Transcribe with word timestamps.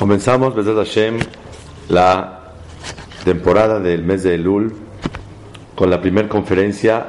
Comenzamos, 0.00 0.54
Besed 0.54 0.76
Hashem, 0.76 1.18
la 1.90 2.54
temporada 3.22 3.80
del 3.80 4.02
mes 4.02 4.22
de 4.22 4.36
Elul 4.36 4.74
con 5.74 5.90
la 5.90 6.00
primera 6.00 6.26
conferencia. 6.26 7.06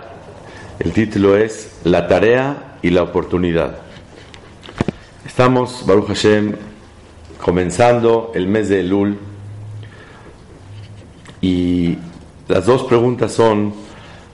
El 0.77 0.91
título 0.91 1.37
es 1.37 1.79
La 1.85 2.09
tarea 2.09 2.79
y 2.81 2.89
la 2.89 3.03
oportunidad. 3.03 3.77
Estamos, 5.25 5.85
Baruch 5.85 6.07
Hashem, 6.07 6.53
comenzando 7.41 8.33
el 8.35 8.47
mes 8.47 8.67
de 8.67 8.81
Elul 8.81 9.17
y 11.39 11.97
las 12.49 12.65
dos 12.65 12.83
preguntas 12.83 13.31
son, 13.31 13.73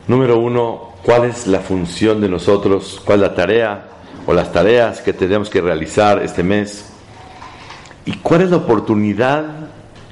número 0.08 0.40
uno, 0.40 0.94
¿cuál 1.04 1.26
es 1.26 1.46
la 1.46 1.60
función 1.60 2.20
de 2.22 2.28
nosotros? 2.28 3.00
¿Cuál 3.06 3.20
es 3.20 3.30
la 3.30 3.36
tarea 3.36 3.90
o 4.26 4.34
las 4.34 4.52
tareas 4.52 5.02
que 5.02 5.14
tenemos 5.14 5.48
que 5.48 5.62
realizar 5.62 6.24
este 6.24 6.42
mes? 6.42 6.97
¿Y 8.08 8.14
cuál 8.24 8.42
es 8.42 8.52
la 8.52 8.56
oportunidad 8.56 9.44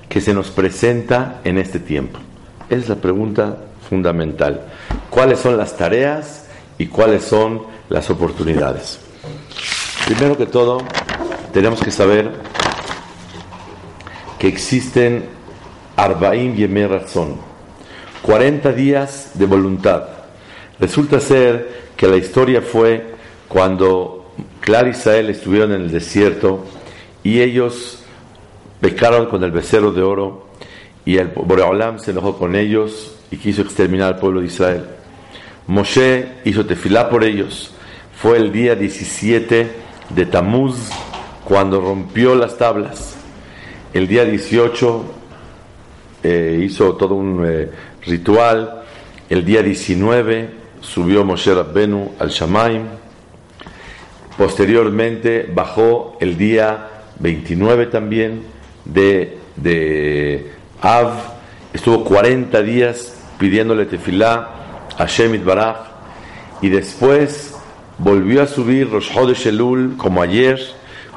que 0.10 0.20
se 0.20 0.34
nos 0.34 0.52
presenta 0.52 1.40
en 1.46 1.58
este 1.58 1.80
tiempo? 1.80 2.20
Es 2.70 2.90
la 2.90 2.96
pregunta 2.96 3.58
fundamental. 3.90 4.66
¿Cuáles 5.10 5.40
son 5.40 5.56
las 5.56 5.78
tareas 5.78 6.46
y 6.78 6.88
cuáles 6.88 7.24
son 7.24 7.62
las 7.88 8.10
oportunidades? 8.10 9.00
Primero 10.08 10.38
que 10.38 10.46
todo, 10.46 10.82
tenemos 11.54 11.82
que 11.82 11.90
saber 11.90 12.34
que 14.40 14.50
existen 14.50 15.30
Arbaim 15.96 16.54
Yemé 16.54 16.90
Razón, 16.90 17.38
40 18.24 18.74
días 18.74 19.32
de 19.36 19.46
voluntad. 19.46 20.04
Resulta 20.82 21.22
ser 21.22 21.92
que 21.96 22.08
la 22.08 22.18
historia 22.18 22.62
fue 22.62 23.16
cuando 23.48 24.34
Clar 24.60 24.88
y 24.88 24.90
Israel 24.90 25.30
estuvieron 25.30 25.72
en 25.72 25.84
el 25.84 25.92
desierto 25.92 26.66
y 27.26 27.42
ellos 27.42 27.98
pecaron 28.80 29.26
con 29.26 29.44
el 29.44 29.52
becerro 29.52 29.92
de 29.92 30.04
oro 30.04 30.46
y 31.06 31.18
el 31.18 31.30
Boreolam 31.30 31.98
se 31.98 32.12
enojó 32.12 32.38
con 32.38 32.56
ellos 32.56 33.16
y 33.32 33.38
quiso 33.38 33.64
exterminar 33.64 34.14
al 34.14 34.20
pueblo 34.20 34.42
de 34.42 34.46
Israel. 34.46 34.86
Moshe 35.66 36.28
hizo 36.46 36.68
tefilá 36.68 37.10
por 37.10 37.24
ellos. 37.24 37.74
Fue 38.16 38.38
el 38.38 38.52
día 38.52 38.76
17 38.76 39.72
de 40.12 40.26
Tamuz 40.28 40.92
cuando 41.44 41.82
rompió 41.82 42.36
las 42.36 42.60
tablas. 42.60 43.16
El 43.92 44.08
día 44.08 44.24
18 44.24 45.06
eh, 46.22 46.62
hizo 46.64 46.94
todo 46.94 47.16
un 47.16 47.44
eh, 47.44 47.72
ritual. 48.06 48.84
El 49.32 49.44
día 49.44 49.64
19 49.64 50.50
subió 50.80 51.26
Moshe 51.26 51.56
Rabbenu 51.56 52.12
al 52.20 52.30
Shamaim. 52.30 52.84
Posteriormente 54.38 55.50
bajó 55.52 56.18
el 56.20 56.38
día 56.38 56.92
29 57.20 57.88
también 57.88 58.44
de, 58.86 59.38
de 59.56 60.52
Av, 60.82 61.14
estuvo 61.74 62.04
40 62.04 62.62
días 62.62 63.16
pidiéndole 63.38 63.86
tefilá 63.86 64.50
a 64.98 65.06
Shemit 65.06 65.44
Baraj 65.44 65.78
y 66.62 66.70
después 66.70 67.56
volvió 67.98 68.42
a 68.42 68.48
subir 68.48 68.90
Rosh 68.90 69.48
Elul 69.48 69.96
como 69.98 70.22
ayer, 70.22 70.60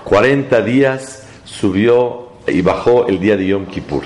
40 0.04 0.62
días 0.62 1.26
subió 1.44 2.28
y 2.46 2.62
bajó 2.62 3.08
el 3.08 3.20
día 3.20 3.36
de 3.36 3.46
Yom 3.46 3.66
Kippur. 3.66 4.04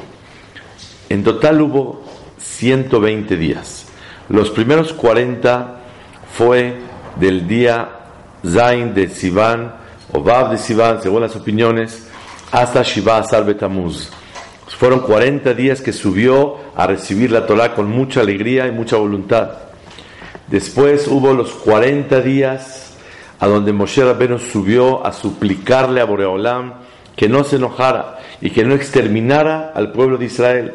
En 1.09 1.22
total 1.22 1.60
hubo 1.60 2.03
120 2.38 3.36
días. 3.36 3.86
Los 4.28 4.50
primeros 4.50 4.92
40 4.92 5.80
fue 6.32 6.76
del 7.20 7.47
día 7.47 7.88
Zain 8.44 8.94
de 8.94 9.09
Sivan 9.09 9.81
o 10.12 10.22
Bab 10.22 10.50
de 10.50 10.58
Sivan, 10.58 11.02
según 11.02 11.22
las 11.22 11.34
opiniones, 11.36 12.06
hasta 12.50 12.82
Shiva 12.82 13.18
Asar 13.18 13.44
Betamuz. 13.44 14.10
Fueron 14.78 15.00
40 15.00 15.54
días 15.54 15.80
que 15.80 15.92
subió 15.92 16.56
a 16.74 16.88
recibir 16.88 17.30
la 17.30 17.46
Torah 17.46 17.72
con 17.72 17.88
mucha 17.88 18.20
alegría 18.20 18.66
y 18.66 18.72
mucha 18.72 18.96
voluntad. 18.96 19.50
Después 20.48 21.06
hubo 21.06 21.32
los 21.34 21.52
40 21.52 22.20
días 22.20 22.94
a 23.38 23.46
donde 23.46 23.72
Moshe 23.72 24.04
Rabbeinu 24.04 24.40
subió 24.40 25.06
a 25.06 25.12
suplicarle 25.12 26.00
a 26.00 26.04
Boreolam 26.04 26.74
que 27.14 27.28
no 27.28 27.44
se 27.44 27.56
enojara 27.56 28.18
y 28.40 28.50
que 28.50 28.64
no 28.64 28.74
exterminara 28.74 29.72
al 29.72 29.92
pueblo 29.92 30.18
de 30.18 30.24
Israel. 30.26 30.74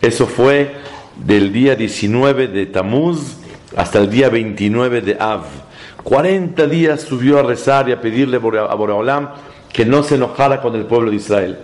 Eso 0.00 0.26
fue 0.26 0.76
del 1.16 1.52
día 1.52 1.74
19 1.74 2.46
de 2.46 2.66
Tamuz 2.66 3.38
hasta 3.76 3.98
el 3.98 4.08
día 4.08 4.28
29 4.28 5.00
de 5.00 5.16
Av. 5.18 5.42
40 6.08 6.66
días 6.68 7.02
subió 7.02 7.38
a 7.38 7.42
rezar 7.42 7.86
y 7.86 7.92
a 7.92 8.00
pedirle 8.00 8.38
a 8.38 8.74
Boreolam 8.74 9.28
que 9.70 9.84
no 9.84 10.02
se 10.02 10.14
enojara 10.14 10.62
con 10.62 10.74
el 10.74 10.86
pueblo 10.86 11.10
de 11.10 11.16
Israel. 11.16 11.58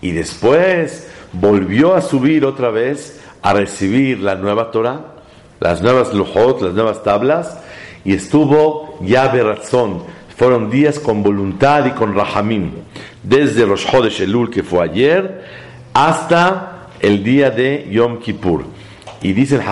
Y 0.00 0.12
después 0.12 1.10
volvió 1.32 1.96
a 1.96 2.00
subir 2.00 2.44
otra 2.44 2.70
vez 2.70 3.20
a 3.42 3.54
recibir 3.54 4.20
la 4.20 4.36
nueva 4.36 4.70
Torah, 4.70 5.00
las 5.58 5.82
nuevas 5.82 6.14
lujot, 6.14 6.62
las 6.62 6.74
nuevas 6.74 7.02
tablas, 7.02 7.58
y 8.04 8.14
estuvo 8.14 8.96
ya 9.02 9.32
razón. 9.32 10.04
Fueron 10.36 10.70
días 10.70 11.00
con 11.00 11.24
voluntad 11.24 11.86
y 11.86 11.90
con 11.90 12.14
rahamim, 12.14 12.70
desde 13.20 13.64
Rosh 13.64 13.90
Chodesh 13.90 14.20
Elul, 14.20 14.48
que 14.48 14.62
fue 14.62 14.84
ayer, 14.84 15.44
hasta 15.92 16.86
el 17.00 17.24
día 17.24 17.50
de 17.50 17.88
Yom 17.90 18.20
Kippur. 18.20 18.64
Y 19.22 19.32
dice 19.32 19.56
el 19.56 19.62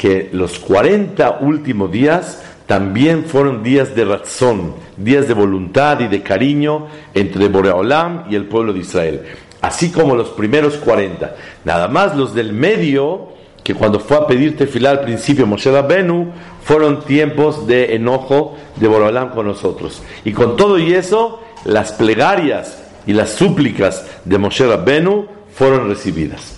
que 0.00 0.30
los 0.32 0.58
40 0.58 1.40
últimos 1.42 1.92
días 1.92 2.42
también 2.64 3.26
fueron 3.26 3.62
días 3.62 3.94
de 3.94 4.06
razón, 4.06 4.72
días 4.96 5.28
de 5.28 5.34
voluntad 5.34 6.00
y 6.00 6.08
de 6.08 6.22
cariño 6.22 6.86
entre 7.12 7.48
Boreolam 7.48 8.24
y 8.30 8.34
el 8.34 8.46
pueblo 8.46 8.72
de 8.72 8.78
Israel, 8.78 9.20
así 9.60 9.90
como 9.90 10.16
los 10.16 10.30
primeros 10.30 10.76
40. 10.76 11.36
Nada 11.66 11.86
más 11.88 12.16
los 12.16 12.34
del 12.34 12.54
medio, 12.54 13.28
que 13.62 13.74
cuando 13.74 14.00
fue 14.00 14.16
a 14.16 14.26
pedir 14.26 14.56
tefilá 14.56 14.88
al 14.88 15.02
principio 15.02 15.46
Moshe 15.46 15.70
Rabbenu, 15.70 16.32
fueron 16.64 17.04
tiempos 17.04 17.66
de 17.66 17.94
enojo 17.94 18.56
de 18.76 18.88
Boreolam 18.88 19.32
con 19.32 19.48
nosotros. 19.48 20.02
Y 20.24 20.32
con 20.32 20.56
todo 20.56 20.78
y 20.78 20.94
eso, 20.94 21.42
las 21.66 21.92
plegarias 21.92 22.82
y 23.06 23.12
las 23.12 23.32
súplicas 23.32 24.06
de 24.24 24.38
Moshe 24.38 24.66
Rabbenu 24.66 25.26
fueron 25.52 25.90
recibidas. 25.90 26.56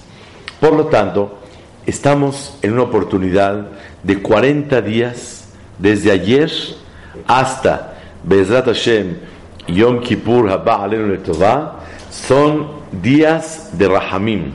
Por 0.60 0.74
lo 0.74 0.86
tanto, 0.86 1.41
estamos 1.86 2.56
en 2.62 2.74
una 2.74 2.82
oportunidad 2.82 3.68
de 4.02 4.20
40 4.20 4.80
días, 4.82 5.48
desde 5.78 6.10
ayer 6.10 6.50
hasta 7.26 7.94
Bezrat 8.24 8.66
Hashem, 8.66 9.16
Yom 9.68 10.00
Kippur, 10.00 10.50
Haba 10.50 10.86
Letová, 10.86 11.80
son 12.10 12.68
días 12.92 13.70
de 13.72 13.88
Rahamim, 13.88 14.52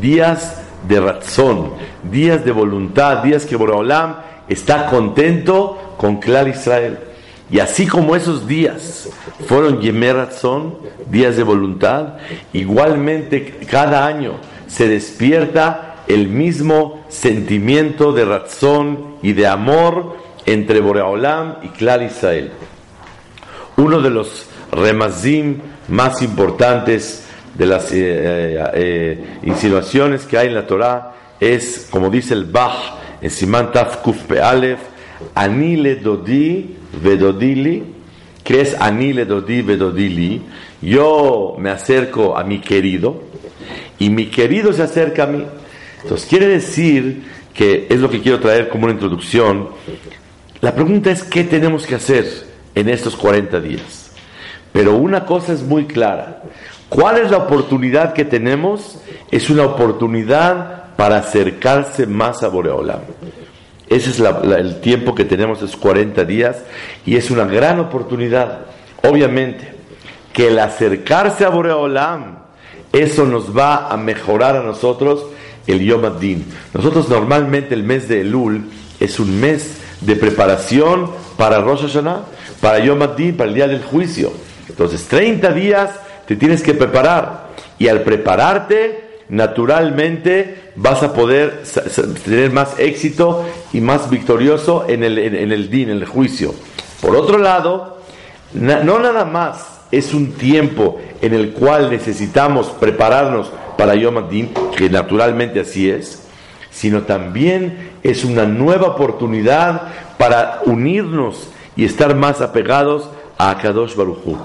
días 0.00 0.62
de 0.88 1.00
razón, 1.00 1.72
días 2.10 2.44
de 2.44 2.52
voluntad, 2.52 3.22
días 3.22 3.46
que 3.46 3.56
Boreolam 3.56 4.16
está 4.48 4.86
contento 4.86 5.94
con 5.96 6.16
Clar 6.18 6.48
Israel. 6.48 6.98
Y 7.50 7.60
así 7.60 7.86
como 7.86 8.16
esos 8.16 8.46
días 8.46 9.08
fueron 9.46 9.80
Yemerazón, 9.80 10.78
días 11.08 11.36
de 11.36 11.44
voluntad, 11.44 12.14
igualmente 12.52 13.60
cada 13.70 14.04
año 14.04 14.32
se 14.66 14.88
despierta 14.88 15.85
el 16.08 16.28
mismo 16.28 17.04
sentimiento 17.08 18.12
de 18.12 18.24
razón 18.24 19.16
y 19.22 19.32
de 19.32 19.46
amor 19.46 20.16
entre 20.46 20.80
Boreolam 20.80 21.56
y 21.62 21.68
Clar 21.68 22.02
Israel. 22.02 22.52
Uno 23.76 24.00
de 24.00 24.10
los 24.10 24.46
remazim 24.72 25.58
más 25.88 26.22
importantes 26.22 27.24
de 27.54 27.66
las 27.66 27.92
eh, 27.92 27.96
eh, 27.98 28.64
eh, 28.74 29.24
insinuaciones 29.44 30.24
que 30.24 30.38
hay 30.38 30.48
en 30.48 30.54
la 30.54 30.66
Torah 30.66 31.14
es, 31.40 31.88
como 31.90 32.10
dice 32.10 32.34
el 32.34 32.44
Bach 32.44 32.94
en 33.20 33.30
Siman 33.30 33.72
Taf 33.72 33.98
Kuf 33.98 34.24
Pe'alef, 34.24 34.78
Anile 35.34 35.96
Dodi 35.96 36.76
Vedodili, 37.02 37.82
que 38.44 38.60
es 38.60 38.76
Anile 38.80 39.24
Dodi 39.24 39.62
Vedodili, 39.62 40.42
yo 40.82 41.56
me 41.58 41.70
acerco 41.70 42.36
a 42.36 42.44
mi 42.44 42.60
querido 42.60 43.22
y 43.98 44.10
mi 44.10 44.26
querido 44.26 44.72
se 44.72 44.82
acerca 44.82 45.24
a 45.24 45.26
mí. 45.26 45.44
Entonces 46.06 46.28
quiere 46.28 46.46
decir 46.46 47.24
que 47.52 47.88
es 47.90 47.98
lo 47.98 48.08
que 48.08 48.22
quiero 48.22 48.38
traer 48.38 48.68
como 48.68 48.84
una 48.84 48.92
introducción. 48.92 49.70
La 50.60 50.72
pregunta 50.72 51.10
es 51.10 51.24
qué 51.24 51.42
tenemos 51.42 51.84
que 51.84 51.96
hacer 51.96 52.46
en 52.76 52.88
estos 52.88 53.16
40 53.16 53.58
días. 53.58 54.12
Pero 54.72 54.94
una 54.94 55.26
cosa 55.26 55.52
es 55.52 55.64
muy 55.64 55.86
clara. 55.86 56.44
¿Cuál 56.88 57.18
es 57.18 57.32
la 57.32 57.38
oportunidad 57.38 58.12
que 58.12 58.24
tenemos? 58.24 59.00
Es 59.32 59.50
una 59.50 59.64
oportunidad 59.64 60.94
para 60.94 61.16
acercarse 61.16 62.06
más 62.06 62.44
a 62.44 62.48
Boreolam. 62.50 63.00
Ese 63.88 64.10
es 64.10 64.20
el 64.20 64.80
tiempo 64.80 65.12
que 65.12 65.24
tenemos, 65.24 65.60
es 65.60 65.74
40 65.74 66.24
días, 66.24 66.62
y 67.04 67.16
es 67.16 67.32
una 67.32 67.46
gran 67.46 67.80
oportunidad. 67.80 68.66
Obviamente, 69.02 69.72
que 70.32 70.46
el 70.48 70.60
acercarse 70.60 71.44
a 71.44 71.48
Boreolam, 71.48 72.38
eso 72.92 73.24
nos 73.24 73.56
va 73.56 73.88
a 73.88 73.96
mejorar 73.96 74.56
a 74.56 74.62
nosotros 74.62 75.26
el 75.66 75.80
Yom 75.80 76.04
Adin. 76.04 76.44
Nosotros 76.74 77.08
normalmente 77.08 77.74
el 77.74 77.82
mes 77.82 78.08
de 78.08 78.20
Elul 78.20 78.64
es 79.00 79.18
un 79.18 79.40
mes 79.40 79.78
de 80.00 80.16
preparación 80.16 81.10
para 81.36 81.60
Rosh 81.60 81.82
Hashanah, 81.82 82.22
para 82.60 82.78
Yom 82.78 83.02
Adin, 83.02 83.36
para 83.36 83.48
el 83.48 83.54
día 83.54 83.68
del 83.68 83.82
juicio. 83.82 84.32
Entonces, 84.68 85.04
30 85.04 85.52
días 85.52 85.90
te 86.26 86.36
tienes 86.36 86.62
que 86.62 86.74
preparar. 86.74 87.46
Y 87.78 87.88
al 87.88 88.02
prepararte, 88.02 89.06
naturalmente 89.28 90.72
vas 90.76 91.02
a 91.02 91.12
poder 91.12 91.62
tener 92.24 92.52
más 92.52 92.78
éxito 92.78 93.44
y 93.72 93.80
más 93.80 94.10
victorioso 94.10 94.84
en 94.88 95.02
el, 95.02 95.18
en, 95.18 95.52
el 95.52 95.70
din, 95.70 95.90
en 95.90 95.98
el 95.98 96.06
juicio. 96.06 96.54
Por 97.00 97.16
otro 97.16 97.38
lado, 97.38 97.98
no 98.52 98.98
nada 98.98 99.24
más 99.24 99.76
es 99.90 100.14
un 100.14 100.32
tiempo 100.32 101.00
en 101.22 101.34
el 101.34 101.52
cual 101.52 101.90
necesitamos 101.90 102.68
prepararnos 102.68 103.50
para 103.76 103.94
Yom 103.94 104.18
Adin, 104.18 104.52
que 104.76 104.88
naturalmente 104.90 105.60
así 105.60 105.90
es, 105.90 106.26
sino 106.70 107.02
también 107.02 107.92
es 108.02 108.24
una 108.24 108.44
nueva 108.44 108.88
oportunidad 108.88 109.82
para 110.18 110.60
unirnos 110.66 111.48
y 111.74 111.84
estar 111.84 112.14
más 112.14 112.40
apegados 112.40 113.08
a 113.38 113.56
Kadosh 113.58 113.94
Baruchu. 113.94 114.36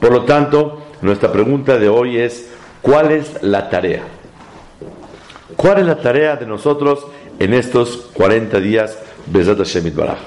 Por 0.00 0.12
lo 0.12 0.24
tanto, 0.24 0.82
nuestra 1.02 1.32
pregunta 1.32 1.78
de 1.78 1.88
hoy 1.88 2.18
es, 2.18 2.50
¿cuál 2.82 3.12
es 3.12 3.42
la 3.42 3.68
tarea? 3.68 4.02
¿Cuál 5.56 5.78
es 5.80 5.86
la 5.86 5.96
tarea 5.96 6.36
de 6.36 6.46
nosotros 6.46 7.06
en 7.38 7.54
estos 7.54 8.08
40 8.14 8.60
días 8.60 8.98
Bezat 9.26 9.58
Hashem 9.58 9.94
Baraj? 9.94 10.18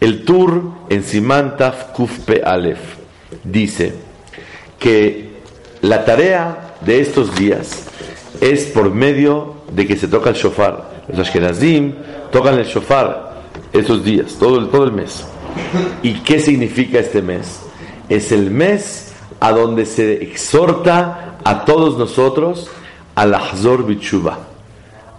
El 0.00 0.24
tour 0.24 0.62
en 0.88 1.04
Simantaf 1.04 1.92
Kufpe 1.92 2.42
Aleph 2.42 2.96
dice 3.44 3.92
que 4.78 5.30
la 5.82 6.04
tarea 6.04 6.71
de 6.84 7.00
estos 7.00 7.34
días 7.36 7.84
es 8.40 8.64
por 8.64 8.92
medio 8.92 9.54
de 9.72 9.86
que 9.86 9.96
se 9.96 10.08
toca 10.08 10.30
el 10.30 10.36
shofar. 10.36 11.04
Los 11.08 11.20
Ashkenazim 11.20 11.94
tocan 12.30 12.58
el 12.58 12.64
shofar 12.64 13.42
esos 13.72 14.04
días, 14.04 14.36
todo 14.38 14.58
el, 14.58 14.68
todo 14.68 14.84
el 14.84 14.92
mes. 14.92 15.24
¿Y 16.02 16.14
qué 16.20 16.38
significa 16.38 16.98
este 16.98 17.22
mes? 17.22 17.60
Es 18.08 18.32
el 18.32 18.50
mes 18.50 19.12
a 19.40 19.52
donde 19.52 19.86
se 19.86 20.22
exhorta 20.22 21.38
a 21.44 21.64
todos 21.64 21.98
nosotros 21.98 22.68
al 23.14 23.34
Ahzor 23.34 23.86
Bichuba 23.86 24.38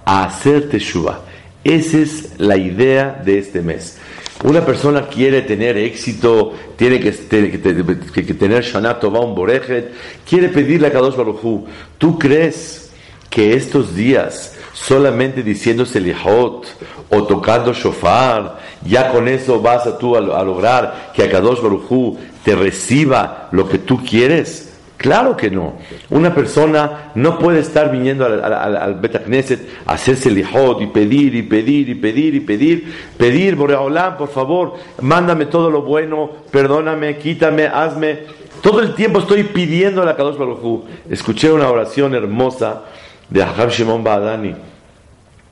a 0.06 0.26
hacer 0.26 0.70
teshuva. 0.70 1.22
Esa 1.64 2.00
es 2.00 2.40
la 2.40 2.58
idea 2.58 3.22
de 3.24 3.40
este 3.40 3.62
mes. 3.62 3.98
Una 4.44 4.66
persona 4.66 5.08
quiere 5.08 5.44
tener 5.44 5.78
éxito, 5.78 6.52
tiene 6.76 7.00
que, 7.00 7.12
tener 7.12 8.62
Shana 8.62 9.00
Tova 9.00 9.22
un 9.22 9.34
Borejet, 9.34 9.94
quiere 10.28 10.50
pedirle 10.50 10.88
a 10.88 10.92
Kadosh 10.92 11.16
Baruj 11.16 11.64
¿Tú 11.98 12.20
crees 12.20 12.92
que 13.30 13.54
estos 13.54 13.96
días, 13.96 14.58
solamente 14.74 15.44
diciendo 15.44 15.86
Selihot 15.86 16.68
o 17.10 17.24
tocando 17.24 17.74
Shofar, 17.74 18.60
ya 18.86 19.14
con 19.14 19.30
eso 19.30 19.62
vas 19.62 19.88
a 19.88 19.98
tú 19.98 20.18
a, 20.18 20.22
lograr 20.44 21.14
que 21.16 21.24
a 21.24 21.32
Kadosh 21.32 21.62
Baruj 21.62 22.18
te 22.44 22.54
reciba 22.54 23.48
lo 23.54 23.70
que 23.70 23.78
tú 23.78 24.04
quieres? 24.04 24.73
Claro 25.04 25.36
que 25.36 25.52
no. 25.52 25.74
Una 26.12 26.34
persona 26.34 27.12
no 27.16 27.38
puede 27.38 27.60
estar 27.60 27.92
viniendo 27.92 28.26
al, 28.26 28.42
al, 28.42 28.78
al 28.78 28.96
Betacneset 28.96 29.60
a 29.86 29.96
hacerse 29.96 30.32
lijot 30.32 30.82
y 30.82 30.88
pedir 30.88 31.36
y 31.36 31.42
pedir 31.42 31.90
y 31.90 31.96
pedir 31.96 32.36
y 32.36 32.40
pedir, 32.40 32.96
pedir, 33.18 33.58
Boreolam, 33.58 34.16
por 34.16 34.30
favor, 34.30 34.76
mándame 35.02 35.48
todo 35.48 35.70
lo 35.70 35.82
bueno, 35.82 36.30
perdóname, 36.50 37.18
quítame, 37.18 37.66
hazme. 37.66 38.20
Todo 38.62 38.80
el 38.80 38.96
tiempo 38.96 39.20
estoy 39.20 39.44
pidiendo 39.44 40.02
a 40.02 40.06
la 40.06 40.16
Kadosh 40.16 40.38
Baruj 40.38 40.86
Escuché 41.10 41.52
una 41.52 41.70
oración 41.70 42.16
hermosa 42.16 42.84
de 43.30 43.44
Ahab 43.44 43.72
Shimon 43.72 44.06
Badani 44.06 44.56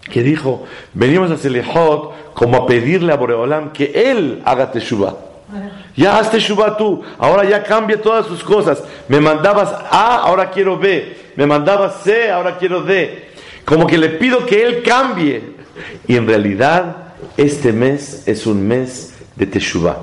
que 0.09 0.23
dijo: 0.23 0.63
Venimos 0.93 1.29
a 1.29 1.33
hacer 1.33 1.51
lijot 1.51 2.33
como 2.33 2.55
a 2.55 2.65
pedirle 2.65 3.11
a 3.11 3.17
Boreolam 3.17 3.73
que 3.73 3.91
él 4.11 4.41
haga 4.45 4.71
teshuva. 4.71 5.30
Ya 5.95 6.17
hazte 6.17 6.39
Shubá 6.39 6.77
tú, 6.77 7.01
ahora 7.17 7.43
ya 7.43 7.63
cambia 7.63 8.01
todas 8.01 8.25
sus 8.25 8.43
cosas. 8.43 8.83
Me 9.07 9.19
mandabas 9.19 9.73
A, 9.89 10.17
ahora 10.17 10.49
quiero 10.49 10.77
B. 10.77 11.17
Me 11.35 11.45
mandabas 11.45 12.01
C, 12.03 12.29
ahora 12.29 12.57
quiero 12.57 12.81
D. 12.83 13.29
Como 13.65 13.87
que 13.87 13.97
le 13.97 14.09
pido 14.09 14.45
que 14.45 14.63
Él 14.63 14.83
cambie. 14.83 15.55
Y 16.07 16.15
en 16.15 16.27
realidad, 16.27 17.13
este 17.37 17.71
mes 17.71 18.23
es 18.27 18.45
un 18.45 18.67
mes 18.67 19.13
de 19.35 19.45
Teshuvah. 19.45 19.97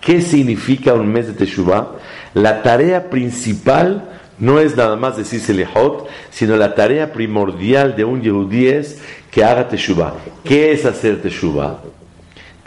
¿Qué 0.00 0.22
significa 0.22 0.94
un 0.94 1.12
mes 1.12 1.26
de 1.26 1.32
Teshuvah? 1.34 1.88
La 2.34 2.62
tarea 2.62 3.10
principal 3.10 4.08
no 4.38 4.58
es 4.58 4.76
nada 4.76 4.96
más 4.96 5.16
decir 5.16 5.40
Selehot, 5.40 6.08
sino 6.30 6.56
la 6.56 6.74
tarea 6.74 7.12
primordial 7.12 7.94
de 7.94 8.04
un 8.04 8.22
Yehudí 8.22 8.68
es 8.68 9.00
que 9.30 9.44
haga 9.44 9.68
Teshuvah. 9.68 10.14
¿Qué 10.42 10.72
es 10.72 10.86
hacer 10.86 11.20
Teshuvah? 11.20 11.80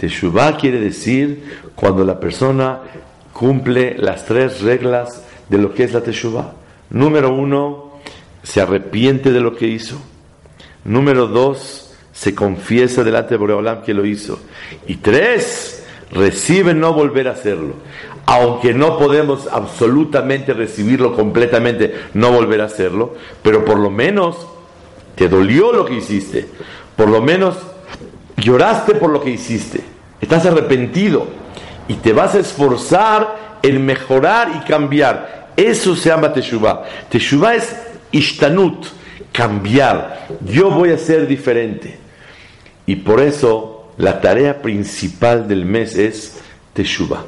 Teshuvah 0.03 0.57
quiere 0.57 0.81
decir 0.81 1.61
cuando 1.75 2.03
la 2.03 2.19
persona 2.19 2.81
cumple 3.31 3.95
las 3.97 4.25
tres 4.25 4.59
reglas 4.59 5.23
de 5.47 5.57
lo 5.57 5.73
que 5.73 5.85
es 5.85 5.93
la 5.93 6.01
Teshuvah. 6.01 6.51
Número 6.89 7.33
uno, 7.33 8.01
se 8.43 8.59
arrepiente 8.59 9.31
de 9.31 9.39
lo 9.39 9.55
que 9.55 9.65
hizo. 9.65 9.95
Número 10.83 11.27
dos, 11.27 11.95
se 12.11 12.35
confiesa 12.35 13.05
delante 13.05 13.35
de 13.35 13.37
Boreolam 13.37 13.81
que 13.81 13.93
lo 13.93 14.05
hizo. 14.05 14.41
Y 14.87 14.97
tres, 14.97 15.85
recibe 16.11 16.73
no 16.73 16.91
volver 16.91 17.29
a 17.29 17.31
hacerlo. 17.31 17.75
Aunque 18.25 18.73
no 18.73 18.99
podemos 18.99 19.47
absolutamente 19.47 20.51
recibirlo 20.53 21.15
completamente, 21.15 21.95
no 22.13 22.29
volver 22.29 22.59
a 22.59 22.65
hacerlo, 22.65 23.15
pero 23.41 23.63
por 23.63 23.79
lo 23.79 23.89
menos 23.89 24.35
te 25.15 25.29
dolió 25.29 25.71
lo 25.71 25.85
que 25.85 25.95
hiciste. 25.95 26.45
Por 26.97 27.07
lo 27.07 27.21
menos 27.21 27.55
lloraste 28.35 28.95
por 28.95 29.09
lo 29.09 29.21
que 29.21 29.29
hiciste 29.29 29.92
estás 30.23 30.45
arrepentido 30.45 31.27
y 31.87 31.95
te 31.95 32.13
vas 32.13 32.35
a 32.35 32.39
esforzar 32.39 33.59
en 33.61 33.85
mejorar 33.85 34.51
y 34.55 34.67
cambiar. 34.67 35.51
Eso 35.55 35.95
se 35.95 36.09
llama 36.09 36.33
Teshuvah. 36.33 36.83
Teshuvah 37.09 37.55
es 37.55 37.75
ishtanut, 38.11 38.87
cambiar. 39.31 40.27
Yo 40.45 40.69
voy 40.69 40.91
a 40.91 40.97
ser 40.97 41.27
diferente. 41.27 41.97
Y 42.85 42.97
por 42.97 43.21
eso 43.21 43.91
la 43.97 44.19
tarea 44.21 44.61
principal 44.61 45.47
del 45.47 45.65
mes 45.65 45.95
es 45.95 46.41
Teshuvah. 46.73 47.25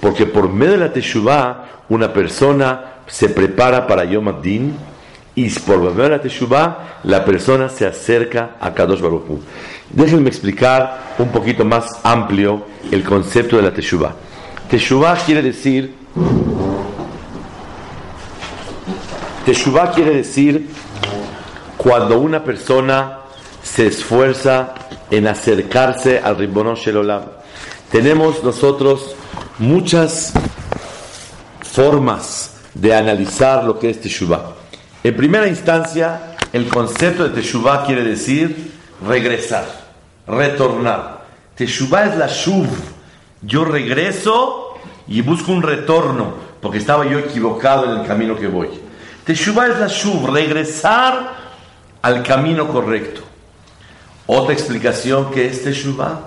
Porque 0.00 0.26
por 0.26 0.48
medio 0.48 0.72
de 0.72 0.78
la 0.78 0.92
Teshuvah 0.92 1.84
una 1.88 2.12
persona 2.12 2.96
se 3.06 3.28
prepara 3.28 3.86
para 3.86 4.04
Yom 4.04 4.28
Adin 4.28 4.74
y 5.36 5.50
por 5.50 5.78
medio 5.78 6.02
de 6.02 6.08
la 6.08 6.20
Teshuvah 6.20 7.00
la 7.04 7.24
persona 7.24 7.68
se 7.68 7.86
acerca 7.86 8.56
a 8.58 8.72
Kadosh 8.72 9.00
Baruch 9.00 9.40
Déjenme 9.90 10.30
explicar 10.30 11.14
un 11.18 11.28
poquito 11.28 11.64
más 11.64 11.86
amplio 12.02 12.64
el 12.90 13.04
concepto 13.04 13.56
de 13.56 13.62
la 13.62 13.72
Teshuvah. 13.72 14.14
Teshuvah 14.68 15.16
quiere 15.24 15.42
decir. 15.42 15.94
Teshuvah 19.44 19.92
quiere 19.92 20.16
decir 20.16 20.68
cuando 21.76 22.18
una 22.18 22.42
persona 22.42 23.18
se 23.62 23.86
esfuerza 23.86 24.74
en 25.10 25.28
acercarse 25.28 26.18
al 26.18 26.36
Ribbonon 26.38 26.74
Shelolam. 26.74 27.22
Tenemos 27.92 28.42
nosotros 28.42 29.14
muchas 29.58 30.32
formas 31.62 32.56
de 32.74 32.94
analizar 32.94 33.64
lo 33.64 33.78
que 33.78 33.90
es 33.90 34.00
Teshuvah. 34.00 34.55
En 35.06 35.14
primera 35.14 35.46
instancia, 35.46 36.34
el 36.52 36.66
concepto 36.66 37.22
de 37.22 37.30
Teshuvah 37.30 37.86
quiere 37.86 38.02
decir 38.02 38.72
regresar, 39.06 39.64
retornar. 40.26 41.26
Teshuvah 41.54 42.06
es 42.06 42.16
la 42.16 42.26
shuv. 42.26 42.66
Yo 43.40 43.64
regreso 43.64 44.74
y 45.06 45.22
busco 45.22 45.52
un 45.52 45.62
retorno, 45.62 46.34
porque 46.60 46.78
estaba 46.78 47.06
yo 47.06 47.20
equivocado 47.20 47.84
en 47.84 48.00
el 48.00 48.06
camino 48.08 48.34
que 48.34 48.48
voy. 48.48 48.68
Teshuvah 49.24 49.68
es 49.68 49.78
la 49.78 49.86
shuv, 49.86 50.26
regresar 50.34 51.34
al 52.02 52.24
camino 52.24 52.66
correcto. 52.66 53.20
Otra 54.26 54.54
explicación 54.54 55.30
que 55.30 55.46
es 55.46 55.62
Teshuvah. 55.62 56.18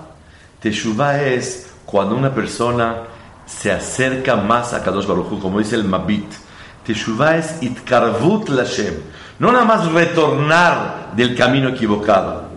Teshuvah 0.58 1.22
es 1.24 1.68
cuando 1.84 2.16
una 2.16 2.34
persona 2.34 3.02
se 3.44 3.70
acerca 3.70 4.36
más 4.36 4.72
a 4.72 4.82
Kadosh 4.82 5.04
Baruch 5.04 5.38
como 5.38 5.58
dice 5.58 5.76
el 5.76 5.84
Mabit. 5.84 6.48
Teshuvah 6.86 7.36
es 7.36 7.62
itkarvut 7.62 8.48
lashem. 8.48 8.94
No 9.38 9.52
nada 9.52 9.64
más 9.64 9.92
retornar 9.92 11.12
del 11.16 11.34
camino 11.34 11.68
equivocado 11.68 12.50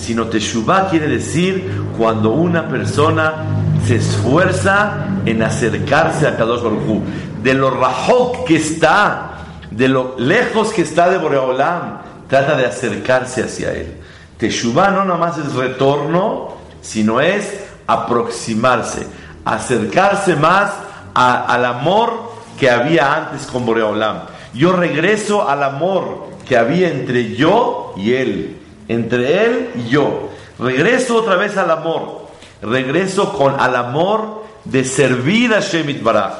sino 0.00 0.26
Teshuvah 0.26 0.88
quiere 0.88 1.08
decir 1.08 1.70
cuando 1.96 2.30
una 2.30 2.68
persona 2.68 3.44
se 3.86 3.96
esfuerza 3.96 5.06
en 5.26 5.42
acercarse 5.42 6.26
a 6.26 6.36
Kadosh 6.36 6.62
Baruj 6.62 7.02
De 7.42 7.54
lo 7.54 7.70
rajok 7.70 8.46
que 8.46 8.56
está, 8.56 9.30
de 9.70 9.88
lo 9.88 10.16
lejos 10.18 10.72
que 10.72 10.82
está 10.82 11.08
de 11.10 11.18
Boreolam, 11.18 11.98
trata 12.28 12.56
de 12.56 12.66
acercarse 12.66 13.42
hacia 13.42 13.72
él. 13.72 13.96
Teshuvah 14.38 14.90
no 14.90 15.18
más 15.18 15.36
es 15.38 15.52
retorno, 15.54 16.56
sino 16.80 17.20
es 17.20 17.64
aproximarse, 17.86 19.06
acercarse 19.44 20.36
más 20.36 20.72
al 21.14 21.64
amor 21.64 22.29
que 22.60 22.70
había 22.70 23.16
antes 23.16 23.46
con 23.46 23.64
Boreolam. 23.64 24.24
Yo 24.52 24.72
regreso 24.72 25.48
al 25.48 25.62
amor 25.62 26.28
que 26.46 26.58
había 26.58 26.90
entre 26.90 27.34
yo 27.34 27.94
y 27.96 28.12
él, 28.12 28.58
entre 28.86 29.46
él 29.46 29.70
y 29.76 29.88
yo. 29.88 30.28
Regreso 30.58 31.16
otra 31.16 31.36
vez 31.36 31.56
al 31.56 31.70
amor. 31.70 32.28
Regreso 32.60 33.32
con 33.32 33.58
al 33.58 33.74
amor 33.74 34.44
de 34.64 34.84
servir 34.84 35.54
a 35.54 35.60
Shemit 35.60 36.02
Baraj. 36.02 36.34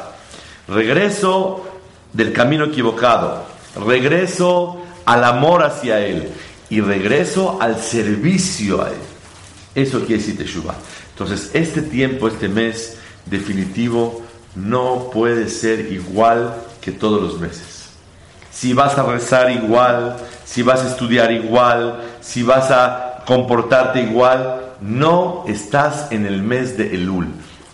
Regreso 0.69 1.65
del 2.13 2.35
camino 2.35 2.67
equivocado. 2.67 3.45
Regreso 3.87 4.83
al 5.07 5.25
amor 5.25 5.63
hacia 5.63 6.01
él. 6.01 6.31
Y 6.69 6.83
regreso 6.83 7.59
al 7.61 7.81
servicio 7.81 8.85
a 8.85 8.91
él. 8.91 8.99
Eso 9.75 10.01
quiere 10.01 10.19
decir 10.19 10.37
Teshuvah. 10.37 10.75
Entonces, 11.13 11.51
este 11.55 11.83
tiempo, 11.83 12.29
este 12.29 12.49
mes 12.49 12.99
definitivo, 13.27 14.23
no 14.55 15.11
puede 15.13 15.49
ser 15.49 15.93
igual 15.93 16.55
que 16.81 16.93
todos 16.93 17.21
los 17.23 17.41
meses. 17.41 17.91
Si 18.51 18.73
vas 18.73 18.99
a 18.99 19.05
rezar 19.05 19.51
igual, 19.51 20.17
si 20.45 20.63
vas 20.63 20.83
a 20.83 20.89
estudiar 20.89 21.31
igual, 21.31 22.01
si 22.21 22.43
vas 22.43 22.71
a 22.71 23.23
comportarte 23.27 24.03
igual, 24.03 24.61
no 24.81 25.45
estás 25.47 26.11
en 26.11 26.27
el 26.27 26.43
mes 26.43 26.77
de 26.77 26.95
Elul. 26.95 27.29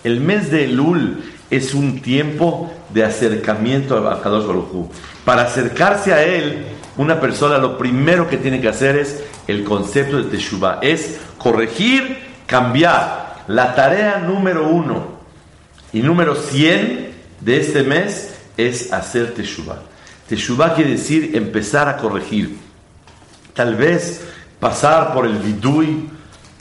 El 0.05 0.21
mes 0.21 0.51
de 0.51 0.65
Elul 0.65 1.25
es 1.51 1.75
un 1.75 2.01
tiempo 2.03 2.71
de 2.93 3.05
acercamiento 3.05 4.09
a 4.09 4.21
Kadosh 4.21 4.47
Baruj 4.47 4.91
Para 5.25 5.43
acercarse 5.43 6.13
a 6.13 6.23
él, 6.23 6.67
una 6.97 7.21
persona 7.21 7.59
lo 7.59 7.79
primero 7.79 8.29
que 8.29 8.37
tiene 8.37 8.61
que 8.61 8.69
hacer 8.69 8.97
es 8.97 9.23
el 9.47 9.65
concepto 9.65 10.19
de 10.19 10.25
Teshuvah, 10.25 10.79
es 10.83 11.21
corregir, 11.39 12.19
cambiar. 12.47 13.27
La 13.49 13.75
tarea 13.75 14.19
número 14.19 14.69
uno 14.69 15.16
y 15.97 16.03
número 16.03 16.35
100 16.35 17.11
de 17.41 17.57
este 17.57 17.83
mes 17.83 18.35
es 18.59 18.93
hacer 18.93 19.33
Teshuvah. 19.33 19.79
Teshuvah 20.29 20.75
quiere 20.75 20.91
decir 20.91 21.31
empezar 21.35 21.89
a 21.89 21.97
corregir. 21.97 22.55
Tal 23.55 23.77
vez 23.77 24.23
pasar 24.61 25.15
por 25.15 25.25
el 25.25 25.39
vidui, 25.39 26.07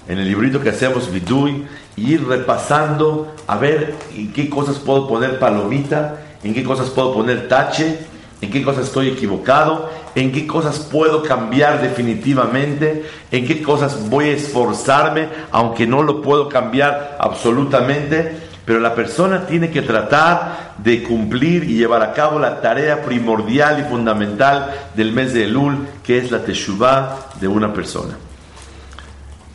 en 0.08 0.20
el 0.20 0.26
librito 0.26 0.62
que 0.62 0.70
hacemos 0.70 1.12
vidui, 1.12 1.66
y 1.98 2.14
ir 2.14 2.26
repasando 2.26 3.36
a 3.46 3.58
ver 3.58 3.96
en 4.16 4.32
qué 4.32 4.50
cosas 4.50 4.78
puedo 4.78 5.06
poner 5.06 5.38
palomita, 5.38 6.22
en 6.42 6.54
qué 6.54 6.64
cosas 6.64 6.90
puedo 6.90 7.14
poner 7.14 7.50
tache, 7.50 8.00
en 8.40 8.50
qué 8.50 8.64
cosas 8.64 8.86
estoy 8.86 9.10
equivocado, 9.10 9.90
en 10.16 10.32
qué 10.32 10.48
cosas 10.48 10.80
puedo 10.80 11.24
cambiar 11.24 11.82
definitivamente, 11.82 13.04
en 13.32 13.46
qué 13.46 13.62
cosas 13.62 14.10
voy 14.10 14.30
a 14.30 14.34
esforzarme, 14.34 15.28
aunque 15.52 15.86
no 15.86 16.04
lo 16.04 16.22
puedo 16.22 16.48
cambiar 16.48 17.18
absolutamente 17.20 18.45
pero 18.66 18.80
la 18.80 18.96
persona 18.96 19.46
tiene 19.46 19.70
que 19.70 19.84
tratar 19.84 20.74
de 20.80 21.04
cumplir 21.04 21.66
y 21.66 21.78
llevar 21.78 22.02
a 22.02 22.14
cabo 22.14 22.40
la 22.40 22.62
tarea 22.62 23.04
primordial 23.04 23.80
y 23.80 23.84
fundamental 23.90 24.74
del 24.96 25.12
mes 25.12 25.34
de 25.34 25.44
Elul, 25.44 25.88
que 26.04 26.18
es 26.18 26.32
la 26.32 26.40
teshuvah 26.44 27.30
de 27.40 27.48
una 27.48 27.72
persona. 27.72 28.18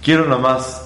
Quiero 0.02 0.26
nomás 0.26 0.83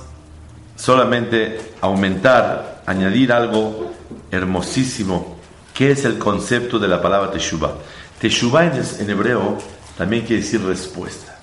solamente 0.74 1.74
aumentar, 1.82 2.82
añadir 2.86 3.30
algo 3.30 3.92
hermosísimo, 4.30 5.36
que 5.74 5.90
es 5.90 6.06
el 6.06 6.18
concepto 6.18 6.78
de 6.78 6.88
la 6.88 7.02
palabra 7.02 7.30
teshuvah. 7.30 7.74
Teshuvah 8.18 8.64
en, 8.64 9.10
hebreo 9.10 9.58
también 9.98 10.24
quiere 10.24 10.42
decir 10.42 10.64
respuesta. 10.64 11.38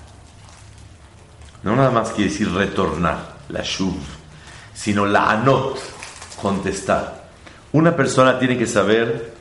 No 1.62 1.76
nada 1.76 1.92
más 1.92 2.10
quiere 2.10 2.30
decir 2.30 2.52
retornar, 2.52 3.36
la 3.50 3.62
shuv, 3.62 3.94
sino 4.74 5.06
la 5.06 5.30
anot 5.30 5.78
contestar. 6.42 7.22
Una 7.72 7.96
persona 7.96 8.38
tiene 8.38 8.58
que 8.58 8.66
saber 8.66 9.32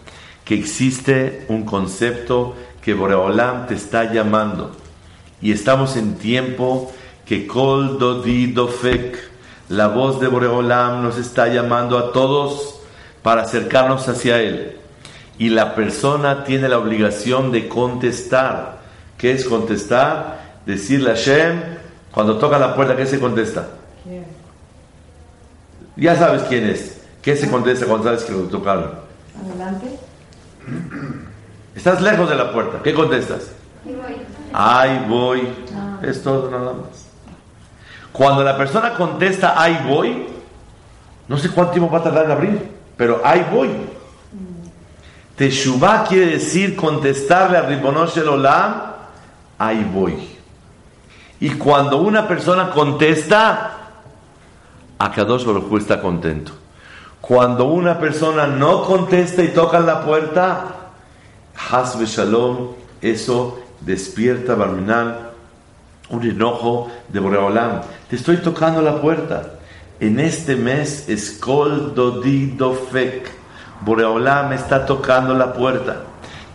que 0.46 0.56
existe 0.56 1.46
un 1.50 1.66
concepto 1.66 2.56
que 2.82 2.94
Boreolam 2.94 3.68
te 3.68 3.74
está 3.74 4.14
llamando. 4.14 4.72
Y 5.42 5.52
estamos 5.52 5.98
en 5.98 6.16
tiempo 6.16 6.94
que 7.26 7.48
Kol 7.48 7.98
Dodi 7.98 8.52
Dofek, 8.52 9.18
la 9.70 9.88
voz 9.88 10.20
de 10.20 10.28
Boreolam 10.28 11.02
nos 11.02 11.18
está 11.18 11.48
llamando 11.48 11.98
a 11.98 12.12
todos 12.14 12.80
para 13.24 13.42
acercarnos 13.42 14.08
hacia 14.08 14.40
Él. 14.42 14.78
Y 15.38 15.50
la 15.50 15.76
persona 15.76 16.44
tiene 16.44 16.70
la 16.70 16.78
obligación 16.78 17.52
de 17.52 17.68
contestar. 17.68 18.80
¿Qué 19.18 19.32
es 19.32 19.46
contestar? 19.46 20.40
Decirle 20.66 21.12
a 21.12 21.16
Hashem, 21.16 21.62
cuando 22.12 22.38
toca 22.38 22.60
la 22.60 22.76
puerta, 22.76 22.96
¿qué 22.96 23.06
se 23.06 23.20
contesta? 23.20 23.70
Ya 25.96 26.16
sabes 26.16 26.44
quién 26.44 26.66
es. 26.66 26.91
¿Qué 27.22 27.36
se 27.36 27.50
contesta 27.50 27.86
cuando 27.86 28.06
sabes 28.06 28.24
que 28.24 28.32
lo 28.32 28.40
tocaron? 28.44 28.92
Adelante. 29.40 30.00
Estás 31.76 32.02
lejos 32.02 32.30
de 32.30 32.36
la 32.36 32.52
puerta. 32.52 32.82
¿Qué 32.84 32.94
contestas? 32.94 33.52
Ahí 34.54 35.06
voy. 35.08 35.48
Ah. 35.76 36.00
Es 36.02 36.22
todo 36.24 36.50
nada 36.50 36.74
más. 36.74 37.08
Cuando 38.12 38.44
la 38.44 38.58
persona 38.58 38.94
contesta 38.96 39.62
ahí 39.62 39.86
voy, 39.88 40.26
no 41.28 41.38
sé 41.38 41.50
cuánto 41.50 41.74
tiempo 41.74 41.92
va 41.92 42.00
a 42.00 42.04
tardar 42.04 42.26
en 42.26 42.32
abrir, 42.32 42.72
pero 42.98 43.22
ahí 43.24 43.46
voy. 43.52 43.70
Mm. 43.70 45.38
Teshuvah 45.38 46.04
quiere 46.04 46.26
decir 46.26 46.76
contestarle 46.76 47.58
a 47.58 47.62
Ribonosh 47.62 48.18
el 48.18 48.28
Olam, 48.28 48.82
ahí 49.58 49.90
voy. 49.94 50.38
Y 51.40 51.52
cuando 51.52 51.98
una 51.98 52.28
persona 52.28 52.70
contesta, 52.72 53.78
Akadosh 55.00 55.46
Baruj 55.46 55.78
está 55.78 56.02
contento. 56.02 56.61
Cuando 57.22 57.66
una 57.66 58.00
persona 58.00 58.48
no 58.48 58.84
contesta 58.84 59.44
y 59.44 59.50
toca 59.50 59.80
la 59.80 60.04
puerta, 60.04 60.66
Hasbe 61.72 62.06
Shalom, 62.06 62.70
eso 63.00 63.62
despierta, 63.80 64.56
Barminal, 64.56 65.30
un 66.10 66.24
enojo 66.24 66.92
de 67.10 67.20
Boreolam. 67.20 67.82
Te 68.10 68.16
estoy 68.16 68.38
tocando 68.38 68.82
la 68.82 69.00
puerta. 69.00 69.54
En 70.00 70.20
este 70.20 70.56
mes 70.56 71.08
es 71.08 71.38
Kol 71.40 71.94
Dodi 71.94 72.48
Dofek. 72.48 73.32
Boreolam 73.82 74.54
está 74.54 74.86
tocando 74.86 75.36
la 75.36 75.54
puerta. 75.54 76.02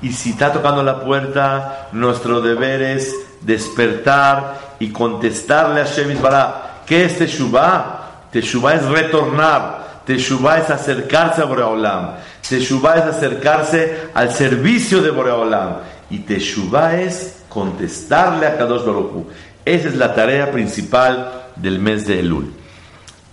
Y 0.02 0.12
si 0.12 0.30
está 0.30 0.52
tocando 0.52 0.82
la 0.82 1.04
puerta, 1.04 1.88
nuestro 1.92 2.40
deber 2.40 2.82
es 2.82 3.14
despertar 3.40 4.76
y 4.80 4.90
contestarle 4.90 5.80
a 5.80 5.84
Shemit 5.84 6.20
Bará. 6.20 6.82
¿Qué 6.86 7.04
es 7.04 7.18
Teshuvah? 7.18 8.28
Teshuvah 8.32 8.74
es 8.74 8.84
retornar 8.86 9.75
Teshuvah 10.06 10.60
es 10.60 10.70
acercarse 10.70 11.42
a 11.42 11.44
Boreolam. 11.44 12.14
Teshuvah 12.48 12.98
es 12.98 13.04
acercarse 13.16 14.08
al 14.14 14.32
servicio 14.32 15.02
de 15.02 15.10
Boreolam. 15.10 15.78
Y 16.10 16.20
Teshuvah 16.20 17.00
es 17.00 17.42
contestarle 17.48 18.46
a 18.46 18.56
Kadosh 18.56 18.84
Baruch 18.84 19.26
Esa 19.64 19.88
es 19.88 19.96
la 19.96 20.14
tarea 20.14 20.52
principal 20.52 21.46
del 21.56 21.80
mes 21.80 22.06
de 22.06 22.20
Elul. 22.20 22.52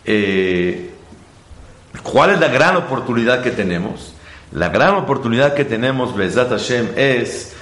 Eh, 0.03 0.89
¿Cuál 2.01 2.31
es 2.31 2.39
la 2.39 2.47
gran 2.47 2.75
oportunidad 2.75 3.43
que 3.43 3.51
tenemos? 3.51 4.15
La 4.51 4.69
gran 4.69 4.95
oportunidad 4.95 5.53
que 5.53 5.65
tenemos, 5.65 6.15
Bezat 6.15 6.49
Hashem, 6.49 6.89
es 6.95 7.53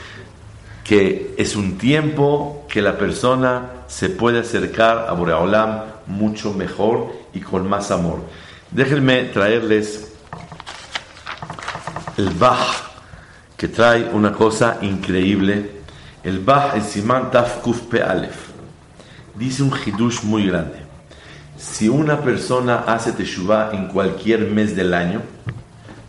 que 0.86 1.36
es 1.38 1.56
un 1.56 1.78
tiempo 1.78 2.66
que 2.70 2.82
la 2.82 2.98
persona 2.98 3.84
se 3.88 4.10
puede 4.10 4.40
acercar 4.40 5.08
a 5.10 5.14
Boreolam 5.14 5.84
mucho 6.08 6.54
mejor 6.54 7.12
y 7.34 7.42
con 7.42 7.68
más 7.68 7.92
amor. 7.92 8.22
Déjenme 8.72 9.26
traerles 9.26 10.14
el 12.18 12.30
Bach, 12.30 12.90
que 13.58 13.68
trae 13.68 14.10
una 14.14 14.32
cosa 14.32 14.78
increíble. 14.82 15.82
El 16.24 16.40
Bach 16.40 16.78
es 16.78 16.86
Siman 16.86 17.32
Taf 17.32 17.58
Kuf 17.58 17.82
Pe 17.82 18.02
Dice 19.36 19.64
un 19.64 19.74
hidush 19.86 20.24
muy 20.24 20.48
grande. 20.48 20.78
Si 21.58 21.90
una 21.90 22.22
persona 22.22 22.86
hace 22.88 23.12
Teshuvah 23.12 23.72
en 23.74 23.90
cualquier 23.90 24.50
mes 24.50 24.74
del 24.74 24.94
año, 24.94 25.22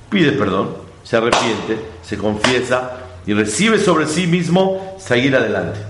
pide 0.09 0.31
perdón, 0.31 0.77
se 1.03 1.17
arrepiente, 1.17 1.85
se 2.05 2.17
confiesa 2.17 2.93
y 3.27 3.35
recibe 3.35 3.81
sobre 3.81 4.07
sí 4.07 4.29
mismo 4.29 4.97
seguir 5.01 5.35
adelante. 5.35 5.81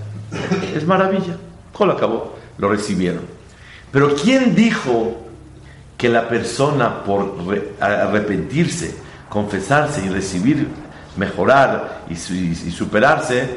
Es 0.75 0.87
maravilla. 0.87 1.37
lo 1.79 1.91
acabó, 1.91 2.35
lo 2.57 2.67
recibieron. 2.67 3.21
Pero 3.91 4.15
¿quién 4.15 4.55
dijo 4.55 5.22
que 6.03 6.09
la 6.09 6.27
persona 6.27 7.01
por 7.05 7.33
arrepentirse, 7.79 8.93
confesarse 9.29 10.05
y 10.05 10.09
recibir, 10.09 10.67
mejorar 11.15 12.01
y, 12.09 12.17
superarse, 12.17 13.47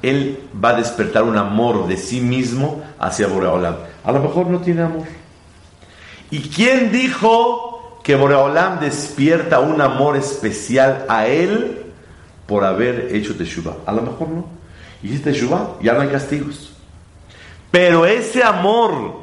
él 0.00 0.44
va 0.64 0.68
a 0.68 0.74
despertar 0.74 1.24
un 1.24 1.36
amor 1.36 1.88
de 1.88 1.96
sí 1.96 2.20
mismo 2.20 2.84
hacia 3.00 3.26
Boreolam. 3.26 3.78
A 4.04 4.12
lo 4.12 4.20
mejor 4.20 4.46
no 4.46 4.60
tiene 4.60 4.82
amor. 4.82 5.08
¿Y 6.30 6.38
quién 6.38 6.92
dijo 6.92 7.98
que 8.04 8.14
Boreolam 8.14 8.78
despierta 8.78 9.58
un 9.58 9.80
amor 9.80 10.16
especial 10.16 11.04
a 11.08 11.26
él 11.26 11.82
por 12.46 12.64
haber 12.64 13.08
hecho 13.12 13.34
Teshuvah. 13.34 13.78
A 13.86 13.92
lo 13.92 14.02
mejor 14.02 14.28
no. 14.28 14.46
Hiciste 15.02 15.32
Teshuvah, 15.32 15.78
ya 15.82 15.94
no 15.94 16.02
hay 16.02 16.08
castigos. 16.10 16.74
Pero 17.72 18.06
ese 18.06 18.44
amor 18.44 19.16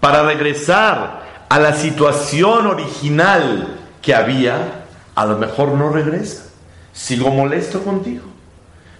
para 0.00 0.24
regresar 0.24 1.22
a 1.52 1.58
la 1.58 1.74
situación 1.74 2.66
original 2.66 3.76
que 4.00 4.14
había, 4.14 4.86
a 5.14 5.26
lo 5.26 5.36
mejor 5.36 5.72
no 5.72 5.90
regresa. 5.90 6.44
Sigo 6.94 7.30
molesto 7.30 7.84
contigo. 7.84 8.22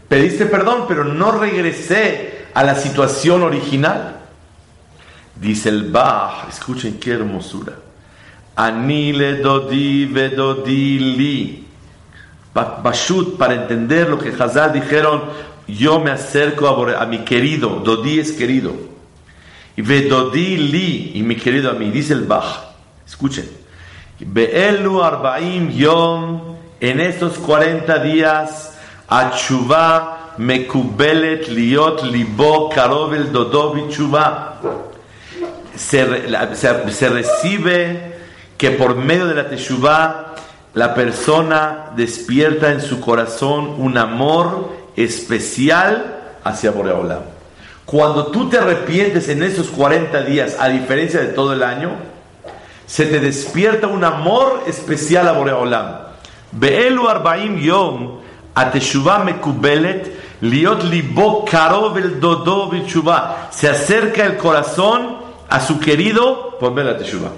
Pediste 0.06 0.44
perdón, 0.44 0.84
pero 0.86 1.02
no 1.02 1.32
regresé 1.32 2.44
a 2.52 2.62
la 2.62 2.74
situación 2.74 3.42
original. 3.42 4.18
Dice 5.34 5.70
el 5.70 5.90
Bach, 5.90 6.46
escuchen 6.50 7.00
qué 7.00 7.12
hermosura. 7.12 7.72
Anile 8.54 9.36
dodi 9.36 10.04
vedodi 10.04 10.98
li. 10.98 11.68
Bashut, 12.52 13.38
para 13.38 13.54
entender 13.54 14.10
lo 14.10 14.18
que 14.18 14.28
Hazal 14.28 14.74
dijeron, 14.74 15.22
yo 15.66 16.00
me 16.00 16.10
acerco 16.10 16.68
a, 16.68 17.06
mi 17.06 17.20
querido, 17.20 17.80
Dodi 17.82 18.18
es 18.18 18.32
querido. 18.32 18.91
Y 19.76 19.82
li, 19.82 21.12
y 21.14 21.22
mi 21.22 21.36
querido 21.36 21.70
a 21.70 21.74
mí, 21.74 21.90
dice 21.90 22.12
el 22.12 22.22
Bach. 22.22 22.74
Escuchen. 23.06 23.48
Be'elu 24.20 25.02
arbaim 25.02 25.70
yom, 25.70 26.56
en 26.80 27.00
estos 27.00 27.38
40 27.38 27.98
días, 27.98 28.72
achuva 29.08 30.34
mekubelet 30.38 31.48
liot 31.48 32.02
libo 32.04 32.68
karobel 32.68 33.32
dodovi 33.32 33.88
chuva. 33.88 34.60
Se, 35.74 36.06
se, 36.54 36.92
se 36.92 37.08
recibe 37.08 38.12
que 38.58 38.70
por 38.70 38.94
medio 38.94 39.26
de 39.26 39.34
la 39.34 39.48
Teshuvah 39.48 40.34
la 40.74 40.94
persona 40.94 41.90
despierta 41.96 42.70
en 42.70 42.80
su 42.80 43.00
corazón 43.00 43.74
un 43.78 43.98
amor 43.98 44.70
especial 44.96 46.36
hacia 46.44 46.70
Boreolam. 46.70 47.31
Cuando 47.92 48.28
tú 48.28 48.48
te 48.48 48.56
arrepientes 48.56 49.28
en 49.28 49.42
esos 49.42 49.68
40 49.68 50.22
días, 50.22 50.56
a 50.58 50.70
diferencia 50.70 51.20
de 51.20 51.26
todo 51.26 51.52
el 51.52 51.62
año, 51.62 51.90
se 52.86 53.04
te 53.04 53.20
despierta 53.20 53.86
un 53.86 54.02
amor 54.02 54.62
especial 54.66 55.28
a 55.28 55.32
Boreolam. 55.32 55.98
Be'elu 56.52 57.06
arbaim 57.06 57.58
yom 57.58 58.20
a 58.54 58.70
Teshuvah 58.70 59.24
mekubelet 59.24 60.10
liot 60.40 60.84
libo 60.84 61.44
karov 61.44 61.98
el 61.98 62.18
dodo 62.18 62.70
Se 63.50 63.68
acerca 63.68 64.24
el 64.24 64.38
corazón 64.38 65.18
a 65.50 65.60
su 65.60 65.78
querido 65.78 66.56
por 66.58 66.74
de 66.74 66.84
la 66.84 66.96
Teshuvah. 66.96 67.32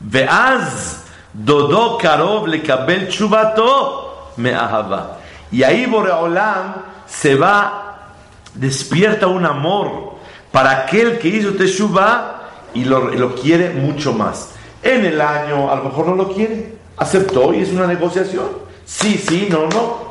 Veaz 0.00 1.02
Dodo 1.34 1.98
Karov 1.98 2.46
le 2.46 2.62
Kabel 2.62 3.08
Chubato 3.10 4.32
me 4.38 4.54
ahava. 4.54 5.18
Y 5.52 5.62
ahí 5.62 5.84
Boreolam 5.84 6.76
se 7.06 7.34
va, 7.34 7.95
despierta 8.56 9.26
un 9.26 9.44
amor 9.44 10.16
para 10.52 10.82
aquel 10.82 11.18
que 11.18 11.28
hizo 11.28 11.52
Teshuvah 11.52 12.42
y 12.74 12.84
lo, 12.84 13.10
lo 13.14 13.34
quiere 13.34 13.70
mucho 13.70 14.12
más. 14.12 14.50
En 14.82 15.04
el 15.04 15.20
año 15.20 15.70
a 15.70 15.76
lo 15.76 15.84
mejor 15.84 16.06
no 16.06 16.14
lo 16.14 16.32
quiere, 16.32 16.76
aceptó 16.96 17.52
y 17.52 17.62
es 17.62 17.70
una 17.70 17.86
negociación. 17.86 18.48
Sí, 18.84 19.18
sí, 19.18 19.48
no, 19.50 19.66
no. 19.68 20.06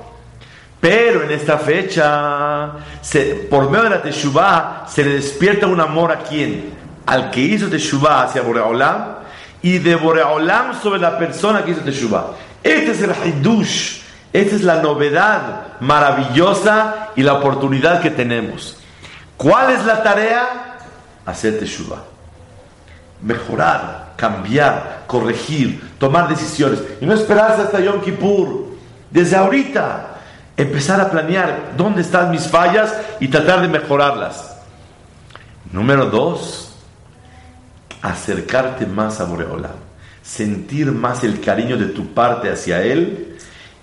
Pero 0.80 1.24
en 1.24 1.32
esta 1.32 1.58
fecha, 1.58 2.74
se, 3.02 3.48
por 3.50 3.70
medio 3.72 3.86
de 3.86 3.90
la 3.90 4.02
Teshuvah, 4.04 4.86
se 4.88 5.04
le 5.04 5.14
despierta 5.16 5.66
un 5.66 5.80
amor 5.80 6.12
a 6.12 6.20
quien? 6.20 6.74
Al 7.06 7.32
que 7.32 7.42
hizo 7.42 7.68
Teshuvah 7.68 8.24
hacia 8.24 8.42
Boreolam 8.42 9.16
y 9.62 9.80
de 9.80 9.96
Boreolam 9.96 10.80
sobre 10.80 11.00
la 11.00 11.18
persona 11.18 11.64
que 11.64 11.72
hizo 11.72 11.82
Teshuvah. 11.82 12.34
Este 12.62 12.92
es 12.92 13.02
el 13.02 13.12
Hidush, 13.12 14.02
esta 14.42 14.58
es 14.58 14.64
la 14.64 14.82
novedad 14.82 15.80
maravillosa 15.80 17.12
y 17.16 17.24
la 17.24 17.36
oportunidad 17.36 18.02
que 18.02 18.10
tenemos. 18.10 18.78
¿Cuál 19.38 19.72
es 19.72 19.86
la 19.86 20.04
tarea? 20.04 20.78
Hacer 21.26 21.58
Teshuvah. 21.58 22.04
Mejorar, 23.22 24.12
cambiar, 24.18 25.04
corregir, 25.08 25.96
tomar 25.98 26.28
decisiones 26.28 26.82
y 27.00 27.06
no 27.06 27.14
esperarse 27.14 27.62
hasta 27.62 27.80
Yom 27.80 28.02
Kippur. 28.02 28.76
Desde 29.10 29.38
ahorita, 29.38 30.18
empezar 30.58 31.00
a 31.00 31.10
planear 31.10 31.72
dónde 31.78 32.02
están 32.02 32.30
mis 32.30 32.46
fallas 32.46 32.94
y 33.22 33.30
tratar 33.30 33.62
de 33.62 33.70
mejorarlas. 33.70 34.58
Número 35.72 36.08
dos, 36.08 36.76
acercarte 38.02 38.86
más 38.86 39.22
a 39.22 39.24
Boreolam, 39.24 39.78
sentir 40.22 40.92
más 40.92 41.24
el 41.24 41.40
cariño 41.40 41.78
de 41.78 41.86
tu 41.86 42.14
parte 42.14 42.52
hacia 42.52 42.82
Él 42.82 43.35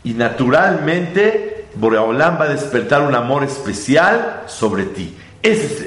y 0.04 0.14
naturalmente 0.14 1.66
Boreolam 1.74 2.38
va 2.38 2.44
a 2.44 2.48
despertar 2.48 3.02
un 3.02 3.14
amor 3.14 3.44
especial 3.44 4.42
sobre 4.46 4.84
ti. 4.84 5.14
Ese 5.42 5.86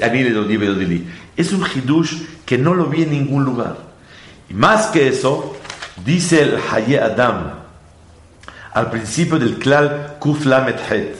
Es 1.36 1.52
un 1.52 1.64
hidush 1.64 2.22
que 2.44 2.58
no 2.58 2.74
lo 2.74 2.86
vi 2.86 3.02
en 3.02 3.10
ningún 3.10 3.44
lugar. 3.44 3.76
Y 4.48 4.54
más 4.54 4.86
que 4.86 5.08
eso, 5.08 5.56
dice 6.04 6.42
el 6.42 6.58
Haye 6.70 7.00
Adam 7.00 7.66
al 8.72 8.90
principio 8.90 9.38
del 9.38 9.58
Klal 9.58 10.16
Kuf 10.18 10.44
Lamet 10.44 10.78
Het. 10.90 11.16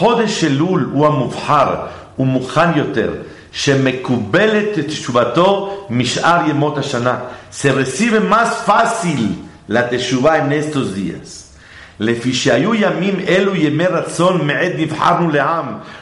Hodesh 0.00 0.44
Elul 0.44 0.90
u 0.94 1.04
Amufhar 1.04 1.90
u 2.16 2.24
Yoter 2.76 3.26
se 7.50 7.72
recibe 7.72 8.20
más 8.20 8.56
fácil 8.64 9.44
la 9.66 9.88
Teshuvah 9.88 10.38
en 10.38 10.52
estos 10.52 10.94
días. 10.94 11.47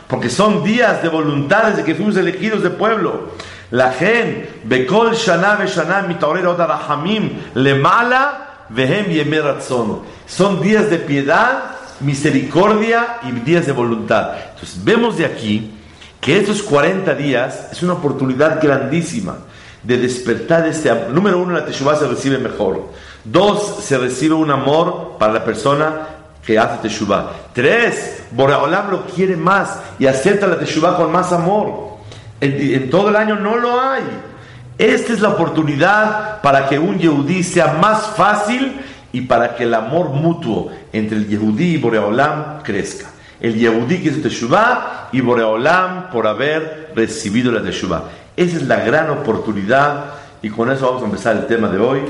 Porque 0.09 0.29
son 0.31 0.63
días 0.63 1.03
de 1.03 1.09
voluntades 1.09 1.77
de 1.77 1.85
que 1.85 1.95
fuimos 1.95 2.17
elegidos 2.17 2.63
de 2.63 2.71
pueblo. 2.71 3.31
La 3.71 3.93
gente, 3.93 4.61
Bekol 4.65 5.15
Shana 5.15 5.65
Shana 5.67 6.07
le 7.55 7.75
mala 7.75 8.47
Vehem 8.69 9.07
Son 10.27 10.61
días 10.61 10.91
de 10.91 10.99
piedad, 10.99 11.77
misericordia 12.01 13.19
y 13.23 13.33
días 13.33 13.67
de 13.67 13.73
voluntad. 13.73 14.33
Entonces 14.55 14.83
vemos 14.85 15.17
de 15.17 15.25
aquí 15.25 15.73
que 16.21 16.39
estos 16.39 16.63
40 16.63 17.15
días 17.15 17.69
es 17.73 17.83
una 17.83 17.95
oportunidad 17.95 18.61
grandísima 18.63 19.39
de 19.83 19.99
despertar 19.99 20.67
este. 20.67 20.93
Número 21.11 21.39
uno, 21.39 21.55
la 21.55 21.65
Teshuvah 21.65 21.97
se 21.97 22.09
recibe 22.09 22.39
mejor. 22.39 22.93
Dos, 23.27 23.83
se 23.83 23.99
recibe 23.99 24.35
un 24.35 24.51
amor 24.51 25.17
para 25.19 25.33
la 25.33 25.45
persona 25.45 26.09
que 26.45 26.59
hace 26.59 26.79
Teshuvah. 26.83 27.33
Tres, 27.53 28.23
Boreolam 28.31 28.91
lo 28.91 29.07
quiere 29.07 29.37
más 29.37 29.81
y 29.99 30.07
acepta 30.07 30.47
la 30.47 30.59
Teshuvah 30.59 30.97
con 30.97 31.11
más 31.11 31.33
amor. 31.33 31.97
En, 32.41 32.89
todo 32.89 33.09
el 33.09 33.17
año 33.17 33.35
no 33.37 33.57
lo 33.57 33.81
hay. 33.81 34.05
Esta 34.79 35.13
es 35.13 35.21
la 35.21 35.31
oportunidad 35.31 36.41
para 36.41 36.69
que 36.69 36.79
un 36.79 36.99
Yehudí 36.99 37.43
sea 37.43 37.79
más 37.81 38.07
fácil 38.17 38.81
y 39.13 39.23
para 39.23 39.57
que 39.57 39.65
el 39.65 39.75
amor 39.75 40.11
mutuo 40.11 40.71
entre 40.93 41.17
el 41.17 41.27
Yehudí 41.27 41.75
y 41.75 41.79
Boreolam 41.79 42.63
crezca 42.63 43.09
el 43.41 43.55
Yehudí 43.55 44.03
que 44.03 44.11
hizo 44.11 44.21
Teshuvah 44.21 45.09
y 45.13 45.21
Boreolam 45.21 46.11
por 46.11 46.27
haber 46.27 46.93
recibido 46.95 47.53
la 47.53 47.63
Teshuvah. 47.63 48.05
Esa 48.37 48.57
es 48.57 48.63
la 48.63 48.77
gran 48.77 49.11
oportunidad 49.11 50.05
y 50.43 50.51
con 50.51 50.71
eso 50.71 50.87
vamos 50.87 51.03
a 51.03 51.07
empezar 51.07 51.37
el 51.37 51.47
tema 51.47 51.69
de 51.69 51.79
hoy. 51.79 52.01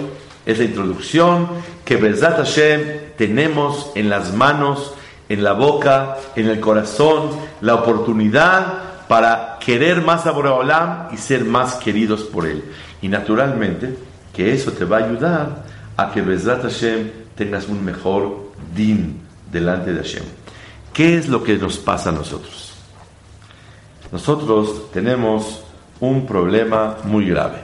Es 0.47 0.59
la 0.59 0.65
introducción 0.65 1.49
que 1.85 1.97
Bezat 1.97 2.37
Hashem 2.37 2.81
tenemos 3.19 3.91
en 3.97 4.09
las 4.09 4.33
manos, 4.33 4.95
en 5.29 5.43
la 5.43 5.53
boca, 5.53 6.17
en 6.37 6.49
el 6.49 6.61
corazón, 6.61 7.31
la 7.61 7.75
oportunidad 7.75 9.07
para 9.09 9.59
querer 9.59 10.03
más 10.03 10.27
a 10.27 10.31
Boreolam 10.31 11.09
y 11.13 11.17
ser 11.17 11.45
más 11.45 11.75
queridos 11.75 12.23
por 12.23 12.47
él. 12.47 12.65
Y 13.03 13.09
naturalmente 13.09 13.99
que 14.33 14.53
eso 14.53 14.73
te 14.73 14.85
va 14.85 14.99
a 14.99 15.05
ayudar 15.05 15.65
a 15.97 16.13
que 16.13 16.23
Bezat 16.23 16.63
Hashem 16.63 17.11
tengas 17.35 17.69
un 17.69 17.85
mejor 17.85 18.53
din 18.75 19.21
delante 19.51 19.93
de 19.93 20.01
Hashem. 20.01 20.25
¿Qué 20.93 21.19
es 21.19 21.29
lo 21.29 21.43
que 21.43 21.57
nos 21.57 21.77
pasa 21.77 22.11
a 22.11 22.13
nosotros? 22.13 22.73
Nosotros 24.13 24.93
tenemos 24.93 25.63
un 26.01 26.25
problema 26.25 26.99
muy 27.05 27.27
grave. 27.27 27.59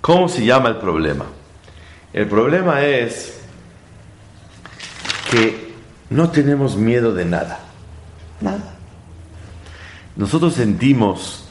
¿Cómo 0.00 0.28
se 0.28 0.44
llama 0.44 0.70
el 0.70 0.76
problema? 0.76 1.26
El 2.12 2.26
problema 2.26 2.84
es 2.84 3.40
que 5.30 5.74
no 6.10 6.30
tenemos 6.30 6.76
miedo 6.76 7.14
de 7.14 7.24
nada. 7.24 7.60
Nada. 8.40 8.74
Nosotros 10.16 10.54
sentimos 10.54 11.44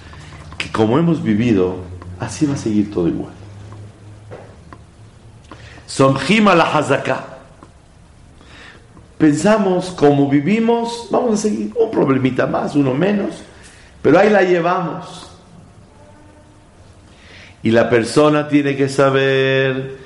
que 0.57 0.71
como 0.71 0.97
hemos 0.97 1.23
vivido, 1.23 1.77
así 2.19 2.45
va 2.45 2.55
a 2.55 2.57
seguir 2.57 2.91
todo 2.91 3.07
igual. 3.07 3.33
Somjima 5.85 6.55
la 6.55 6.65
hazaká 6.65 7.37
pensamos 9.17 9.89
como 9.89 10.29
vivimos, 10.29 11.07
vamos 11.09 11.33
a 11.33 11.37
seguir 11.37 11.71
un 11.75 11.91
problemita 11.91 12.45
más, 12.45 12.75
uno 12.75 12.93
menos, 12.93 13.43
pero 14.01 14.19
ahí 14.19 14.29
la 14.29 14.43
llevamos. 14.43 15.23
Y 17.63 17.71
la 17.71 17.89
persona 17.89 18.47
tiene 18.47 18.77
que 18.77 18.87
saber 18.87 19.97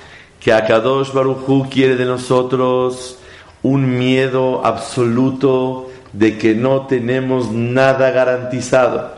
que 0.42 0.52
Akadosh 0.52 1.14
Baruchu 1.14 1.70
quiere 1.70 1.96
de 1.96 2.06
nosotros 2.06 3.20
un 3.62 3.98
miedo 3.98 4.66
absoluto 4.66 5.92
de 6.14 6.38
que 6.38 6.56
no 6.56 6.88
tenemos 6.88 7.52
nada 7.52 8.10
garantizado. 8.10 9.12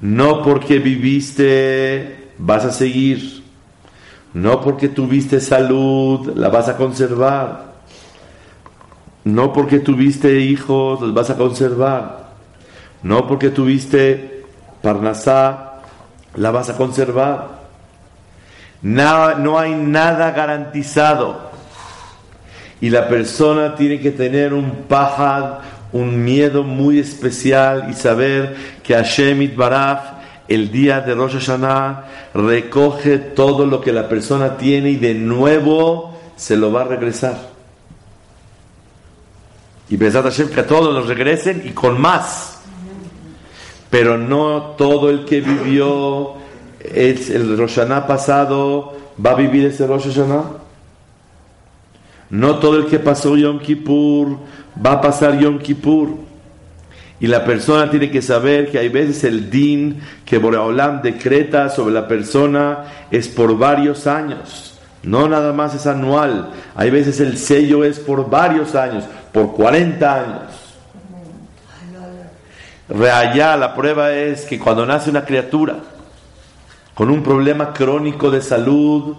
No 0.00 0.42
porque 0.42 0.80
viviste 0.80 2.30
vas 2.38 2.64
a 2.64 2.72
seguir. 2.72 3.44
No 4.34 4.60
porque 4.60 4.88
tuviste 4.88 5.40
salud 5.40 6.32
la 6.36 6.48
vas 6.48 6.68
a 6.68 6.76
conservar. 6.76 7.74
No 9.22 9.52
porque 9.52 9.78
tuviste 9.78 10.40
hijos 10.40 11.00
los 11.00 11.14
vas 11.14 11.30
a 11.30 11.36
conservar. 11.36 12.30
No 13.04 13.28
porque 13.28 13.50
tuviste 13.50 14.44
parnasá 14.82 15.82
la 16.34 16.50
vas 16.50 16.68
a 16.68 16.76
conservar. 16.76 17.59
No 18.82 19.58
hay 19.58 19.74
nada 19.74 20.30
garantizado. 20.32 21.50
Y 22.80 22.88
la 22.90 23.08
persona 23.08 23.74
tiene 23.74 24.00
que 24.00 24.10
tener 24.10 24.54
un 24.54 24.84
pajad, 24.88 25.58
un 25.92 26.24
miedo 26.24 26.62
muy 26.62 26.98
especial 26.98 27.88
y 27.90 27.94
saber 27.94 28.56
que 28.82 28.94
Hashem 28.94 29.42
Itbaraj, 29.42 30.20
el 30.48 30.70
día 30.70 31.00
de 31.00 31.14
Rosh 31.14 31.34
Hashanah, 31.34 32.04
recoge 32.34 33.18
todo 33.18 33.66
lo 33.66 33.80
que 33.80 33.92
la 33.92 34.08
persona 34.08 34.56
tiene 34.56 34.90
y 34.90 34.96
de 34.96 35.14
nuevo 35.14 36.18
se 36.36 36.56
lo 36.56 36.72
va 36.72 36.82
a 36.82 36.84
regresar. 36.84 37.50
Y 39.90 39.96
pensad 39.96 40.22
Hashem 40.22 40.48
que 40.48 40.60
a 40.60 40.66
todos 40.66 40.94
los 40.94 41.06
regresen 41.06 41.62
y 41.64 41.70
con 41.70 42.00
más. 42.00 42.60
Pero 43.90 44.16
no 44.16 44.74
todo 44.78 45.10
el 45.10 45.24
que 45.24 45.40
vivió 45.40 46.39
el 46.80 47.58
Rosh 47.58 47.76
Hashanah 47.76 48.06
pasado 48.06 48.96
va 49.24 49.32
a 49.32 49.34
vivir 49.34 49.66
ese 49.66 49.86
Rosh. 49.86 50.18
No 52.30 52.58
todo 52.58 52.76
el 52.76 52.86
que 52.86 52.98
pasó 52.98 53.36
Yom 53.36 53.58
Kippur 53.58 54.38
va 54.84 54.92
a 54.92 55.00
pasar 55.00 55.38
Yom 55.38 55.58
Kippur. 55.58 56.30
Y 57.18 57.26
la 57.26 57.44
persona 57.44 57.90
tiene 57.90 58.10
que 58.10 58.22
saber 58.22 58.70
que 58.70 58.78
hay 58.78 58.88
veces 58.88 59.24
el 59.24 59.50
din 59.50 60.00
que 60.24 60.38
Boreolam 60.38 61.02
decreta 61.02 61.68
sobre 61.68 61.92
la 61.92 62.08
persona 62.08 62.84
es 63.10 63.28
por 63.28 63.58
varios 63.58 64.06
años. 64.06 64.78
No 65.02 65.28
nada 65.28 65.52
más 65.52 65.74
es 65.74 65.86
anual. 65.86 66.50
Hay 66.74 66.90
veces 66.90 67.20
el 67.20 67.36
sello 67.36 67.84
es 67.84 67.98
por 67.98 68.30
varios 68.30 68.74
años, 68.74 69.04
por 69.32 69.52
40 69.52 70.14
años. 70.14 70.42
Reallá, 72.88 73.56
la 73.56 73.74
prueba 73.74 74.12
es 74.12 74.46
que 74.46 74.58
cuando 74.58 74.86
nace 74.86 75.10
una 75.10 75.24
criatura 75.24 75.76
con 77.00 77.08
un 77.10 77.22
problema 77.22 77.72
crónico 77.72 78.30
de 78.30 78.42
salud, 78.42 79.16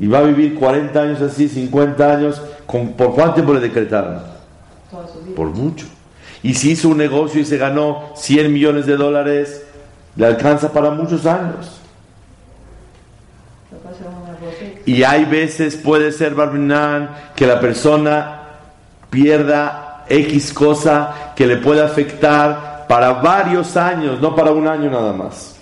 y 0.00 0.08
va 0.08 0.18
a 0.18 0.22
vivir 0.22 0.56
40 0.56 1.00
años 1.00 1.20
así, 1.20 1.48
50 1.48 2.12
años, 2.12 2.42
¿por 2.66 3.14
cuánto 3.14 3.34
tiempo 3.34 3.54
le 3.54 3.60
decretaron? 3.60 4.18
Por 5.36 5.50
mucho. 5.50 5.86
Y 6.42 6.54
si 6.54 6.72
hizo 6.72 6.88
un 6.88 6.98
negocio 6.98 7.40
y 7.40 7.44
se 7.44 7.56
ganó 7.56 8.10
100 8.16 8.52
millones 8.52 8.84
de 8.84 8.96
dólares, 8.96 9.64
le 10.16 10.26
alcanza 10.26 10.72
para 10.72 10.90
muchos 10.90 11.24
años. 11.24 11.80
Y 14.86 15.04
hay 15.04 15.24
veces, 15.24 15.76
puede 15.76 16.10
ser, 16.10 16.34
Barbinan, 16.34 17.10
que 17.36 17.46
la 17.46 17.60
persona 17.60 18.40
pierda 19.08 20.04
X 20.08 20.52
cosa 20.52 21.32
que 21.36 21.46
le 21.46 21.58
puede 21.58 21.84
afectar 21.84 22.86
para 22.88 23.12
varios 23.12 23.76
años, 23.76 24.20
no 24.20 24.34
para 24.34 24.50
un 24.50 24.66
año 24.66 24.90
nada 24.90 25.12
más. 25.12 25.55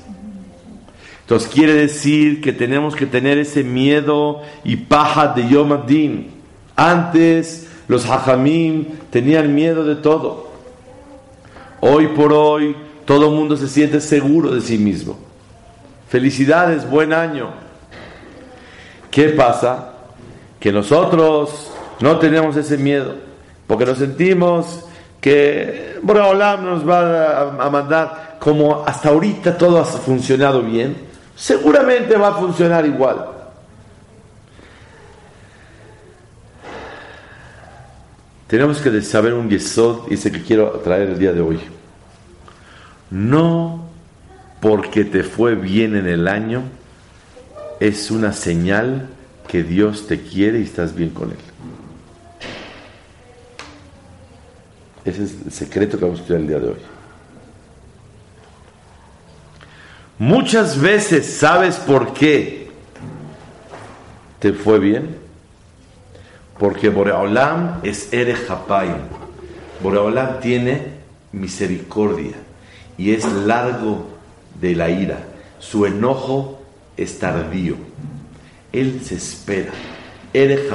Entonces 1.24 1.48
quiere 1.48 1.72
decir 1.72 2.42
que 2.42 2.52
tenemos 2.52 2.94
que 2.94 3.06
tener 3.06 3.38
ese 3.38 3.64
miedo 3.64 4.42
y 4.62 4.76
paja 4.76 5.28
de 5.28 5.48
Yom 5.48 5.72
Adin. 5.72 6.30
Antes 6.76 7.66
los 7.88 8.04
hajamim 8.04 8.98
tenían 9.08 9.54
miedo 9.54 9.84
de 9.84 9.96
todo. 9.96 10.50
Hoy 11.80 12.08
por 12.08 12.30
hoy 12.34 12.76
todo 13.06 13.30
el 13.30 13.36
mundo 13.36 13.56
se 13.56 13.68
siente 13.68 14.02
seguro 14.02 14.54
de 14.54 14.60
sí 14.60 14.76
mismo. 14.76 15.18
Felicidades, 16.10 16.88
buen 16.88 17.14
año. 17.14 17.48
¿Qué 19.10 19.30
pasa? 19.30 19.92
Que 20.60 20.72
nosotros 20.72 21.70
no 22.00 22.18
tenemos 22.18 22.54
ese 22.56 22.76
miedo, 22.76 23.14
porque 23.66 23.86
nos 23.86 23.96
sentimos 23.96 24.84
que 25.22 25.96
Boraholam 26.02 26.66
nos 26.66 26.86
va 26.86 27.64
a 27.64 27.70
mandar, 27.70 28.36
como 28.40 28.84
hasta 28.86 29.08
ahorita 29.08 29.56
todo 29.56 29.78
ha 29.78 29.84
funcionado 29.84 30.60
bien, 30.60 31.13
seguramente 31.36 32.16
va 32.16 32.28
a 32.28 32.34
funcionar 32.34 32.86
igual. 32.86 33.26
Tenemos 38.46 38.78
que 38.78 39.02
saber 39.02 39.34
un 39.34 39.48
yesod, 39.48 40.10
y 40.10 40.14
ese 40.14 40.30
que 40.30 40.42
quiero 40.42 40.70
traer 40.80 41.10
el 41.10 41.18
día 41.18 41.32
de 41.32 41.40
hoy. 41.40 41.60
No 43.10 43.86
porque 44.60 45.04
te 45.04 45.22
fue 45.24 45.54
bien 45.54 45.96
en 45.96 46.06
el 46.06 46.28
año, 46.28 46.62
es 47.80 48.10
una 48.10 48.32
señal 48.32 49.08
que 49.48 49.62
Dios 49.62 50.06
te 50.06 50.22
quiere 50.22 50.60
y 50.60 50.62
estás 50.62 50.94
bien 50.94 51.10
con 51.10 51.30
Él. 51.30 51.36
Ese 55.04 55.24
es 55.24 55.34
el 55.44 55.52
secreto 55.52 55.98
que 55.98 56.04
vamos 56.04 56.20
a 56.20 56.22
estudiar 56.22 56.40
el 56.42 56.48
día 56.48 56.58
de 56.60 56.68
hoy. 56.68 56.93
Muchas 60.24 60.80
veces 60.80 61.36
sabes 61.36 61.76
por 61.76 62.14
qué 62.14 62.70
te 64.38 64.54
fue 64.54 64.78
bien. 64.78 65.18
Porque 66.58 66.88
Boreolam 66.88 67.80
es 67.82 68.10
Ere 68.10 68.34
Boreolam 69.82 70.40
tiene 70.40 70.80
misericordia 71.32 72.36
y 72.96 73.12
es 73.12 73.30
largo 73.30 74.06
de 74.58 74.74
la 74.74 74.88
ira. 74.88 75.18
Su 75.58 75.84
enojo 75.84 76.62
es 76.96 77.18
tardío. 77.18 77.76
Él 78.72 79.02
se 79.04 79.16
espera. 79.16 79.72
Ere 80.32 80.70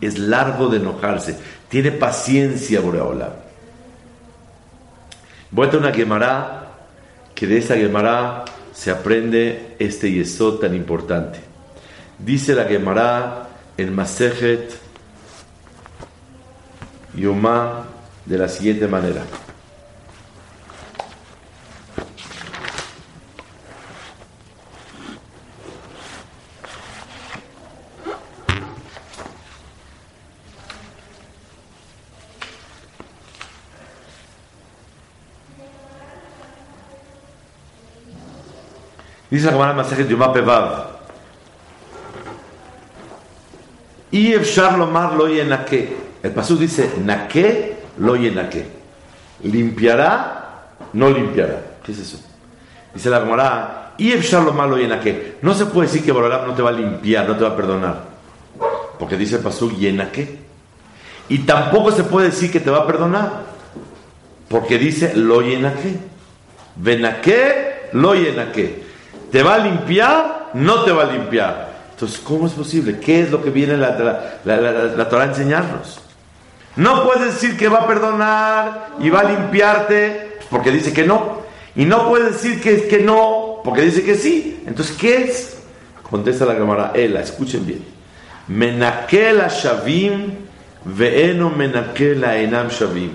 es 0.00 0.18
largo 0.18 0.66
de 0.66 0.78
enojarse. 0.78 1.38
Tiene 1.68 1.92
paciencia 1.92 2.80
Boreolam. 2.80 3.34
Voy 5.52 5.68
a 5.72 5.76
una 5.76 5.92
quemará 5.92 6.61
que 7.34 7.46
de 7.46 7.58
esa 7.58 7.76
Gemara 7.76 8.44
se 8.72 8.90
aprende 8.90 9.74
este 9.78 10.10
yesod 10.10 10.60
tan 10.60 10.74
importante. 10.74 11.40
Dice 12.18 12.54
la 12.54 12.64
Gemara 12.64 13.48
en 13.76 13.94
Masejet 13.94 14.78
Yomá 17.14 17.84
de 18.24 18.38
la 18.38 18.48
siguiente 18.48 18.86
manera. 18.86 19.22
Dice 39.32 39.46
la 39.46 39.52
Gemara 39.52 39.72
Masejet 39.72 40.06
Yomá 40.06 40.30
Pevav. 40.30 40.88
Y 44.10 44.34
Efshar 44.34 44.76
Lomar 44.76 45.14
lo 45.14 45.26
yenaque. 45.26 45.96
El 46.22 46.32
pasú 46.32 46.58
dice 46.58 46.92
naque 47.02 47.78
lo 47.96 48.14
yenaque. 48.14 48.66
Limpiará, 49.44 50.74
no 50.92 51.08
limpiará. 51.08 51.62
¿Qué 51.82 51.92
es 51.92 52.00
eso? 52.00 52.20
Dice 52.92 53.08
la 53.08 53.20
Gemara. 53.20 53.94
Y 53.96 54.12
Efshar 54.12 54.42
Lomar 54.42 54.68
lo 54.68 54.76
yenaque. 54.76 55.38
No 55.40 55.54
se 55.54 55.64
puede 55.64 55.88
decir 55.88 56.04
que 56.04 56.12
Borolam 56.12 56.48
no 56.48 56.54
te 56.54 56.60
va 56.60 56.68
a 56.68 56.74
limpiar, 56.74 57.26
no 57.26 57.34
te 57.34 57.44
va 57.44 57.52
a 57.52 57.56
perdonar. 57.56 58.04
Porque 58.98 59.16
dice 59.16 59.36
el 59.36 59.42
pasú 59.42 59.74
yenaque. 59.74 60.40
Y 61.30 61.38
tampoco 61.38 61.90
se 61.90 62.04
puede 62.04 62.26
decir 62.26 62.52
que 62.52 62.60
te 62.60 62.70
va 62.70 62.80
a 62.80 62.86
perdonar. 62.86 63.44
Porque 64.50 64.76
dice 64.76 65.16
lo 65.16 65.40
yenaque. 65.40 65.96
Venaque, 66.76 67.88
lo 67.94 68.14
yenaque. 68.14 68.81
¿Te 69.32 69.42
va 69.42 69.54
a 69.54 69.58
limpiar? 69.58 70.50
No 70.52 70.84
te 70.84 70.92
va 70.92 71.04
a 71.04 71.06
limpiar. 71.06 71.72
Entonces, 71.92 72.20
¿cómo 72.20 72.46
es 72.46 72.52
posible? 72.52 73.00
¿Qué 73.00 73.22
es 73.22 73.30
lo 73.30 73.42
que 73.42 73.48
viene 73.48 73.78
la, 73.78 73.96
la, 74.44 75.08
Torah 75.08 75.24
a 75.24 75.28
enseñarnos? 75.28 76.00
No 76.76 77.04
puedes 77.04 77.34
decir 77.34 77.56
que 77.56 77.68
va 77.68 77.80
a 77.80 77.86
perdonar 77.86 78.88
y 79.00 79.08
va 79.08 79.20
a 79.20 79.24
limpiarte 79.24 80.38
porque 80.50 80.70
dice 80.70 80.92
que 80.92 81.04
no. 81.04 81.40
Y 81.74 81.86
no 81.86 82.10
puedes 82.10 82.32
decir 82.34 82.60
que, 82.60 82.86
que 82.86 82.98
no 82.98 83.62
porque 83.64 83.80
dice 83.80 84.02
que 84.02 84.16
sí. 84.16 84.62
Entonces, 84.66 84.94
¿qué 84.98 85.24
es? 85.24 85.56
Contesta 86.10 86.44
la 86.44 86.56
cámara, 86.56 86.92
Ela, 86.94 87.20
escuchen 87.20 87.66
bien. 87.66 87.82
Menakela 88.48 89.48
shavim 89.48 90.34
veeno 90.84 91.48
menakela 91.48 92.36
enam 92.36 92.68
shavim. 92.68 93.12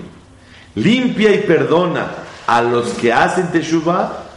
Limpia 0.74 1.32
y 1.32 1.38
perdona 1.38 2.08
a 2.44 2.60
los 2.62 2.90
que 2.94 3.12
hacen 3.12 3.52
teshuvah 3.52 4.27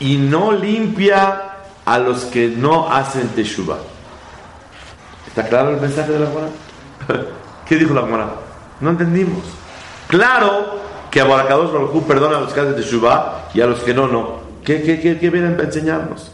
y 0.00 0.16
no 0.16 0.52
limpia 0.52 1.42
a 1.84 1.98
los 1.98 2.24
que 2.24 2.48
no 2.48 2.90
hacen 2.90 3.28
teshuva. 3.28 3.78
¿Está 5.26 5.46
claro 5.46 5.70
el 5.70 5.80
mensaje 5.80 6.12
de 6.12 6.18
la 6.18 6.26
Gemara? 6.26 6.48
¿Qué 7.66 7.76
dijo 7.76 7.94
la 7.94 8.02
Gemara? 8.02 8.30
No 8.80 8.90
entendimos. 8.90 9.44
Claro 10.08 10.80
que 11.10 11.20
Abarakados 11.20 11.72
Baruj 11.72 12.04
perdona 12.06 12.38
a 12.38 12.40
los 12.40 12.52
que 12.52 12.60
hacen 12.60 12.74
teshuva 12.74 13.48
y 13.54 13.60
a 13.60 13.66
los 13.66 13.80
que 13.80 13.94
no, 13.94 14.08
no. 14.08 14.40
¿Qué, 14.64 14.82
qué, 14.82 15.00
qué, 15.00 15.18
qué 15.18 15.30
vienen 15.30 15.58
a 15.60 15.62
enseñarnos? 15.62 16.32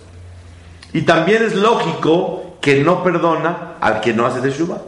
Y 0.93 1.03
también 1.03 1.43
es 1.43 1.55
lógico 1.55 2.57
que 2.61 2.83
no 2.83 3.03
perdona 3.03 3.75
al 3.81 4.01
que 4.01 4.15
no 4.15 4.27
hace 4.27 4.41
teshuva. 4.41 4.81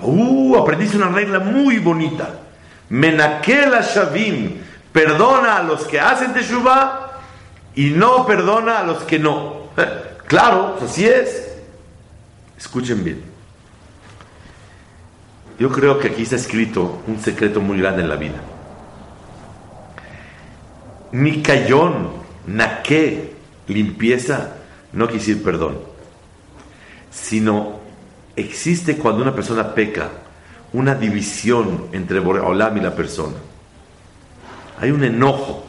Uh, 0.00 0.56
aprendiste 0.56 0.96
una 0.96 1.08
regla 1.08 1.38
muy 1.38 1.78
bonita. 1.78 2.28
Menakel 2.88 3.72
Shavim 3.82 4.58
perdona 4.92 5.56
a 5.56 5.62
los 5.62 5.84
que 5.84 5.98
hacen 5.98 6.32
teshuva 6.32 7.05
y 7.76 7.90
no 7.90 8.26
perdona 8.26 8.80
a 8.80 8.82
los 8.82 9.04
que 9.04 9.20
no. 9.20 9.66
Claro, 10.26 10.76
así 10.82 11.06
es. 11.06 11.52
Escuchen 12.58 13.04
bien. 13.04 13.22
Yo 15.56 15.70
creo 15.70 16.00
que 16.00 16.08
aquí 16.08 16.22
está 16.22 16.34
escrito 16.34 17.00
un 17.06 17.20
secreto 17.20 17.60
muy 17.60 17.78
grande 17.78 18.02
en 18.02 18.08
la 18.08 18.16
vida. 18.16 18.40
Nikayón, 21.12 22.10
naque, 22.48 23.34
limpieza, 23.68 24.54
no 24.92 25.06
quiere 25.06 25.36
perdón, 25.36 25.78
sino 27.10 27.78
existe 28.34 28.96
cuando 28.96 29.22
una 29.22 29.32
persona 29.32 29.74
peca 29.74 30.10
una 30.72 30.94
división 30.96 31.86
entre 31.92 32.18
Boreolam 32.18 32.76
y 32.78 32.80
la 32.80 32.96
persona. 32.96 33.36
Hay 34.80 34.90
un 34.90 35.04
enojo 35.04 35.65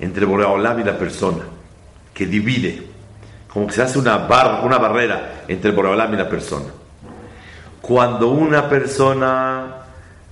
entre 0.00 0.24
Boreolam 0.24 0.80
y 0.80 0.84
la 0.84 0.98
persona 0.98 1.44
que 2.12 2.26
divide, 2.26 2.82
como 3.48 3.66
que 3.66 3.72
se 3.72 3.82
hace 3.82 3.98
una, 3.98 4.16
una 4.62 4.78
barrera 4.78 5.44
entre 5.48 5.70
Boreolam 5.70 6.14
y 6.14 6.16
la 6.16 6.28
persona. 6.28 6.66
Cuando 7.80 8.30
una 8.30 8.68
persona 8.68 9.66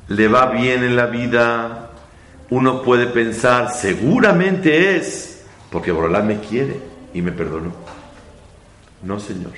le 0.09 0.29
va 0.29 0.47
bien 0.47 0.85
en 0.85 0.97
la 0.97 1.07
vida, 1.07 1.91
uno 2.51 2.83
puede 2.83 3.07
pensar, 3.07 3.73
seguramente 3.75 4.97
es 4.97 5.45
porque 5.71 5.91
Boreolam 5.91 6.27
me 6.27 6.39
quiere 6.41 6.77
y 7.15 7.23
me 7.23 7.33
perdonó. 7.33 7.73
No, 9.03 9.19
Señor. 9.19 9.53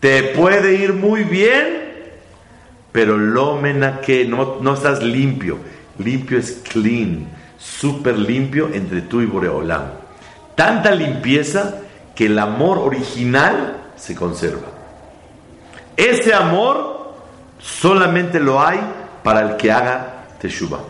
Te 0.00 0.22
puede 0.34 0.74
ir 0.74 0.94
muy 0.94 1.24
bien, 1.24 1.92
pero 2.92 3.16
lo 3.16 3.60
que 4.04 4.24
no, 4.24 4.58
no 4.60 4.74
estás 4.74 5.02
limpio. 5.02 5.58
Limpio 5.98 6.38
es 6.38 6.62
clean, 6.72 7.26
súper 7.62 8.18
limpio 8.18 8.70
entre 8.72 9.02
tú 9.02 9.20
y 9.20 9.26
Boreolam. 9.26 9.84
Tanta 10.56 10.90
limpieza 10.90 11.76
que 12.14 12.26
el 12.26 12.38
amor 12.38 12.78
original 12.78 13.76
se 13.96 14.14
conserva. 14.14 14.68
Ese 15.96 16.34
amor 16.34 17.14
solamente 17.58 18.40
lo 18.40 18.60
hay 18.60 18.80
para 19.22 19.40
el 19.42 19.56
que 19.56 19.70
haga 19.70 20.24
teshuva. 20.40 20.80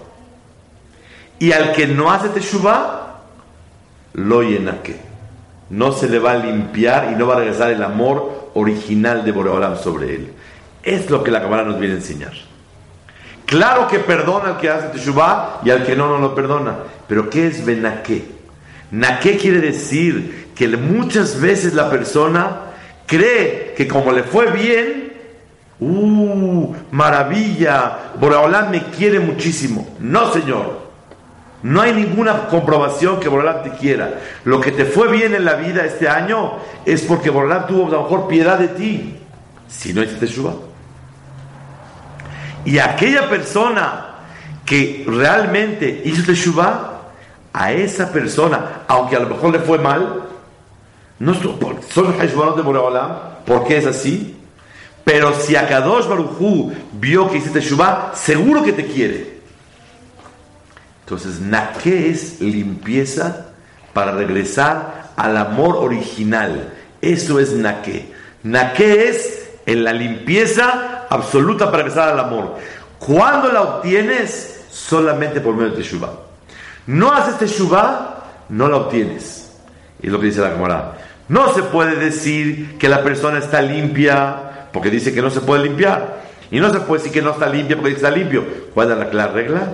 Y 1.38 1.52
al 1.52 1.72
que 1.72 1.86
no 1.86 2.10
hace 2.10 2.30
teshuva, 2.30 3.20
lo 4.14 4.42
llena 4.42 4.82
que 4.82 5.00
no 5.70 5.92
se 5.92 6.08
le 6.08 6.18
va 6.18 6.32
a 6.32 6.36
limpiar 6.36 7.10
y 7.12 7.16
no 7.16 7.26
va 7.26 7.34
a 7.34 7.38
regresar 7.38 7.70
el 7.70 7.82
amor 7.82 8.50
original 8.54 9.24
de 9.24 9.32
Boreolam 9.32 9.76
sobre 9.76 10.14
él. 10.14 10.32
Es 10.82 11.10
lo 11.10 11.22
que 11.22 11.30
la 11.30 11.42
cámara 11.42 11.64
nos 11.64 11.78
viene 11.78 11.94
a 11.94 11.98
enseñar. 11.98 12.51
Claro 13.46 13.86
que 13.88 13.98
perdona 13.98 14.50
al 14.50 14.58
que 14.58 14.70
hace 14.70 14.88
Teshuvah 14.88 15.60
y 15.64 15.70
al 15.70 15.84
que 15.84 15.94
no, 15.94 16.08
no 16.08 16.18
lo 16.18 16.34
perdona. 16.34 16.76
Pero 17.06 17.28
¿qué 17.28 17.48
es 17.48 17.64
Benaké? 17.64 18.24
Naké 18.90 19.36
quiere 19.36 19.60
decir 19.60 20.48
que 20.54 20.68
muchas 20.68 21.40
veces 21.40 21.74
la 21.74 21.90
persona 21.90 22.60
cree 23.06 23.74
que 23.76 23.88
como 23.88 24.12
le 24.12 24.22
fue 24.22 24.50
bien, 24.50 25.12
¡uh! 25.80 26.74
Maravilla, 26.90 28.12
Boreolam 28.18 28.70
me 28.70 28.82
quiere 28.84 29.20
muchísimo. 29.20 29.96
No, 29.98 30.32
Señor. 30.32 30.82
No 31.62 31.80
hay 31.80 31.92
ninguna 31.92 32.48
comprobación 32.48 33.20
que 33.20 33.28
Borolán 33.28 33.62
te 33.62 33.70
quiera. 33.70 34.20
Lo 34.44 34.60
que 34.60 34.72
te 34.72 34.84
fue 34.84 35.10
bien 35.10 35.34
en 35.34 35.44
la 35.44 35.54
vida 35.54 35.84
este 35.84 36.08
año 36.08 36.54
es 36.84 37.02
porque 37.02 37.30
Borolán 37.30 37.66
tuvo 37.68 37.86
a 37.86 37.90
lo 37.90 38.02
mejor 38.02 38.26
piedad 38.26 38.58
de 38.58 38.68
ti. 38.68 39.16
Si 39.68 39.94
no 39.94 40.02
hiciste 40.02 40.26
Teshuva. 40.26 40.54
Y 42.64 42.78
aquella 42.78 43.28
persona 43.28 44.06
que 44.64 45.04
realmente 45.06 46.02
hizo 46.04 46.24
Teshuva, 46.24 46.92
a 47.52 47.72
esa 47.72 48.10
persona, 48.10 48.82
aunque 48.88 49.16
a 49.16 49.20
lo 49.20 49.28
mejor 49.28 49.52
le 49.52 49.58
fue 49.58 49.78
mal, 49.78 50.22
no 51.18 51.34
son 51.34 52.56
de 52.56 52.62
Borolán, 52.62 53.18
porque 53.46 53.76
es 53.76 53.86
así. 53.86 54.36
Pero 55.04 55.34
si 55.34 55.56
Akadosh 55.56 56.06
Barujú 56.06 56.72
vio 56.92 57.28
que 57.28 57.38
hiciste 57.38 57.60
Teshuva, 57.60 58.12
seguro 58.14 58.62
que 58.62 58.72
te 58.72 58.86
quiere. 58.86 59.40
Entonces, 61.00 61.40
naque 61.40 62.10
es 62.10 62.40
limpieza 62.40 63.48
para 63.92 64.12
regresar 64.12 65.10
al 65.16 65.36
amor 65.36 65.76
original. 65.76 66.72
Eso 67.00 67.38
es 67.38 67.52
naque. 67.52 68.12
Naque 68.42 69.08
es 69.08 69.50
en 69.66 69.84
la 69.84 69.92
limpieza 69.92 71.06
absoluta 71.08 71.66
para 71.66 71.84
regresar 71.84 72.08
al 72.10 72.20
amor. 72.20 72.56
¿Cuándo 72.98 73.50
la 73.52 73.62
obtienes? 73.62 74.64
Solamente 74.70 75.40
por 75.40 75.54
medio 75.54 75.70
de 75.70 75.76
Teshuvah. 75.78 76.12
No 76.86 77.12
haces 77.12 77.38
Teshuvah, 77.38 78.24
no 78.48 78.68
la 78.68 78.76
obtienes. 78.76 79.52
Y 80.00 80.06
es 80.06 80.12
lo 80.12 80.20
que 80.20 80.26
dice 80.26 80.40
la 80.40 80.50
Gemara. 80.50 80.98
No 81.28 81.52
se 81.54 81.62
puede 81.62 81.96
decir 81.96 82.76
que 82.78 82.88
la 82.88 83.02
persona 83.02 83.38
está 83.38 83.62
limpia 83.62 84.68
porque 84.72 84.90
dice 84.90 85.14
que 85.14 85.22
no 85.22 85.30
se 85.30 85.40
puede 85.40 85.64
limpiar. 85.64 86.22
Y 86.50 86.60
no 86.60 86.70
se 86.70 86.80
puede 86.80 87.02
decir 87.02 87.12
que 87.12 87.22
no 87.22 87.32
está 87.32 87.48
limpia 87.48 87.76
porque 87.76 87.92
está 87.92 88.10
limpio. 88.10 88.44
¿Cuál 88.74 88.92
es 88.92 89.14
la 89.14 89.26
regla? 89.28 89.68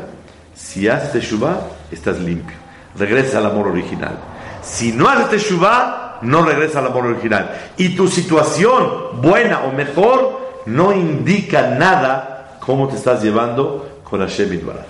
Si 0.54 0.88
haces 0.88 1.12
Teshuvah, 1.12 1.60
estás 1.90 2.18
limpio. 2.18 2.56
Regresa 2.96 3.38
al 3.38 3.46
amor 3.46 3.68
original. 3.68 4.18
Si 4.62 4.92
no 4.92 5.08
haces 5.08 5.30
Teshuvah, 5.30 6.07
no 6.22 6.42
regresa 6.42 6.80
al 6.80 6.86
amor 6.86 7.06
original. 7.06 7.72
Y 7.76 7.96
tu 7.96 8.08
situación, 8.08 9.20
buena 9.20 9.64
o 9.64 9.72
mejor, 9.72 10.62
no 10.66 10.92
indica 10.92 11.70
nada 11.70 12.58
cómo 12.60 12.88
te 12.88 12.96
estás 12.96 13.22
llevando 13.22 14.00
con 14.04 14.20
Hashem 14.20 14.52
Itbaraj. 14.52 14.86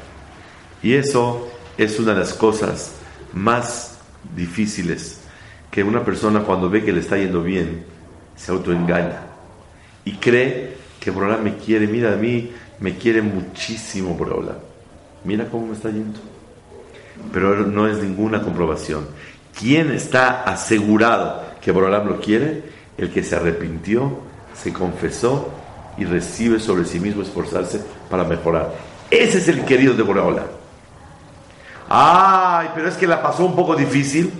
Y 0.83 0.95
eso 0.95 1.49
es 1.77 1.99
una 1.99 2.14
de 2.14 2.21
las 2.21 2.35
cosas 2.35 2.93
más 3.33 3.99
difíciles 4.35 5.21
que 5.71 5.83
una 5.83 6.05
persona 6.05 6.41
cuando 6.41 6.71
ve 6.71 6.85
que 6.85 6.93
le 6.93 7.01
está 7.01 7.17
yendo 7.17 7.43
bien 7.43 7.85
se 8.37 8.53
autoengaña 8.53 9.21
y 10.05 10.12
cree 10.12 10.77
que 10.99 11.11
ahora 11.11 11.37
me 11.37 11.57
quiere, 11.57 11.87
mira 11.87 12.12
a 12.12 12.17
mí, 12.17 12.53
me 12.81 12.97
quiere 12.97 13.21
muchísimo 13.23 14.17
ahora 14.19 14.57
mira 15.25 15.47
cómo 15.47 15.67
me 15.67 15.75
está 15.75 15.91
yendo. 15.91 16.19
Pero 17.33 17.67
no 17.67 17.87
es 17.88 17.99
ninguna 17.99 18.43
comprobación. 18.43 19.07
¿Quién 19.59 19.90
está 19.90 20.42
asegurado 20.44 21.42
que 21.61 21.73
Borolam 21.73 22.07
lo 22.07 22.21
quiere? 22.21 22.62
El 22.97 23.12
que 23.12 23.23
se 23.23 23.37
arrepintió, 23.37 24.18
se 24.55 24.73
confesó 24.73 25.51
y 25.97 26.05
recibe 26.05 26.61
sobre 26.61 26.85
sí 26.85 27.01
mismo 27.01 27.23
esforzarse 27.23 27.83
para 28.11 28.25
mejorar. 28.25 28.73
Ese 29.11 29.38
es 29.38 29.49
el 29.49 29.64
querido 29.64 29.94
de 29.94 30.03
Borolam. 30.03 30.47
Ay, 31.88 32.68
pero 32.75 32.88
es 32.88 32.97
que 32.97 33.07
la 33.07 33.23
pasó 33.23 33.44
un 33.47 33.57
poco 33.57 33.75
difícil. 33.75 34.33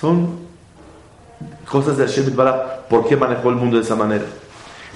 Son 0.00 0.46
cosas 1.68 1.96
de 1.96 2.06
Hashem 2.06 2.34
para 2.34 2.86
¿Por 2.88 3.08
qué 3.08 3.16
manejó 3.16 3.50
el 3.50 3.56
mundo 3.56 3.76
de 3.76 3.82
esa 3.82 3.96
manera? 3.96 4.24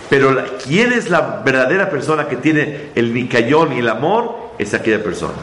Pero 0.08 0.34
¿quién 0.64 0.92
es 0.92 1.10
la 1.10 1.42
verdadera 1.44 1.90
persona 1.90 2.28
que 2.28 2.36
tiene 2.36 2.90
el 2.94 3.12
nicayón 3.12 3.72
y 3.72 3.80
el 3.80 3.88
amor? 3.88 4.50
es 4.60 4.74
aquella 4.74 5.02
persona. 5.02 5.38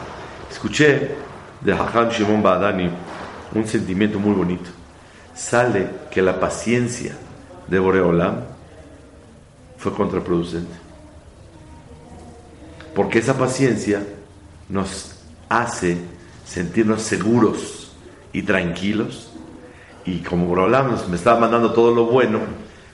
Escuché 0.50 1.16
de 1.60 1.72
Hajam 1.72 2.08
Shimon 2.08 2.40
Badani 2.40 2.88
un 3.54 3.66
sentimiento 3.66 4.18
muy 4.18 4.34
bonito. 4.34 4.70
Sale 5.34 5.88
que 6.10 6.22
la 6.22 6.40
paciencia 6.40 7.16
de 7.68 7.78
Boreolam 7.78 8.40
fue 9.76 9.92
contraproducente. 9.92 10.74
Porque 12.94 13.20
esa 13.20 13.38
paciencia 13.38 14.02
nos 14.68 15.16
hace 15.48 15.98
sentirnos 16.44 17.02
seguros 17.02 17.92
y 18.32 18.42
tranquilos. 18.42 19.30
Y 20.04 20.18
como 20.18 20.46
Boreolam 20.46 20.96
me 21.08 21.16
estaba 21.16 21.38
mandando 21.38 21.72
todo 21.72 21.94
lo 21.94 22.06
bueno, 22.06 22.40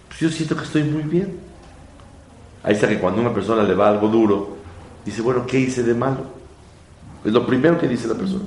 pues 0.09 0.21
yo 0.21 0.29
siento 0.29 0.57
que 0.57 0.65
estoy 0.65 0.85
muy 0.85 1.03
bien. 1.03 1.39
Ahí 2.63 2.75
está 2.75 2.89
que 2.89 2.99
cuando 2.99 3.21
una 3.21 3.33
persona 3.33 3.63
le 3.63 3.75
va 3.75 3.89
algo 3.89 4.09
duro, 4.09 4.55
Dice, 5.05 5.21
bueno, 5.21 5.47
¿qué 5.47 5.61
hice 5.61 5.83
de 5.83 5.95
malo? 5.95 6.25
Es 7.25 7.33
lo 7.33 7.47
primero 7.47 7.79
que 7.79 7.87
dice 7.87 8.09
la 8.09 8.15
persona. 8.15 8.45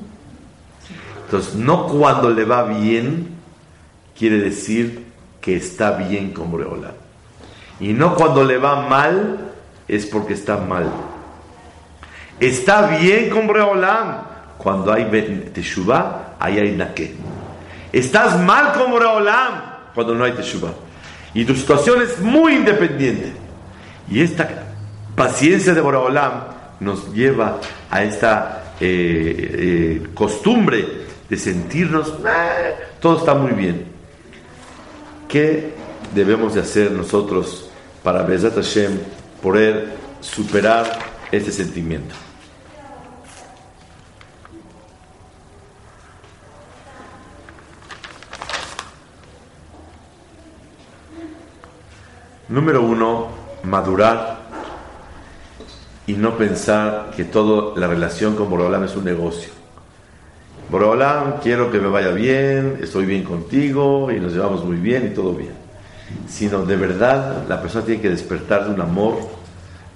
Entonces, 1.27 1.55
no 1.55 1.87
cuando 1.87 2.29
le 2.29 2.45
va 2.45 2.63
bien, 2.63 3.35
quiere 4.17 4.39
decir 4.39 5.03
que 5.41 5.57
está 5.57 5.91
bien 5.91 6.31
con 6.31 6.49
Boreolam. 6.49 6.93
Y 7.81 7.91
no 7.91 8.15
cuando 8.15 8.45
le 8.45 8.57
va 8.57 8.87
mal, 8.87 9.51
es 9.89 10.05
porque 10.05 10.35
está 10.35 10.55
mal. 10.55 10.89
Está 12.39 12.97
bien 12.97 13.29
con 13.29 13.45
Boreolam. 13.45 14.21
Cuando 14.57 14.93
hay 14.93 15.03
Teshuvah, 15.53 16.37
ahí 16.39 16.59
hay 16.59 16.71
Naké. 16.71 17.13
Estás 17.91 18.39
mal 18.39 18.71
como 18.71 18.93
Boreolam 18.93 19.63
cuando 19.93 20.15
no 20.15 20.23
hay 20.23 20.31
Teshuvah. 20.31 20.71
Y 21.33 21.43
tu 21.43 21.53
situación 21.53 22.01
es 22.03 22.21
muy 22.21 22.53
independiente. 22.53 23.33
Y 24.09 24.21
esta 24.21 24.47
paciencia 25.13 25.73
de 25.73 25.81
Boreolam 25.81 26.45
nos 26.79 27.13
lleva 27.13 27.59
a 27.91 28.01
esta 28.01 28.73
eh, 28.79 29.99
eh, 29.99 30.07
costumbre 30.13 31.06
de 31.29 31.37
sentirnos, 31.37 32.13
todo 33.01 33.17
está 33.17 33.33
muy 33.33 33.51
bien. 33.51 33.85
¿Qué 35.27 35.73
debemos 36.15 36.53
de 36.53 36.61
hacer 36.61 36.91
nosotros 36.91 37.69
para 38.03 38.23
Bezat 38.23 38.55
Hashem 38.55 38.99
poder 39.41 39.93
superar 40.21 40.99
este 41.31 41.51
sentimiento? 41.51 42.15
Número 52.49 52.81
uno, 52.81 53.27
madurar 53.63 54.37
y 56.07 56.13
no 56.13 56.37
pensar 56.37 57.11
que 57.13 57.25
toda 57.25 57.77
la 57.77 57.87
relación 57.87 58.37
con 58.37 58.49
Borolam 58.49 58.85
es 58.85 58.95
un 58.95 59.03
negocio. 59.03 59.56
Borolam, 60.69 61.39
quiero 61.41 61.71
que 61.71 61.79
me 61.79 61.87
vaya 61.87 62.09
bien, 62.09 62.79
estoy 62.81 63.05
bien 63.05 63.23
contigo 63.23 64.11
y 64.11 64.19
nos 64.19 64.33
llevamos 64.33 64.65
muy 64.65 64.75
bien 64.75 65.07
y 65.07 65.15
todo 65.15 65.33
bien. 65.33 65.53
Sino 66.27 66.65
de 66.65 66.75
verdad 66.75 67.45
la 67.47 67.61
persona 67.61 67.85
tiene 67.85 68.01
que 68.01 68.09
despertar 68.09 68.65
de 68.65 68.73
un 68.73 68.81
amor 68.81 69.17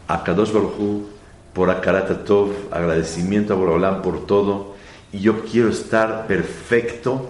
a 0.07 0.23
Kadosh 0.23 0.53
Baruj 0.53 1.07
por 1.53 1.69
Akarat 1.69 2.23
Tov, 2.23 2.51
agradecimiento 2.71 3.53
a 3.53 3.57
Borolam 3.57 4.01
por 4.01 4.25
todo. 4.25 4.75
Y 5.11 5.19
yo 5.19 5.41
quiero 5.43 5.67
estar 5.67 6.25
perfecto 6.25 7.29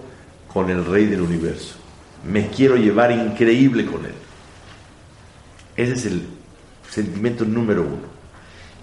con 0.52 0.70
el 0.70 0.84
Rey 0.84 1.06
del 1.06 1.22
Universo. 1.22 1.74
Me 2.24 2.46
quiero 2.46 2.76
llevar 2.76 3.10
increíble 3.10 3.86
con 3.86 4.04
él. 4.04 4.14
Ese 5.76 5.94
es 5.94 6.06
el 6.06 6.22
sentimiento 6.88 7.44
número 7.44 7.82
uno. 7.82 8.12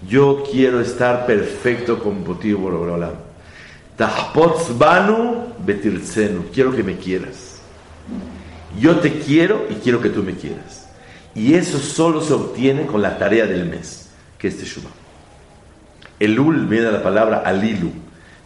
Yo 0.06 0.44
quiero 0.50 0.80
estar 0.80 1.24
perfecto 1.24 1.98
con 1.98 2.26
motivo 2.26 2.70
Borolam. 2.70 3.29
Banu 4.78 5.54
betircenu. 5.64 6.44
Quiero 6.52 6.74
que 6.74 6.82
me 6.82 6.96
quieras. 6.96 7.60
Yo 8.78 8.96
te 9.00 9.18
quiero 9.18 9.66
y 9.68 9.74
quiero 9.74 10.00
que 10.00 10.10
tú 10.10 10.22
me 10.22 10.34
quieras. 10.34 10.88
Y 11.34 11.54
eso 11.54 11.78
solo 11.78 12.20
se 12.20 12.32
obtiene 12.32 12.86
con 12.86 13.02
la 13.02 13.18
tarea 13.18 13.46
del 13.46 13.66
mes, 13.66 14.10
que 14.38 14.48
es 14.48 14.58
Teshuvah. 14.58 14.90
Elul 16.18 16.66
viene 16.66 16.86
de 16.86 16.92
la 16.92 17.02
palabra 17.02 17.42
alilu. 17.44 17.90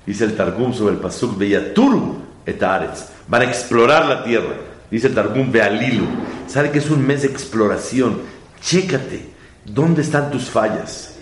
Dice 0.07 0.25
el 0.25 0.37
Targum 0.37 0.73
sobre 0.75 0.95
el 0.95 1.01
Pasuk 1.01 1.37
Beyaturu 1.37 2.17
etares. 2.47 3.09
Van 3.27 3.43
a 3.43 3.47
explorar 3.47 4.07
la 4.07 4.23
tierra. 4.23 4.55
Dice 4.91 5.09
el 5.09 5.15
Targum 5.15 5.51
Bealilu. 5.51 6.07
¿Sabe 6.47 6.71
que 6.71 6.79
es 6.79 6.91
un 6.91 7.05
mes 7.07 7.23
de 7.23 7.29
exploración? 7.29 8.21
Chécate. 8.61 9.31
¿Dónde 9.65 10.03
están 10.03 10.31
tus 10.31 10.45
fallas? 10.45 11.14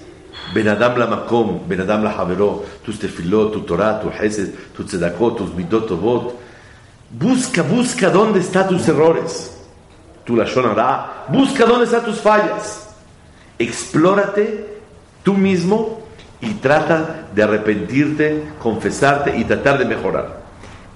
Benadam 0.53 0.99
la 0.99 1.07
makom, 1.07 1.67
Benadam 1.67 2.05
la 2.05 2.13
javeró, 2.13 2.65
tus 2.85 2.99
tefilot, 2.99 3.53
tu 3.53 3.61
Torah, 3.61 4.01
tu 4.01 4.11
Hesed, 4.11 4.55
tu 4.77 4.85
tzedakot, 4.85 5.37
tus 5.37 5.55
midot 5.55 5.87
tovot. 5.87 6.35
Busca, 7.11 7.63
busca 7.63 8.11
dónde 8.11 8.41
están 8.41 8.69
tus 8.69 8.89
errores. 8.89 9.51
Tu 10.25 10.37
la 10.37 10.45
shonará. 10.45 11.27
Busca 11.29 11.65
dónde 11.67 11.85
están 11.85 12.05
tus 12.05 12.21
fallas. 12.21 12.89
Explórate 13.59 14.81
tú 15.23 15.35
mismo 15.35 16.01
y 16.41 16.55
trata 16.55 17.29
de 17.35 17.43
arrepentirte, 17.43 18.53
confesarte 18.61 19.37
y 19.37 19.45
tratar 19.45 19.79
de 19.79 19.85
mejorar. 19.85 20.43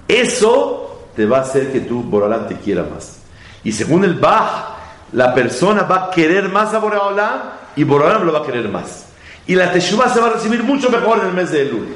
Eso 0.07 1.07
te 1.15 1.25
va 1.25 1.39
a 1.39 1.41
hacer 1.41 1.71
que 1.71 1.81
tú, 1.81 2.03
Borolán, 2.03 2.47
te 2.47 2.55
quiera 2.55 2.83
más. 2.83 3.19
Y 3.63 3.71
según 3.71 4.03
el 4.03 4.15
Bach, 4.15 4.75
la 5.13 5.33
persona 5.33 5.83
va 5.83 6.05
a 6.05 6.11
querer 6.11 6.49
más 6.49 6.73
a 6.73 6.79
Borolán 6.79 7.41
y 7.75 7.83
Borolán 7.83 8.25
lo 8.25 8.33
va 8.33 8.39
a 8.39 8.45
querer 8.45 8.67
más. 8.69 9.06
Y 9.47 9.55
la 9.55 9.71
Teshuvah 9.71 10.13
se 10.13 10.19
va 10.19 10.27
a 10.27 10.33
recibir 10.33 10.61
mucho 10.61 10.89
mejor 10.89 11.19
en 11.19 11.27
el 11.27 11.33
mes 11.33 11.51
de 11.51 11.61
Elul. 11.61 11.87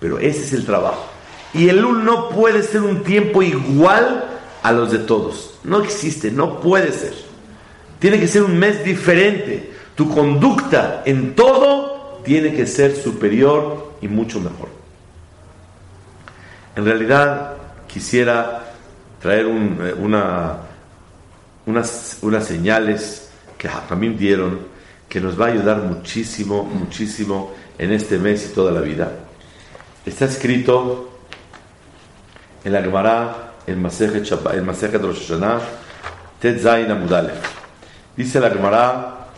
Pero 0.00 0.18
ese 0.18 0.42
es 0.42 0.52
el 0.52 0.66
trabajo. 0.66 1.06
Y 1.54 1.68
Elul 1.68 2.04
no 2.04 2.28
puede 2.28 2.62
ser 2.62 2.82
un 2.82 3.02
tiempo 3.04 3.42
igual 3.42 4.24
a 4.62 4.72
los 4.72 4.90
de 4.90 4.98
todos. 4.98 5.58
No 5.62 5.82
existe, 5.82 6.30
no 6.32 6.60
puede 6.60 6.92
ser. 6.92 7.14
Tiene 8.00 8.18
que 8.18 8.26
ser 8.26 8.42
un 8.42 8.58
mes 8.58 8.84
diferente. 8.84 9.72
Tu 9.94 10.12
conducta 10.12 11.02
en 11.06 11.34
todo 11.34 12.20
tiene 12.24 12.52
que 12.52 12.66
ser 12.66 12.94
superior 12.96 13.92
y 14.02 14.08
mucho 14.08 14.40
mejor. 14.40 14.68
En 16.74 16.84
realidad 16.84 17.54
quisiera 17.86 18.72
traer 19.22 19.46
eh, 19.46 19.94
una, 19.96 20.58
unas, 21.64 22.18
unas 22.20 22.44
señales 22.44 23.30
que 23.56 23.70
también 23.88 24.18
dieron 24.18 24.75
que 25.08 25.20
nos 25.20 25.40
va 25.40 25.46
a 25.46 25.48
ayudar 25.48 25.78
muchísimo, 25.78 26.64
muchísimo 26.64 27.52
en 27.78 27.92
este 27.92 28.18
mes 28.18 28.50
y 28.50 28.54
toda 28.54 28.72
la 28.72 28.80
vida. 28.80 29.12
Está 30.04 30.26
escrito 30.26 31.10
en 32.64 32.72
la 32.72 32.82
Gemara, 32.82 33.52
en 33.66 33.82
Masejet 33.82 34.22
de 34.22 34.98
Rosh 34.98 35.28
Hashanah, 35.28 35.60
Tet 36.40 36.60
Zayin 36.60 36.88
Dice 38.16 38.40
la 38.40 38.50
Gemara, 38.50 39.28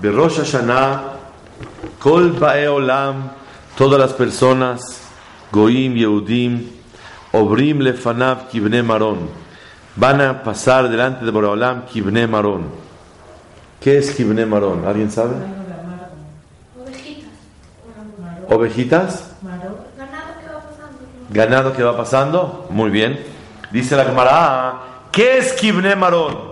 Berosh 0.00 0.38
Hashanah, 0.38 1.02
Kol 1.98 2.32
Bae 2.32 2.68
Olam, 2.68 3.30
todas 3.76 3.98
las 3.98 4.12
personas, 4.12 4.80
Goim, 5.52 5.94
Yehudim, 5.94 6.68
Obrim 7.32 7.80
Lefanav, 7.80 8.48
Kibne 8.48 8.82
Maron, 8.82 9.28
van 9.96 10.20
a 10.20 10.42
pasar 10.42 10.88
delante 10.88 11.24
de 11.24 11.30
Boreolam, 11.30 11.86
Kibne 11.86 12.26
Maron. 12.26 12.79
¿Qué 13.80 13.96
es 13.96 14.10
Kibne 14.10 14.44
Marón? 14.44 14.84
¿Alguien 14.86 15.10
sabe? 15.10 15.34
Ovejitas. 16.78 17.30
¿Ovejitas? 18.48 19.32
Ganado 19.42 20.38
que 20.38 20.46
va 20.52 20.60
pasando. 20.60 20.98
¿Ganado 21.30 21.72
que? 21.96 22.66
Muy 22.70 22.90
bien. 22.90 23.18
Dice 23.70 23.96
la 23.96 24.04
Gemara, 24.04 24.80
¿qué 25.10 25.38
es 25.38 25.54
Kibne 25.54 25.96
Marón? 25.96 26.50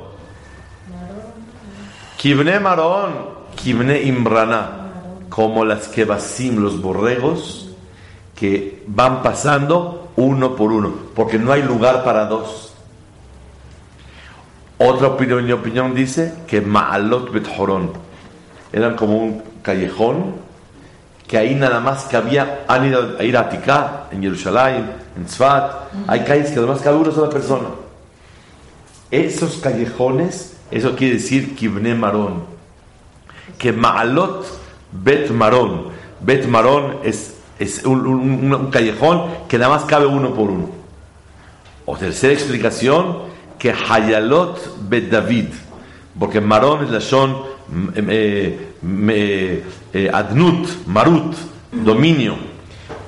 Kibne 2.16 2.58
Marón, 2.58 3.12
Kibne 3.54 4.02
Imrana, 4.02 4.70
como 5.28 5.64
las 5.64 5.86
kebasim, 5.88 6.60
los 6.60 6.80
borregos, 6.80 7.68
que 8.34 8.82
van 8.86 9.22
pasando 9.22 10.08
uno 10.16 10.56
por 10.56 10.72
uno, 10.72 10.92
porque 11.14 11.38
no 11.38 11.52
hay 11.52 11.62
lugar 11.62 12.02
para 12.02 12.24
dos. 12.24 12.67
Otra 14.78 15.08
opinión, 15.08 15.44
mi 15.44 15.50
opinión 15.50 15.92
dice 15.92 16.32
que 16.46 16.60
Ma'alot 16.60 17.32
Bet 17.32 17.48
Horon 17.58 17.90
eran 18.72 18.94
como 18.94 19.18
un 19.18 19.42
callejón 19.62 20.36
que 21.26 21.36
ahí 21.36 21.54
nada 21.54 21.80
más 21.80 22.04
cabía, 22.04 22.64
han 22.68 22.86
ido 22.86 23.16
a 23.18 23.22
ir 23.24 23.36
a 23.36 23.50
Tika, 23.50 24.04
en 24.10 24.22
Jerusalén, 24.22 24.90
en 25.14 25.26
Tzfat, 25.26 25.72
hay 26.06 26.20
calles 26.20 26.50
que 26.50 26.56
nada 26.56 26.68
más 26.68 26.80
cabe 26.80 26.96
una 26.96 27.12
sola 27.12 27.28
persona. 27.28 27.68
Esos 29.10 29.56
callejones, 29.56 30.56
eso 30.70 30.96
quiere 30.96 31.14
decir 31.14 31.54
Kibne 31.54 31.94
Marón, 31.94 32.44
que 33.58 33.72
Ma'alot 33.72 34.46
Bet 34.92 35.30
Marón, 35.30 35.88
Bet 36.20 36.46
Marón 36.46 36.98
es, 37.02 37.34
es 37.58 37.84
un, 37.84 38.06
un 38.06 38.70
callejón 38.70 39.26
que 39.48 39.58
nada 39.58 39.74
más 39.74 39.84
cabe 39.84 40.06
uno 40.06 40.32
por 40.32 40.48
uno. 40.50 40.70
O 41.84 41.96
tercera 41.96 42.32
explicación, 42.32 43.18
que 43.58 43.72
Hayalot 43.72 44.88
Bet 44.88 45.10
David, 45.10 45.48
porque 46.18 46.40
Marón 46.40 46.84
es 46.84 46.90
la 46.90 47.00
son 47.00 47.36
eh, 47.96 48.72
eh, 49.92 50.10
Adnut, 50.12 50.86
Marut, 50.86 51.34
dominio, 51.72 52.36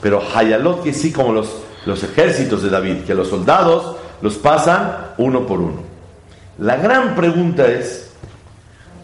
pero 0.01 0.23
Hayalot 0.35 0.83
que 0.83 0.93
sí 0.93 1.13
como 1.13 1.33
los, 1.33 1.63
los 1.87 2.03
ejércitos 2.03 2.63
de 2.63 2.71
David, 2.71 3.05
que 3.07 3.15
los 3.15 3.29
soldados 3.29 3.96
los 4.21 4.37
pasan 4.37 5.13
uno 5.19 5.46
por 5.46 5.61
uno. 5.61 5.83
La 6.59 6.77
gran 6.77 7.15
pregunta 7.15 7.67
es, 7.67 8.13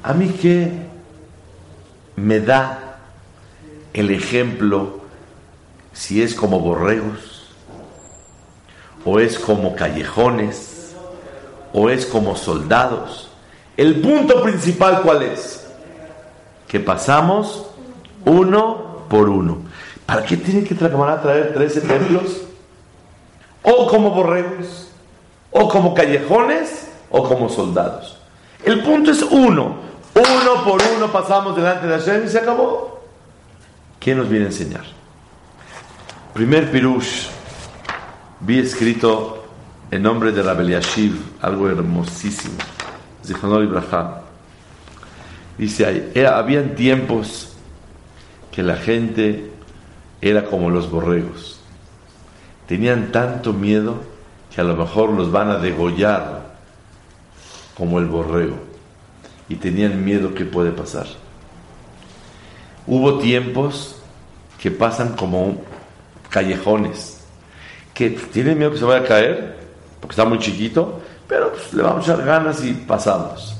¿a 0.03 0.12
mí 0.12 0.28
qué 0.40 0.70
me 2.16 2.40
da 2.40 2.99
el 3.94 4.11
ejemplo 4.11 5.01
si 5.92 6.22
es 6.22 6.34
como 6.34 6.61
borregos 6.61 7.55
o 9.05 9.20
es 9.20 9.38
como 9.38 9.74
callejones? 9.74 10.75
O 11.78 11.90
es 11.90 12.06
como 12.06 12.34
soldados. 12.36 13.28
El 13.76 14.00
punto 14.00 14.42
principal 14.42 15.02
cuál 15.02 15.22
es? 15.22 15.66
Que 16.66 16.80
pasamos 16.80 17.66
uno 18.24 19.04
por 19.10 19.28
uno. 19.28 19.58
¿Para 20.06 20.24
qué 20.24 20.38
tiene 20.38 20.64
que 20.64 20.74
traer 20.74 21.52
tres 21.52 21.76
ejemplos? 21.76 22.40
O 23.62 23.86
como 23.88 24.10
borregos, 24.12 24.90
o 25.50 25.68
como 25.68 25.92
callejones, 25.92 26.88
o 27.10 27.22
como 27.28 27.50
soldados. 27.50 28.16
El 28.64 28.82
punto 28.82 29.10
es 29.10 29.20
uno. 29.22 29.76
Uno 30.14 30.64
por 30.64 30.80
uno 30.96 31.12
pasamos 31.12 31.54
delante 31.56 31.86
de 31.86 31.98
Hashem 31.98 32.24
y 32.24 32.28
se 32.28 32.38
acabó. 32.38 33.02
¿Qué 34.00 34.14
nos 34.14 34.30
viene 34.30 34.46
a 34.46 34.48
enseñar? 34.48 34.84
Primer 36.32 36.70
pirush. 36.70 37.26
vi 38.40 38.60
escrito 38.60 39.36
en 39.91 40.03
nombre 40.03 40.32
de 40.32 40.43
Rabel 40.43 40.70
Yashiv 40.70 41.14
algo 41.41 41.68
hermosísimo. 41.68 42.55
Zichronol 43.24 43.64
Ibrahim. 43.64 44.09
Dice, 45.59 46.12
habían 46.26 46.74
tiempos 46.74 47.53
que 48.53 48.62
la 48.62 48.76
gente 48.76 49.51
era 50.20 50.45
como 50.45 50.70
los 50.70 50.91
borregos. 50.91 51.61
Tenían 52.66 53.12
tanto 53.12 53.53
miedo 53.53 54.03
que 54.55 54.61
a 54.61 54.64
lo 54.64 54.76
mejor 54.76 55.11
los 55.11 55.30
van 55.30 55.51
a 55.51 55.59
degollar 55.59 56.55
como 57.76 57.99
el 57.99 58.07
borrego. 58.07 58.57
Y 59.49 59.57
tenían 59.57 60.05
miedo 60.05 60.34
que 60.34 60.45
puede 60.45 60.72
pasar. 60.72 61.07
Hubo 62.87 63.18
tiempos 63.18 63.97
que 64.59 64.70
pasan 64.70 65.14
como 65.16 65.62
callejones, 66.28 67.20
que 67.95 68.11
tienen 68.11 68.59
miedo 68.59 68.72
que 68.72 68.78
se 68.78 68.84
vaya 68.84 69.05
a 69.05 69.09
caer, 69.09 69.65
porque 70.01 70.12
está 70.12 70.24
muy 70.24 70.38
chiquito, 70.38 71.01
pero 71.28 71.53
pues, 71.53 71.72
le 71.72 71.82
vamos 71.82 72.09
a 72.09 72.12
echar 72.12 72.24
ganas 72.24 72.64
y 72.64 72.72
pasamos. 72.72 73.57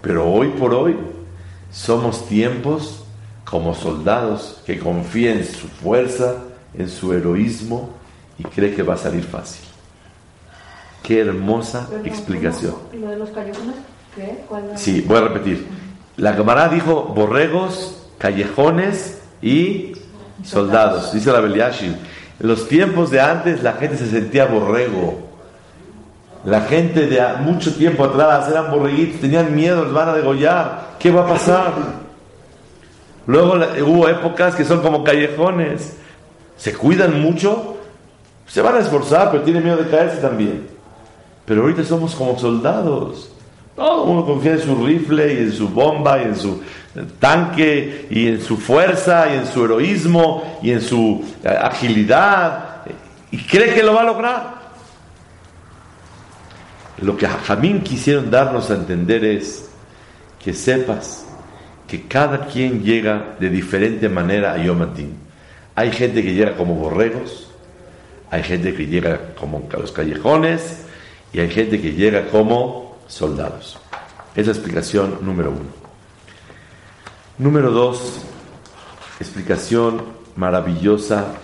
Pero 0.00 0.30
hoy 0.30 0.48
por 0.48 0.74
hoy 0.74 0.96
somos 1.70 2.26
tiempos 2.26 3.04
como 3.44 3.74
soldados 3.74 4.60
que 4.66 4.78
confían 4.78 5.38
en 5.38 5.44
su 5.44 5.68
fuerza, 5.68 6.36
en 6.76 6.88
su 6.88 7.12
heroísmo 7.12 7.90
y 8.38 8.44
cree 8.44 8.74
que 8.74 8.82
va 8.82 8.94
a 8.94 8.98
salir 8.98 9.24
fácil. 9.24 9.64
Qué 11.02 11.20
hermosa 11.20 11.88
explicación. 12.04 12.74
¿Lo 12.94 13.10
de 13.10 13.16
los 13.16 13.30
callejones? 13.30 13.76
¿Qué? 14.16 14.44
Sí, 14.76 15.04
voy 15.06 15.18
a 15.18 15.20
repetir. 15.22 15.66
La 16.16 16.36
camarada 16.36 16.68
dijo 16.68 17.02
borregos, 17.14 18.06
callejones 18.18 19.20
y 19.42 19.92
soldados. 20.44 21.12
Dice 21.12 21.30
la 21.32 21.40
Beliashi. 21.40 21.94
En 22.40 22.48
los 22.48 22.68
tiempos 22.68 23.10
de 23.10 23.20
antes 23.20 23.62
la 23.62 23.74
gente 23.74 23.96
se 23.96 24.08
sentía 24.08 24.46
borrego. 24.46 25.24
La 26.44 26.62
gente 26.62 27.06
de 27.06 27.22
mucho 27.40 27.74
tiempo 27.74 28.04
atrás 28.04 28.48
eran 28.50 28.70
borreguitos, 28.70 29.20
tenían 29.20 29.54
miedo, 29.54 29.84
les 29.84 29.92
van 29.92 30.08
a 30.10 30.14
degollar. 30.14 30.94
¿Qué 30.98 31.10
va 31.10 31.22
a 31.22 31.28
pasar? 31.28 31.72
Luego 33.26 33.54
hubo 33.86 34.08
épocas 34.08 34.54
que 34.54 34.64
son 34.64 34.82
como 34.82 35.02
callejones. 35.04 35.96
Se 36.56 36.74
cuidan 36.74 37.20
mucho, 37.22 37.78
se 38.46 38.60
van 38.60 38.76
a 38.76 38.80
esforzar, 38.80 39.30
pero 39.30 39.42
tienen 39.42 39.64
miedo 39.64 39.78
de 39.78 39.88
caerse 39.88 40.18
también. 40.18 40.68
Pero 41.46 41.62
ahorita 41.62 41.84
somos 41.84 42.14
como 42.14 42.38
soldados. 42.38 43.33
Todo 43.76 44.04
uno 44.04 44.24
confía 44.24 44.52
en 44.52 44.60
su 44.60 44.86
rifle 44.86 45.34
y 45.34 45.38
en 45.38 45.52
su 45.52 45.68
bomba 45.68 46.20
y 46.20 46.24
en 46.24 46.36
su 46.36 46.62
tanque 47.18 48.06
y 48.10 48.28
en 48.28 48.40
su 48.40 48.56
fuerza 48.56 49.26
y 49.32 49.38
en 49.38 49.46
su 49.46 49.64
heroísmo 49.64 50.60
y 50.62 50.70
en 50.70 50.80
su 50.80 51.24
eh, 51.42 51.48
agilidad 51.48 52.74
y 53.30 53.38
cree 53.38 53.74
que 53.74 53.82
lo 53.82 53.94
va 53.94 54.02
a 54.02 54.04
lograr. 54.04 54.54
Lo 56.98 57.16
que 57.16 57.26
Jamín 57.26 57.80
quisieron 57.80 58.30
darnos 58.30 58.70
a 58.70 58.74
entender 58.74 59.24
es 59.24 59.68
que 60.38 60.52
sepas 60.52 61.26
que 61.88 62.02
cada 62.02 62.46
quien 62.46 62.84
llega 62.84 63.34
de 63.40 63.50
diferente 63.50 64.08
manera 64.08 64.52
a 64.52 64.58
Yom 64.58 64.86
Hay 65.74 65.90
gente 65.90 66.22
que 66.22 66.32
llega 66.32 66.56
como 66.56 66.76
borregos, 66.76 67.50
hay 68.30 68.44
gente 68.44 68.72
que 68.74 68.86
llega 68.86 69.34
como 69.38 69.68
a 69.72 69.76
los 69.78 69.90
callejones, 69.90 70.84
y 71.32 71.40
hay 71.40 71.50
gente 71.50 71.80
que 71.80 71.92
llega 71.94 72.28
como 72.28 72.83
soldados. 73.06 73.78
Es 74.34 74.46
la 74.46 74.52
explicación 74.52 75.18
número 75.22 75.50
uno. 75.50 75.84
Número 77.38 77.70
dos, 77.70 78.20
explicación 79.20 80.02
maravillosa 80.36 81.34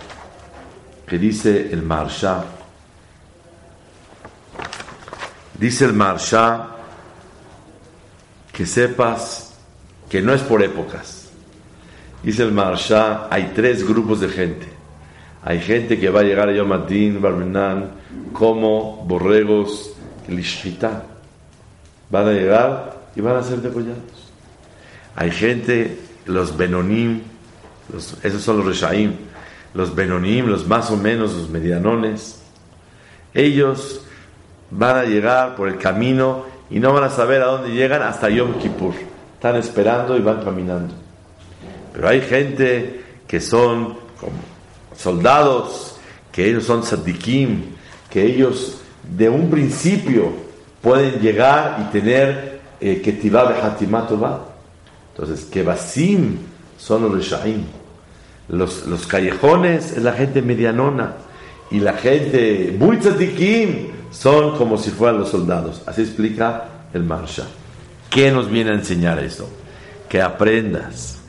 que 1.07 1.17
dice 1.17 1.69
el 1.71 1.81
Marsha. 1.81 2.45
Dice 5.57 5.85
el 5.85 5.93
Marsha 5.93 6.67
que 8.51 8.65
sepas 8.65 9.57
que 10.09 10.21
no 10.21 10.33
es 10.33 10.41
por 10.41 10.63
épocas. 10.63 11.29
Dice 12.23 12.43
el 12.43 12.51
Marsha, 12.51 13.27
hay 13.29 13.51
tres 13.55 13.87
grupos 13.87 14.19
de 14.19 14.29
gente. 14.29 14.67
Hay 15.43 15.59
gente 15.59 15.99
que 15.99 16.09
va 16.09 16.19
a 16.19 16.23
llegar 16.23 16.49
a 16.49 16.53
Yom 16.53 16.71
Adin, 16.71 17.21
Barmenan, 17.21 17.91
como 18.31 19.03
borregos 19.05 19.93
lishita. 20.27 21.05
Van 22.11 22.27
a 22.27 22.31
llegar 22.31 23.01
y 23.15 23.21
van 23.21 23.37
a 23.37 23.43
ser 23.43 23.61
degollados. 23.61 24.31
Hay 25.15 25.31
gente, 25.31 25.97
los 26.25 26.55
Benonim, 26.55 27.21
esos 28.23 28.41
son 28.41 28.57
los 28.57 28.65
Reshaim, 28.65 29.13
los 29.73 29.95
Benonim, 29.95 30.45
los 30.47 30.67
más 30.67 30.91
o 30.91 30.97
menos, 30.97 31.33
los 31.33 31.49
medianones, 31.49 32.41
ellos 33.33 34.01
van 34.69 34.97
a 34.97 35.03
llegar 35.03 35.55
por 35.55 35.67
el 35.67 35.77
camino 35.77 36.45
y 36.69 36.79
no 36.79 36.93
van 36.93 37.03
a 37.03 37.09
saber 37.09 37.41
a 37.41 37.47
dónde 37.47 37.71
llegan 37.71 38.01
hasta 38.01 38.29
Yom 38.29 38.59
Kippur. 38.59 38.93
Están 39.35 39.55
esperando 39.55 40.17
y 40.17 40.21
van 40.21 40.43
caminando. 40.43 40.93
Pero 41.93 42.07
hay 42.07 42.21
gente 42.21 43.03
que 43.27 43.41
son 43.41 43.97
como 44.19 44.37
soldados, 44.95 45.97
que 46.31 46.49
ellos 46.49 46.65
son 46.65 46.81
tzadikim, 46.81 47.75
que 48.09 48.23
ellos 48.23 48.81
de 49.03 49.29
un 49.29 49.49
principio 49.49 50.31
pueden 50.81 51.19
llegar 51.19 51.77
y 51.81 51.91
tener 51.91 52.61
eh, 52.79 53.01
que 53.01 53.29
va. 53.29 54.45
Entonces, 55.13 55.45
que 55.45 55.63
basim 55.63 56.37
son 56.77 57.03
los 57.03 57.13
reshaim. 57.13 57.63
Los, 58.49 58.85
los 58.87 59.05
callejones 59.07 59.91
es 59.91 60.03
la 60.03 60.13
gente 60.13 60.41
medianona. 60.41 61.13
Y 61.69 61.79
la 61.79 61.93
gente 61.93 62.75
muy 62.77 62.97
tzadikim 62.97 63.87
son 64.11 64.57
como 64.57 64.77
si 64.77 64.89
fueran 64.89 65.19
los 65.19 65.29
soldados. 65.29 65.81
Así 65.85 66.01
explica 66.01 66.65
el 66.93 67.03
Marsha. 67.03 67.45
¿Qué 68.09 68.31
nos 68.31 68.49
viene 68.49 68.71
a 68.71 68.73
enseñar 68.73 69.19
eso? 69.19 69.49
Que 70.09 70.21
aprendas 70.21 71.21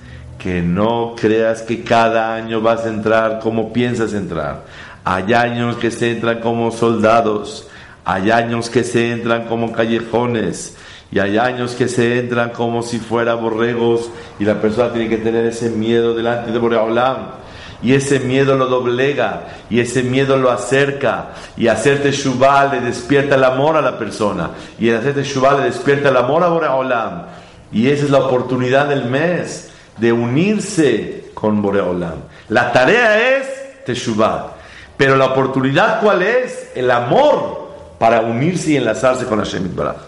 que 0.42 0.60
no 0.60 1.14
creas 1.16 1.62
que 1.62 1.84
cada 1.84 2.34
año 2.34 2.60
vas 2.60 2.84
a 2.84 2.88
entrar 2.88 3.38
como 3.38 3.72
piensas 3.72 4.12
entrar. 4.12 4.64
Hay 5.04 5.32
años 5.32 5.76
que 5.76 5.92
se 5.92 6.10
entran 6.10 6.40
como 6.40 6.72
soldados, 6.72 7.68
hay 8.04 8.30
años 8.30 8.68
que 8.70 8.84
se 8.84 9.12
entran 9.12 9.46
como 9.46 9.72
callejones 9.72 10.76
y 11.10 11.18
hay 11.18 11.38
años 11.38 11.72
que 11.72 11.88
se 11.88 12.18
entran 12.18 12.50
como 12.50 12.82
si 12.82 12.98
fuera 12.98 13.34
borregos 13.34 14.10
y 14.38 14.44
la 14.44 14.60
persona 14.60 14.92
tiene 14.92 15.08
que 15.08 15.18
tener 15.18 15.44
ese 15.46 15.70
miedo 15.70 16.14
delante 16.14 16.50
de 16.50 16.58
Boreolam. 16.58 17.42
Y 17.82 17.94
ese 17.94 18.20
miedo 18.20 18.54
lo 18.54 18.66
doblega, 18.66 19.48
y 19.68 19.80
ese 19.80 20.04
miedo 20.04 20.36
lo 20.36 20.52
acerca, 20.52 21.30
y 21.56 21.66
hacerte 21.66 22.12
shubá 22.12 22.72
le 22.72 22.80
despierta 22.80 23.34
el 23.34 23.42
amor 23.42 23.76
a 23.76 23.82
la 23.82 23.98
persona, 23.98 24.50
y 24.78 24.88
el 24.88 24.98
hacerte 24.98 25.24
shubá 25.24 25.58
le 25.58 25.64
despierta 25.64 26.10
el 26.10 26.16
amor 26.16 26.44
a 26.44 26.48
Boreolam. 26.48 27.24
Y 27.72 27.88
esa 27.88 28.04
es 28.04 28.10
la 28.10 28.20
oportunidad 28.20 28.86
del 28.86 29.06
mes, 29.06 29.72
de 29.98 30.12
unirse 30.12 31.30
con 31.34 31.60
Boreolam. 31.60 32.20
La 32.48 32.70
tarea 32.70 33.38
es 33.38 33.84
Teshuvah. 33.84 34.54
Pero 34.96 35.16
la 35.16 35.26
oportunidad, 35.26 36.00
¿cuál 36.00 36.22
es? 36.22 36.70
El 36.74 36.90
amor 36.90 37.61
para 38.02 38.20
unirse 38.20 38.72
y 38.72 38.76
enlazarse 38.76 39.26
con 39.26 39.38
Hashem 39.38 39.76
Baraj. 39.76 39.98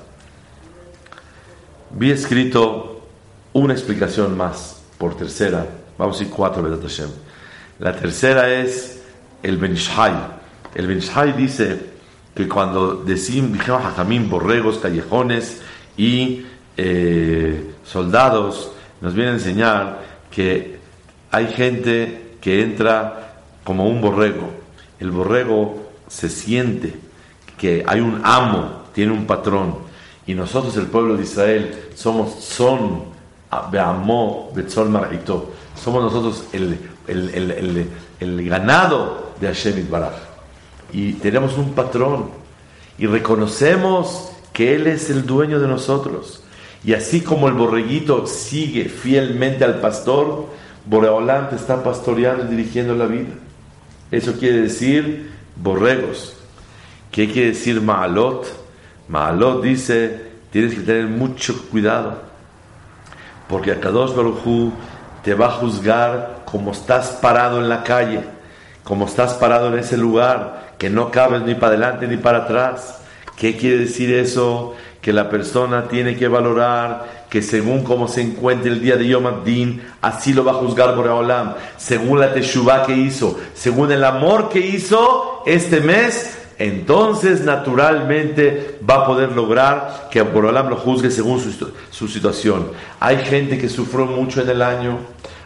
Vi 1.90 2.10
escrito 2.10 3.06
una 3.52 3.72
explicación 3.72 4.36
más, 4.36 4.82
por 4.98 5.16
tercera. 5.16 5.64
Vamos 5.96 6.18
a 6.18 6.24
ir 6.24 6.28
cuatro, 6.28 6.60
¿verdad, 6.60 6.80
Hashem? 6.82 7.08
La 7.78 7.94
tercera 7.94 8.52
es 8.52 9.00
el 9.44 9.58
Benishai. 9.58 10.12
El 10.74 10.88
Benishai 10.88 11.36
dice 11.36 11.78
que 12.34 12.48
cuando 12.48 12.96
decimos, 12.96 13.52
dijimos 13.52 13.84
Jajamín, 13.84 14.28
borregos, 14.28 14.78
callejones 14.78 15.60
y 15.96 16.46
eh, 16.76 17.74
soldados, 17.84 18.72
nos 19.00 19.14
viene 19.14 19.30
a 19.30 19.34
enseñar 19.34 20.00
que 20.32 20.80
hay 21.30 21.46
gente 21.46 22.38
que 22.40 22.60
entra 22.60 23.36
como 23.62 23.86
un 23.86 24.00
borrego 24.00 24.64
el 24.98 25.10
borrego 25.10 25.90
se 26.08 26.28
siente 26.28 27.03
hay 27.86 28.00
un 28.00 28.20
amo, 28.24 28.84
tiene 28.92 29.12
un 29.12 29.26
patrón, 29.26 29.76
y 30.26 30.34
nosotros, 30.34 30.76
el 30.76 30.86
pueblo 30.86 31.16
de 31.16 31.24
Israel, 31.24 31.88
somos 31.94 32.42
son, 32.42 33.04
beamó, 33.70 34.50
betzol 34.54 34.88
marito, 34.88 35.50
somos 35.76 36.02
nosotros 36.02 36.44
el, 36.52 36.78
el, 38.20 38.48
ganado 38.48 39.32
de 39.40 39.48
Hashem. 39.48 39.86
Y 40.92 41.12
tenemos 41.14 41.58
un 41.58 41.72
patrón, 41.72 42.30
y 42.96 43.06
reconocemos 43.06 44.30
que 44.52 44.74
Él 44.74 44.86
es 44.86 45.10
el 45.10 45.26
dueño 45.26 45.60
de 45.60 45.68
nosotros. 45.68 46.42
Y 46.84 46.94
así 46.94 47.20
como 47.20 47.48
el 47.48 47.54
borreguito 47.54 48.26
sigue 48.26 48.88
fielmente 48.88 49.64
al 49.64 49.80
pastor, 49.80 50.46
Boreolán 50.86 51.48
está 51.52 51.82
pastoreando 51.82 52.44
y 52.44 52.56
dirigiendo 52.56 52.94
la 52.94 53.06
vida. 53.06 53.34
Eso 54.10 54.34
quiere 54.34 54.58
decir 54.58 55.32
borregos. 55.56 56.36
¿Qué 57.14 57.30
quiere 57.30 57.50
decir 57.50 57.80
Maalot? 57.80 58.44
Maalot 59.06 59.62
dice, 59.62 60.32
tienes 60.50 60.74
que 60.74 60.80
tener 60.80 61.06
mucho 61.06 61.68
cuidado, 61.70 62.20
porque 63.48 63.70
Akadosh 63.70 64.16
Baruj 64.16 64.72
te 65.22 65.34
va 65.34 65.46
a 65.46 65.50
juzgar 65.52 66.42
como 66.44 66.72
estás 66.72 67.10
parado 67.22 67.60
en 67.60 67.68
la 67.68 67.84
calle, 67.84 68.22
como 68.82 69.06
estás 69.06 69.34
parado 69.34 69.68
en 69.68 69.78
ese 69.78 69.96
lugar, 69.96 70.74
que 70.76 70.90
no 70.90 71.12
cabes 71.12 71.42
ni 71.42 71.54
para 71.54 71.68
adelante 71.68 72.08
ni 72.08 72.16
para 72.16 72.38
atrás. 72.38 72.98
¿Qué 73.36 73.56
quiere 73.56 73.78
decir 73.78 74.12
eso? 74.12 74.74
Que 75.00 75.12
la 75.12 75.30
persona 75.30 75.86
tiene 75.86 76.16
que 76.16 76.26
valorar 76.26 77.26
que 77.30 77.42
según 77.42 77.84
cómo 77.84 78.08
se 78.08 78.22
encuentre 78.22 78.72
el 78.72 78.80
día 78.80 78.96
de 78.96 79.06
Yom 79.06 79.44
Din, 79.44 79.80
así 80.02 80.32
lo 80.32 80.44
va 80.44 80.50
a 80.50 80.54
juzgar 80.54 80.96
Boreolam. 80.96 81.54
Según 81.76 82.18
la 82.18 82.34
Teshuvah 82.34 82.84
que 82.84 82.96
hizo, 82.96 83.38
según 83.54 83.92
el 83.92 84.02
amor 84.02 84.48
que 84.48 84.58
hizo 84.58 85.44
este 85.46 85.80
mes, 85.80 86.40
entonces 86.58 87.42
naturalmente 87.42 88.78
va 88.88 88.96
a 88.96 89.06
poder 89.06 89.32
lograr 89.32 90.08
que 90.10 90.22
Boreolam 90.22 90.68
lo 90.68 90.76
juzgue 90.76 91.10
según 91.10 91.40
su, 91.40 91.72
su 91.90 92.08
situación. 92.08 92.68
Hay 93.00 93.18
gente 93.18 93.58
que 93.58 93.68
sufrió 93.68 94.06
mucho 94.06 94.40
en 94.40 94.48
el 94.48 94.62
año, 94.62 94.98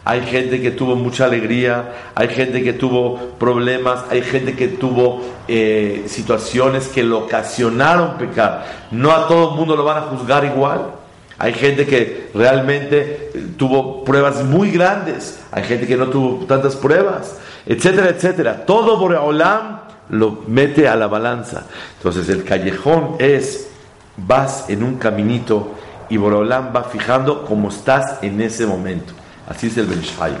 hay 0.05 0.21
gente 0.21 0.61
que 0.61 0.71
tuvo 0.71 0.95
mucha 0.95 1.25
alegría, 1.25 1.93
hay 2.15 2.29
gente 2.29 2.63
que 2.63 2.73
tuvo 2.73 3.35
problemas, 3.37 4.05
hay 4.09 4.21
gente 4.21 4.55
que 4.55 4.67
tuvo 4.67 5.21
eh, 5.47 6.05
situaciones 6.07 6.87
que 6.87 7.03
lo 7.03 7.19
ocasionaron 7.19 8.17
pecar. 8.17 8.65
No 8.91 9.11
a 9.11 9.27
todo 9.27 9.51
el 9.51 9.55
mundo 9.55 9.75
lo 9.75 9.83
van 9.83 9.97
a 9.97 10.01
juzgar 10.01 10.45
igual. 10.45 10.93
Hay 11.37 11.53
gente 11.53 11.85
que 11.85 12.29
realmente 12.33 13.31
eh, 13.33 13.47
tuvo 13.57 14.03
pruebas 14.03 14.43
muy 14.43 14.71
grandes, 14.71 15.39
hay 15.51 15.63
gente 15.63 15.87
que 15.87 15.95
no 15.95 16.07
tuvo 16.07 16.45
tantas 16.45 16.75
pruebas, 16.75 17.37
etcétera, 17.65 18.09
etcétera. 18.09 18.65
Todo 18.65 18.97
Boreolam 18.97 19.88
lo 20.09 20.43
mete 20.47 20.87
a 20.87 20.95
la 20.95 21.07
balanza. 21.07 21.65
Entonces 21.97 22.29
el 22.29 22.43
callejón 22.43 23.15
es, 23.19 23.69
vas 24.17 24.69
en 24.69 24.83
un 24.83 24.95
caminito 24.97 25.75
y 26.09 26.17
Boreolam 26.17 26.75
va 26.75 26.83
fijando 26.83 27.45
cómo 27.45 27.69
estás 27.69 28.21
en 28.23 28.41
ese 28.41 28.65
momento. 28.65 29.13
Así 29.47 29.67
es 29.67 29.77
el 29.77 29.85
Benishai. 29.85 30.33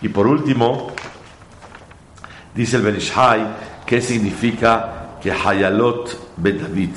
Y 0.00 0.08
por 0.08 0.26
último, 0.26 0.92
dice 2.54 2.76
el 2.76 2.82
Benishai, 2.82 3.46
¿qué 3.84 4.00
significa 4.00 5.18
que 5.20 5.32
Hayalot 5.32 6.34
Ben 6.36 6.62
David? 6.62 6.90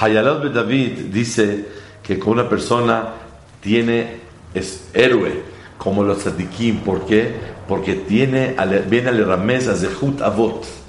Hayalot 0.00 0.42
Ben 0.42 0.52
David 0.52 0.98
dice 1.12 1.68
que 2.02 2.18
con 2.18 2.32
una 2.32 2.48
persona 2.48 3.21
tiene, 3.62 4.20
es 4.52 4.88
héroe, 4.92 5.42
como 5.78 6.04
los 6.04 6.18
tzadikim. 6.18 6.80
¿Por 6.80 7.06
qué? 7.06 7.34
Porque 7.66 7.94
tiene, 7.94 8.54
viene 8.88 9.08
al 9.08 9.26
Ramesa 9.26 9.74
Zehut 9.74 10.20
Avot 10.20 10.82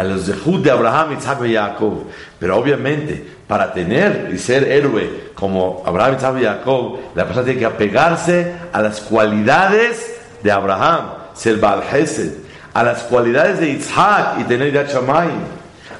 a 0.00 0.04
los 0.04 0.26
de 0.26 0.70
Abraham, 0.70 1.16
Isaac 1.18 1.40
y 1.44 1.54
Jacob. 1.54 2.04
Pero 2.38 2.56
obviamente, 2.56 3.22
para 3.46 3.70
tener 3.70 4.30
y 4.32 4.38
ser 4.38 4.64
héroe 4.64 5.32
como 5.34 5.82
Abraham, 5.84 6.16
Isaac 6.16 6.36
y 6.40 6.44
Jacob, 6.44 6.98
la 7.14 7.24
persona 7.24 7.44
tiene 7.44 7.60
que 7.60 7.66
apegarse 7.66 8.54
a 8.72 8.80
las 8.80 9.00
cualidades 9.02 10.18
de 10.42 10.50
Abraham, 10.50 11.10
ser 11.34 11.58
Baal 11.58 11.82
Hesed, 11.82 12.32
a 12.72 12.82
las 12.82 13.02
cualidades 13.02 13.60
de 13.60 13.70
Isaac 13.70 14.36
y 14.40 14.44
tener 14.44 14.72
Yachamay, 14.72 15.28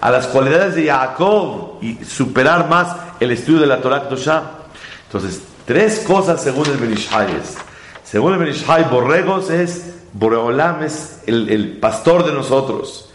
a 0.01 0.11
las 0.11 0.27
cualidades 0.29 0.77
de 0.77 0.87
Jacob 0.87 1.75
y 1.83 2.03
superar 2.03 2.69
más 2.69 2.97
el 3.21 3.33
estudio 3.33 3.61
de 3.61 3.67
la 3.67 3.83
Torah 3.83 4.05
Kedoshah. 4.05 4.43
Entonces, 5.07 5.43
tres 5.71 6.01
cosas 6.01 6.43
según 6.43 6.67
el 6.67 6.79
Benishai 6.79 7.29
Según 8.03 8.33
el 8.33 8.41
Benishai, 8.41 8.91
borregos 8.91 9.51
es, 9.51 9.95
Boreolam 10.13 10.83
es 10.83 11.21
el, 11.29 11.49
el 11.49 11.77
pastor 11.77 12.27
de 12.27 12.33
nosotros. 12.33 13.09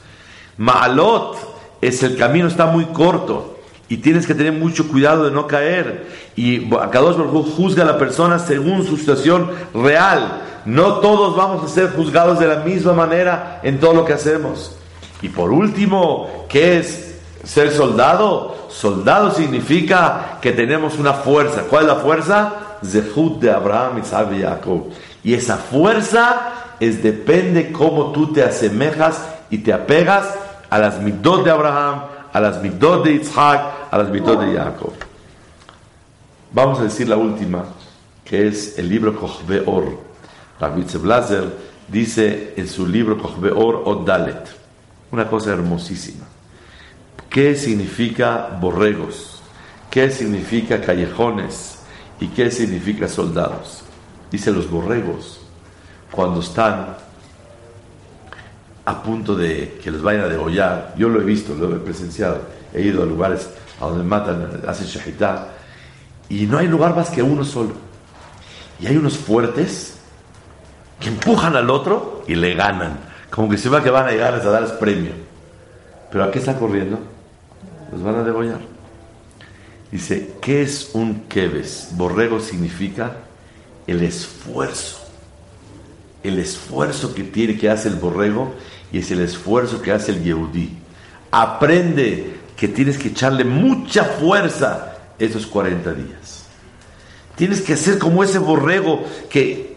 Maalot 0.56 1.36
es 1.82 2.02
el 2.02 2.16
camino, 2.16 2.48
está 2.48 2.68
muy 2.68 2.86
corto 2.86 3.60
y 3.90 3.98
tienes 3.98 4.26
que 4.26 4.34
tener 4.34 4.54
mucho 4.54 4.88
cuidado 4.88 5.26
de 5.26 5.32
no 5.32 5.48
caer. 5.48 6.08
Y 6.38 6.74
Akadosh 6.74 7.18
Baruj 7.18 7.58
juzga 7.58 7.84
a 7.84 7.88
la 7.88 7.98
persona 7.98 8.40
según 8.40 8.88
su 8.88 8.96
situación 8.96 9.52
real. 9.74 10.42
No 10.64 11.00
todos 11.00 11.36
vamos 11.36 11.62
a 11.62 11.68
ser 11.68 11.90
juzgados 11.92 12.40
de 12.40 12.48
la 12.48 12.62
misma 12.62 12.94
manera 12.94 13.60
en 13.64 13.82
todo 13.82 13.94
lo 13.94 14.06
que 14.06 14.14
hacemos. 14.14 14.78
Y 15.22 15.28
por 15.28 15.52
último, 15.52 16.46
¿qué 16.48 16.78
es 16.78 17.15
ser 17.46 17.72
soldado? 17.72 18.68
Soldado 18.70 19.32
significa 19.32 20.40
que 20.42 20.52
tenemos 20.52 20.98
una 20.98 21.14
fuerza. 21.14 21.64
¿Cuál 21.70 21.84
es 21.84 21.88
la 21.88 21.96
fuerza? 21.96 22.54
Zehut 22.84 23.40
de 23.40 23.52
Abraham, 23.52 24.00
Isaac 24.00 24.30
y 24.34 24.42
Jacob. 24.42 24.90
Y 25.24 25.34
esa 25.34 25.58
fuerza 25.58 26.54
es 26.80 27.02
depende 27.02 27.72
cómo 27.72 28.12
tú 28.12 28.34
te 28.34 28.44
asemejas 28.44 29.26
y 29.50 29.60
te 29.60 29.72
apegas 29.72 30.28
a 30.70 30.78
las 30.78 31.00
midot 31.00 31.44
de 31.44 31.52
Abraham, 31.52 32.04
a 32.34 32.40
las 32.40 32.62
midot 32.62 33.04
de 33.04 33.14
Isaac, 33.14 33.62
a 33.90 33.98
las 33.98 34.10
midot 34.10 34.40
de 34.42 34.58
Jacob. 34.58 34.94
Vamos 36.52 36.80
a 36.80 36.84
decir 36.84 37.08
la 37.08 37.18
última, 37.18 37.66
que 38.24 38.48
es 38.48 38.78
el 38.78 38.90
libro 38.90 39.16
Kochbe 39.16 39.64
Or. 39.66 40.00
Rabbi 40.60 40.84
Blazer 40.98 41.44
dice 41.88 42.54
en 42.56 42.68
su 42.68 42.88
libro 42.88 43.18
Kochbe 43.18 43.52
Or 43.52 44.04
Dalet, 44.06 44.48
una 45.12 45.28
cosa 45.28 45.52
hermosísima. 45.52 46.26
¿Qué 47.36 47.54
significa 47.58 48.58
borregos? 48.62 49.42
¿Qué 49.92 50.10
significa 50.10 50.80
callejones? 50.80 51.80
¿Y 52.22 52.30
qué 52.30 52.50
significa 52.50 53.10
soldados? 53.10 53.84
Dice 54.32 54.54
los 54.54 54.72
borregos, 54.72 55.42
cuando 56.12 56.40
están 56.40 56.96
a 58.86 59.04
punto 59.04 59.36
de 59.36 59.78
que 59.84 59.92
los 59.92 60.02
vayan 60.02 60.24
a 60.24 60.28
degollar. 60.30 60.96
Yo 60.98 61.10
lo 61.10 61.20
he 61.20 61.26
visto, 61.26 61.54
lo 61.56 61.76
he 61.76 61.80
presenciado. 61.80 62.40
He 62.74 62.84
ido 62.84 63.04
a 63.04 63.06
lugares 63.06 63.50
a 63.82 63.86
donde 63.88 64.06
matan, 64.06 64.62
hacen 64.66 64.88
shahitá. 64.88 65.50
Y 66.30 66.46
no 66.46 66.58
hay 66.58 66.68
lugar 66.68 66.96
más 66.96 67.10
que 67.10 67.22
uno 67.22 67.44
solo. 67.44 67.74
Y 68.80 68.88
hay 68.88 68.96
unos 68.96 69.18
fuertes 69.18 69.98
que 71.02 71.10
empujan 71.10 71.58
al 71.58 71.70
otro 71.70 72.24
y 72.30 72.36
le 72.36 72.54
ganan. 72.54 72.98
Como 73.30 73.50
que 73.50 73.58
se 73.58 73.68
va 73.68 73.84
que 73.84 73.90
van 73.90 74.08
a 74.08 74.12
llegar 74.12 74.36
a 74.36 74.40
darles 74.40 74.72
premio. 74.72 75.12
Pero 76.10 76.24
¿a 76.24 76.32
qué 76.32 76.40
están 76.40 76.56
corriendo? 76.58 77.14
Los 77.92 78.04
van 78.04 78.16
a 78.16 78.24
degollar. 78.24 78.60
Dice, 79.92 80.34
¿qué 80.42 80.62
es 80.62 80.92
un 80.94 81.22
keves? 81.30 81.90
Borrego 81.92 82.40
significa 82.40 83.18
el 83.88 84.04
esfuerzo. 84.04 85.00
El 86.24 86.40
esfuerzo 86.40 87.14
que 87.14 87.24
tiene, 87.24 87.58
que 87.58 87.70
hace 87.70 87.88
el 87.88 87.96
borrego 87.96 88.54
y 88.92 89.00
es 89.00 89.12
el 89.12 89.22
esfuerzo 89.22 89.82
que 89.82 89.92
hace 89.92 90.12
el 90.12 90.24
Yehudí. 90.24 90.72
Aprende 91.32 92.36
que 92.58 92.68
tienes 92.68 92.98
que 92.98 93.10
echarle 93.10 93.44
mucha 93.44 94.04
fuerza 94.06 94.98
esos 95.20 95.46
40 95.46 95.94
días. 95.94 96.46
Tienes 97.36 97.62
que 97.62 97.78
ser 97.78 98.00
como 98.00 98.24
ese 98.24 98.40
borrego 98.40 99.04
que 99.30 99.76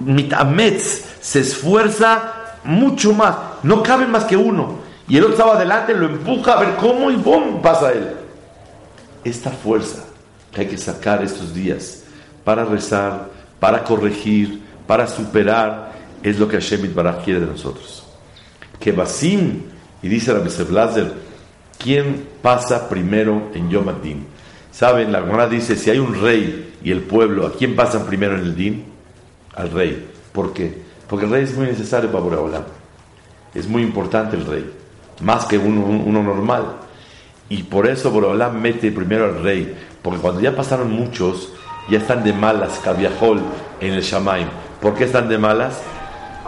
mitametz 0.00 1.04
se 1.20 1.40
esfuerza 1.40 2.58
mucho 2.64 3.12
más. 3.12 3.36
No 3.62 3.82
cabe 3.82 4.06
más 4.06 4.24
que 4.24 4.36
uno. 4.36 4.83
Y 5.08 5.16
el 5.16 5.24
otro 5.24 5.34
estaba 5.34 5.56
adelante, 5.56 5.94
lo 5.94 6.06
empuja 6.06 6.54
a 6.54 6.60
ver 6.60 6.76
cómo 6.76 7.10
y 7.10 7.16
¡bum! 7.16 7.60
pasa 7.60 7.92
él. 7.92 8.08
Esta 9.22 9.50
fuerza 9.50 10.04
que 10.52 10.62
hay 10.62 10.66
que 10.66 10.78
sacar 10.78 11.22
estos 11.22 11.54
días 11.54 12.04
para 12.44 12.64
rezar, 12.64 13.28
para 13.60 13.84
corregir, 13.84 14.62
para 14.86 15.06
superar, 15.06 15.92
es 16.22 16.38
lo 16.38 16.48
que 16.48 16.56
Hashem 16.56 16.94
Baraj 16.94 17.22
quiere 17.24 17.40
de 17.40 17.46
nosotros 17.46 18.04
que 18.84 18.92
Basim, 18.92 19.62
y 20.02 20.08
dice 20.08 20.34
la 20.34 20.40
Blazer, 20.40 21.10
¿quién 21.78 22.28
pasa 22.42 22.86
primero 22.86 23.50
en 23.54 23.70
Yom 23.70 23.88
Adin? 23.88 24.26
Saben, 24.70 25.10
la 25.10 25.22
Gemara 25.22 25.48
dice, 25.48 25.74
si 25.74 25.88
hay 25.88 25.98
un 25.98 26.20
rey 26.20 26.74
y 26.82 26.90
el 26.90 27.00
pueblo, 27.00 27.46
¿a 27.46 27.52
quién 27.52 27.74
pasan 27.74 28.04
primero 28.04 28.34
en 28.34 28.42
el 28.42 28.54
Din? 28.54 28.84
Al 29.54 29.70
rey. 29.70 30.06
¿Por 30.32 30.52
qué? 30.52 30.82
Porque 31.08 31.24
el 31.24 31.30
rey 31.30 31.44
es 31.44 31.56
muy 31.56 31.66
necesario 31.66 32.12
para 32.12 32.24
Boreolam. 32.24 32.64
Es 33.54 33.66
muy 33.66 33.82
importante 33.82 34.36
el 34.36 34.44
rey, 34.44 34.70
más 35.20 35.46
que 35.46 35.58
uno, 35.58 36.22
normal. 36.22 36.76
Y 37.48 37.64
por 37.64 37.86
eso 37.86 38.10
Boreolam 38.10 38.60
mete 38.60 38.90
primero 38.90 39.26
al 39.26 39.42
rey, 39.42 39.76
porque 40.02 40.20
cuando 40.20 40.40
ya 40.40 40.56
pasaron 40.56 40.90
muchos, 40.90 41.50
ya 41.88 41.98
están 41.98 42.24
de 42.24 42.32
malas, 42.32 42.80
Kaviahol, 42.82 43.40
en 43.80 43.92
el 43.92 44.02
Shamaim. 44.02 44.48
¿Por 44.80 44.94
qué 44.94 45.04
están 45.04 45.28
de 45.28 45.38
malas? 45.38 45.80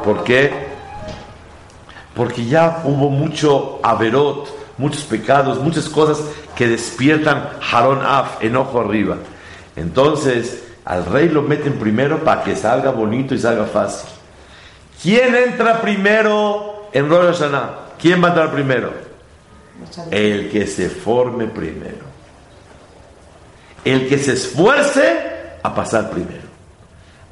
Porque 0.05 0.77
porque 2.17 2.47
ya 2.47 2.81
hubo 2.85 3.11
mucho 3.11 3.79
averot, 3.83 4.49
muchos 4.79 5.03
pecados, 5.03 5.61
muchas 5.61 5.87
cosas 5.87 6.25
que 6.57 6.67
despiertan 6.67 7.51
Harón 7.71 8.01
Af, 8.03 8.43
enojo 8.43 8.81
arriba. 8.81 9.19
Entonces, 9.77 10.65
al 10.87 11.05
rey 11.05 11.29
lo 11.29 11.43
meten 11.43 11.75
primero 11.75 12.25
para 12.25 12.43
que 12.43 12.57
salga 12.57 12.91
bonito 12.91 13.35
y 13.35 13.39
salga 13.39 13.67
fácil. 13.67 14.09
¿Quién 15.03 15.35
entra 15.35 15.83
primero 15.83 16.89
en 16.93 17.11
Rosh 17.11 17.39
Hashanah? 17.39 17.86
¿Quién 18.01 18.23
va 18.23 18.27
a 18.27 18.31
entrar 18.31 18.53
primero? 18.53 18.93
El 20.11 20.51
que 20.51 20.67
se 20.67 20.89
forme 20.89 21.47
primero. 21.47 22.07
El 23.85 24.09
que 24.09 24.19
se 24.19 24.33
esfuerce 24.33 25.59
a 25.63 25.75
pasar 25.75 26.11
primero. 26.11 26.47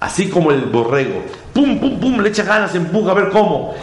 Así 0.01 0.29
como 0.29 0.51
el 0.51 0.67
borrego 0.67 1.23
pum, 1.55 1.79
pum, 1.79 2.01
pum, 2.01 2.21
le 2.21 2.29
echa 2.29 2.43
ganas, 2.43 2.75
empuja 2.75 3.13
a 3.13 3.15
ver 3.15 3.31
cómo. 3.31 3.75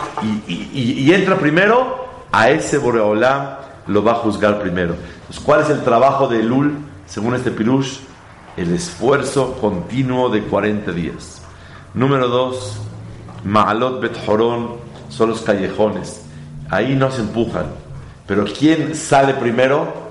Y, 0.47 1.11
entra 1.11 1.38
primero, 1.38 2.05
a 2.32 2.49
ese 2.49 2.77
Boreolam 2.77 3.55
lo 3.88 4.03
va 4.03 4.11
a 4.11 4.15
juzgar 4.15 4.59
primero. 4.61 4.95
¿cuál 5.45 5.61
es 5.61 5.69
el 5.69 5.82
trabajo 5.82 6.27
de 6.27 6.43
Lul, 6.43 6.77
según 7.07 7.36
este 7.36 7.51
Pirush? 7.51 7.99
el 8.57 8.73
esfuerzo 8.73 9.53
continuo 9.61 10.29
de 10.29 10.43
40 10.43 10.91
días. 10.91 11.41
Número 11.93 12.27
dos, 12.27 12.79
Ma'alot 13.45 14.01
Bet 14.01 14.25
Jorón 14.25 14.75
son 15.09 15.29
los 15.29 15.41
callejones. 15.41 16.21
Ahí 16.72 16.95
no 16.95 17.11
se 17.11 17.22
empujan. 17.22 17.65
Pero 18.26 18.45
¿quién 18.45 18.95
sale 18.95 19.34
primero? 19.36 20.09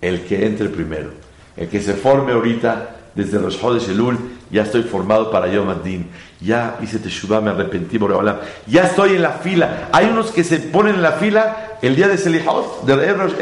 El 0.00 0.24
que 0.24 0.46
entre 0.46 0.68
primero. 0.68 1.10
El 1.56 1.68
que 1.68 1.80
se 1.80 1.94
forme 1.94 2.32
ahorita 2.32 2.96
desde 3.14 3.40
los 3.40 3.58
Jodes 3.58 3.88
Elul. 3.88 4.18
Ya 4.50 4.62
estoy 4.62 4.82
formado 4.82 5.30
para 5.30 5.48
Yom 5.48 5.70
Adin. 5.70 6.08
Ya 6.40 6.76
hice 6.82 6.98
Teshuvah, 6.98 7.40
me 7.40 7.50
arrepentí, 7.50 7.96
Boreolam. 7.96 8.36
Ya 8.66 8.82
estoy 8.82 9.16
en 9.16 9.22
la 9.22 9.32
fila. 9.32 9.88
Hay 9.90 10.06
unos 10.06 10.30
que 10.30 10.44
se 10.44 10.58
ponen 10.58 10.96
en 10.96 11.02
la 11.02 11.12
fila 11.12 11.78
el 11.80 11.96
día 11.96 12.08
de 12.08 12.18
Selihot, 12.18 12.84
del 12.84 13.00
Erev. 13.00 13.34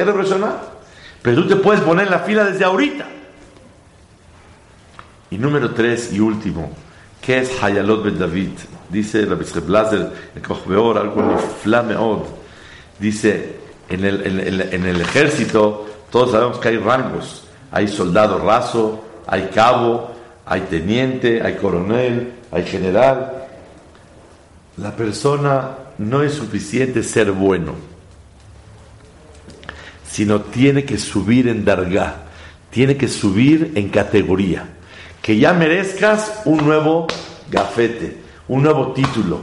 Pero 1.23 1.43
tú 1.43 1.49
te 1.49 1.57
puedes 1.57 1.83
poner 1.83 2.07
en 2.07 2.12
la 2.12 2.20
fila 2.20 2.45
desde 2.45 2.64
ahorita. 2.64 3.05
Y 5.31 5.39
número 5.39 5.73
tres 5.73 6.12
y 6.12 6.20
último, 6.20 6.70
¿qué 7.23 7.39
es 7.39 7.62
Hayalot 7.62 8.05
Ben 8.05 8.18
David? 8.18 8.51
Dice 8.91 9.25
Rabbi 9.25 9.45
Blaser, 9.64 10.12
el 10.35 10.43
Kochbeor, 10.43 10.99
algo 10.99 11.39
flameod. 11.62 12.25
Dice, 12.99 13.57
en 13.89 14.05
el, 14.05 14.27
en, 14.75 14.85
el, 14.85 15.01
ejército, 15.01 15.87
todos 16.11 16.33
sabemos 16.33 16.59
que 16.59 16.68
hay 16.68 16.77
rangos. 16.77 17.45
Hay 17.70 17.89
soldado 17.89 18.39
raso, 18.39 19.03
hay 19.27 19.49
cabo, 19.55 20.11
hay 20.45 20.62
teniente, 20.62 21.41
hay 21.43 21.55
coronel, 21.55 22.35
hay 22.51 22.64
general. 22.64 23.47
La 24.77 24.95
persona 24.95 25.70
no 25.99 26.23
es 26.23 26.35
suficiente 26.35 27.03
ser 27.03 27.33
bueno, 27.33 27.75
sino 30.07 30.43
tiene 30.43 30.85
que 30.85 30.99
subir 30.99 31.49
en 31.49 31.64
dargá, 31.64 32.25
tiene 32.70 32.97
que 32.97 33.09
subir 33.09 33.73
en 33.75 33.89
categoría 33.89 34.66
que 35.23 35.39
ya 35.39 35.53
merezcas 35.55 36.43
un 36.45 36.59
nuevo 36.59 37.07
gafete, 37.49 38.18
un 38.49 38.64
nuevo 38.64 38.89
título, 38.89 39.41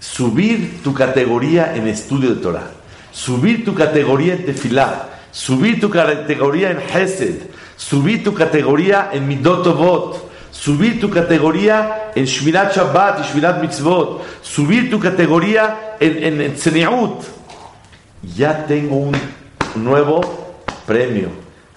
subir 0.00 0.82
tu 0.82 0.94
categoría 0.94 1.76
en 1.76 1.86
estudio 1.86 2.34
de 2.34 2.40
Torah, 2.40 2.70
subir 3.12 3.64
tu 3.64 3.74
categoría 3.74 4.34
en 4.34 4.46
tefilá, 4.46 5.10
subir 5.30 5.80
tu 5.80 5.90
categoría 5.90 6.70
en 6.70 6.78
hesed, 6.80 7.42
subir 7.76 8.24
tu 8.24 8.32
categoría 8.32 9.10
en 9.12 9.28
midotovot, 9.28 10.30
subir 10.50 10.98
tu 10.98 11.10
categoría 11.10 12.10
en 12.14 12.24
shmirat 12.24 12.74
shabbat 12.74 13.20
y 13.20 13.28
shmirat 13.28 13.60
mitzvot, 13.60 14.24
subir 14.42 14.90
tu 14.90 14.98
categoría 14.98 15.96
en, 16.00 16.40
en, 16.40 16.56
Ya 18.34 18.66
tengo 18.66 18.96
un 18.96 19.12
nuevo 19.76 20.20
premio, 20.86 21.28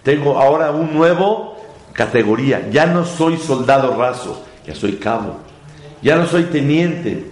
tengo 0.03 0.39
ahora 0.39 0.71
un 0.71 0.93
nuevo 0.93 1.60
categoría. 1.93 2.69
Ya 2.71 2.85
no 2.85 3.05
soy 3.05 3.37
soldado 3.37 3.95
raso, 3.95 4.45
ya 4.65 4.75
soy 4.75 4.93
cabo. 4.93 5.39
Ya 6.01 6.15
no 6.15 6.27
soy 6.27 6.43
teniente, 6.45 7.25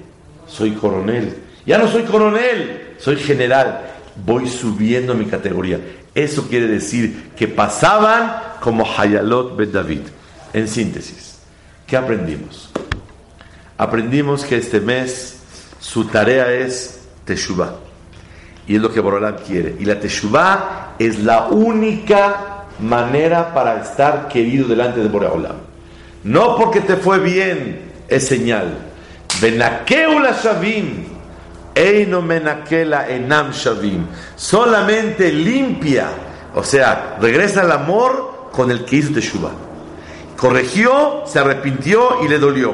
soy 0.47 0.71
coronel. 0.71 1.37
Ya 1.65 1.77
no 1.77 1.87
soy 1.87 2.03
coronel, 2.03 2.95
soy 2.97 3.15
general. 3.17 3.85
Voy 4.25 4.47
subiendo 4.47 5.13
mi 5.13 5.25
categoría. 5.25 5.79
Eso 6.13 6.47
quiere 6.47 6.67
decir 6.67 7.31
que 7.35 7.47
pasaban 7.47 8.33
como 8.59 8.85
Hayalot 8.85 9.55
Ben 9.55 9.71
David. 9.71 10.01
En 10.51 10.67
síntesis, 10.67 11.37
¿qué 11.85 11.95
aprendimos? 11.95 12.71
Aprendimos 13.77 14.43
que 14.43 14.57
este 14.57 14.81
mes 14.81 15.39
su 15.79 16.05
tarea 16.05 16.51
es 16.51 17.01
Teshuvah. 17.25 17.75
Y 18.67 18.75
es 18.75 18.81
lo 18.81 18.91
que 18.91 18.99
Borolam 18.99 19.35
quiere. 19.45 19.75
Y 19.79 19.85
la 19.85 19.99
Teshuvah 19.99 20.95
es 20.99 21.19
la 21.19 21.47
única 21.47 22.58
manera 22.81 23.53
para 23.53 23.81
estar 23.81 24.27
querido 24.27 24.67
delante 24.67 24.99
de 24.99 25.09
Boreolam. 25.09 25.55
No 26.23 26.57
porque 26.57 26.81
te 26.81 26.95
fue 26.95 27.19
bien, 27.19 27.91
es 28.07 28.27
señal. 28.27 28.77
Benakeula 29.41 30.35
Shavim, 30.41 31.05
Eino 31.75 32.21
Menakela 32.21 33.09
Enam 33.09 33.51
Shavim. 33.51 34.05
Solamente 34.35 35.31
limpia, 35.31 36.07
o 36.55 36.63
sea, 36.63 37.17
regresa 37.21 37.61
al 37.61 37.71
amor 37.71 38.49
con 38.51 38.71
el 38.71 38.85
que 38.85 38.97
hizo 38.97 39.13
Teshuvah. 39.13 39.51
Corrigió, 40.35 41.23
se 41.25 41.39
arrepintió 41.39 42.23
y 42.23 42.27
le 42.27 42.39
dolió. 42.39 42.73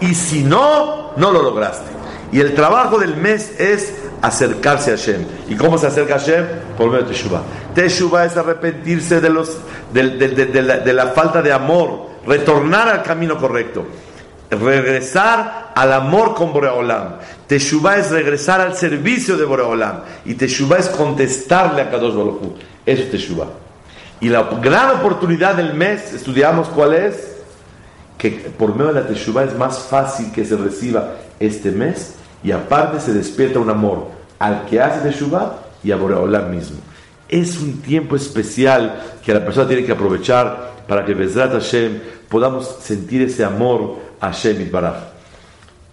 Y 0.00 0.14
si 0.14 0.42
no, 0.42 1.12
no 1.16 1.30
lo 1.32 1.42
lograste. 1.42 1.90
Y 2.32 2.40
el 2.40 2.54
trabajo 2.54 2.98
del 2.98 3.16
mes 3.16 3.58
es 3.58 3.99
acercarse 4.22 4.92
a 4.92 4.96
Hashem. 4.96 5.24
¿Y 5.48 5.56
cómo 5.56 5.78
se 5.78 5.86
acerca 5.86 6.16
a 6.16 6.18
Hashem? 6.18 6.44
Por 6.76 6.90
medio 6.90 7.04
de 7.04 7.12
Teshuvah. 7.12 7.42
Teshuvah 7.74 8.24
es 8.26 8.36
arrepentirse 8.36 9.20
de, 9.20 9.30
los, 9.30 9.56
de, 9.92 10.92
la, 10.92 11.06
falta 11.08 11.42
de 11.42 11.52
amor, 11.52 12.08
retornar 12.26 12.88
al 12.88 13.02
camino 13.02 13.38
correcto, 13.38 13.86
regresar 14.50 15.72
al 15.74 15.92
amor 15.92 16.34
con 16.34 16.52
Boreolam. 16.52 17.16
Teshuvah 17.46 17.98
es 17.98 18.10
regresar 18.10 18.60
al 18.60 18.76
servicio 18.76 19.36
de 19.36 19.44
Boreolam. 19.44 20.00
Y 20.24 20.34
Teshuvah 20.34 20.78
es 20.78 20.88
contestarle 20.88 21.82
a 21.82 21.90
Kadosh 21.90 22.14
Baruj 22.14 22.40
Eso 22.84 23.02
es 23.02 23.10
Teshuvah. 23.10 23.48
Y 24.20 24.28
la 24.28 24.42
gran 24.60 24.98
oportunidad 24.98 25.54
del 25.54 25.72
mes, 25.72 26.12
estudiamos 26.12 26.68
cuál 26.68 26.92
es, 26.94 27.38
que 28.18 28.30
por 28.30 28.74
medio 28.74 28.92
de 28.92 29.00
la 29.00 29.06
Teshuvah 29.06 29.44
es 29.44 29.56
más 29.56 29.78
fácil 29.78 30.30
que 30.30 30.44
se 30.44 30.56
reciba 30.56 31.14
este 31.38 31.70
mes 31.70 32.16
y 32.42 32.52
aparte 32.52 33.00
se 33.00 33.12
despierta 33.12 33.58
un 33.58 33.70
amor 33.70 34.08
al 34.38 34.64
que 34.66 34.80
hace 34.80 35.00
Teshuvah 35.00 35.58
y 35.84 35.92
a 35.92 35.96
Boreolam 35.96 36.50
mismo. 36.50 36.78
Es 37.28 37.60
un 37.60 37.80
tiempo 37.80 38.16
especial 38.16 39.00
que 39.24 39.34
la 39.34 39.44
persona 39.44 39.68
tiene 39.68 39.84
que 39.84 39.92
aprovechar 39.92 40.72
para 40.88 41.04
que 41.04 41.14
Bezrat 41.14 41.52
Hashem 41.52 42.00
podamos 42.28 42.78
sentir 42.80 43.22
ese 43.22 43.44
amor 43.44 43.96
a 44.20 44.28
Hashem 44.28 44.70
Baraj. 44.70 44.96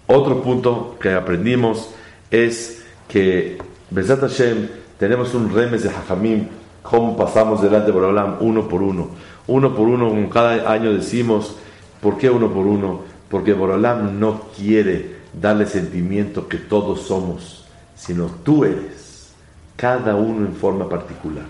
Otro 0.07 0.41
punto 0.41 0.97
que 0.99 1.13
aprendimos 1.13 1.89
es 2.31 2.83
que 3.07 3.57
Bezrat 3.89 4.21
Hashem 4.21 4.69
tenemos 4.97 5.33
un 5.35 5.53
remes 5.53 5.83
de 5.83 5.89
Hajamim, 5.89 6.47
cómo 6.81 7.15
pasamos 7.15 7.61
delante 7.61 7.87
de 7.87 7.91
Boreolam 7.91 8.37
uno 8.39 8.67
por 8.67 8.81
uno. 8.81 9.09
Uno 9.47 9.75
por 9.75 9.87
uno, 9.87 10.09
como 10.09 10.29
cada 10.29 10.71
año 10.71 10.91
decimos, 10.93 11.55
¿por 12.01 12.17
qué 12.17 12.29
uno 12.29 12.51
por 12.51 12.65
uno? 12.65 13.01
Porque 13.29 13.53
Boreolam 13.53 14.19
no 14.19 14.41
quiere 14.57 15.16
darle 15.41 15.65
sentimiento 15.65 16.47
que 16.47 16.57
todos 16.57 17.01
somos, 17.01 17.65
sino 17.95 18.25
tú 18.43 18.65
eres 18.65 19.31
cada 19.75 20.15
uno 20.15 20.45
en 20.45 20.55
forma 20.55 20.89
particular. 20.89 21.45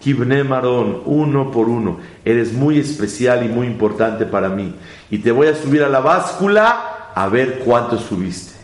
Kibne 0.00 0.44
Marón, 0.44 1.02
uno 1.06 1.50
por 1.50 1.68
uno, 1.68 1.98
eres 2.24 2.52
muy 2.52 2.78
especial 2.78 3.44
y 3.44 3.48
muy 3.48 3.66
importante 3.66 4.26
para 4.26 4.48
mí. 4.48 4.74
Y 5.10 5.18
te 5.18 5.32
voy 5.32 5.48
a 5.48 5.54
subir 5.54 5.82
a 5.82 5.88
la 5.88 6.00
báscula 6.00 7.10
a 7.14 7.28
ver 7.28 7.60
cuánto 7.60 7.98
subiste. 7.98 8.54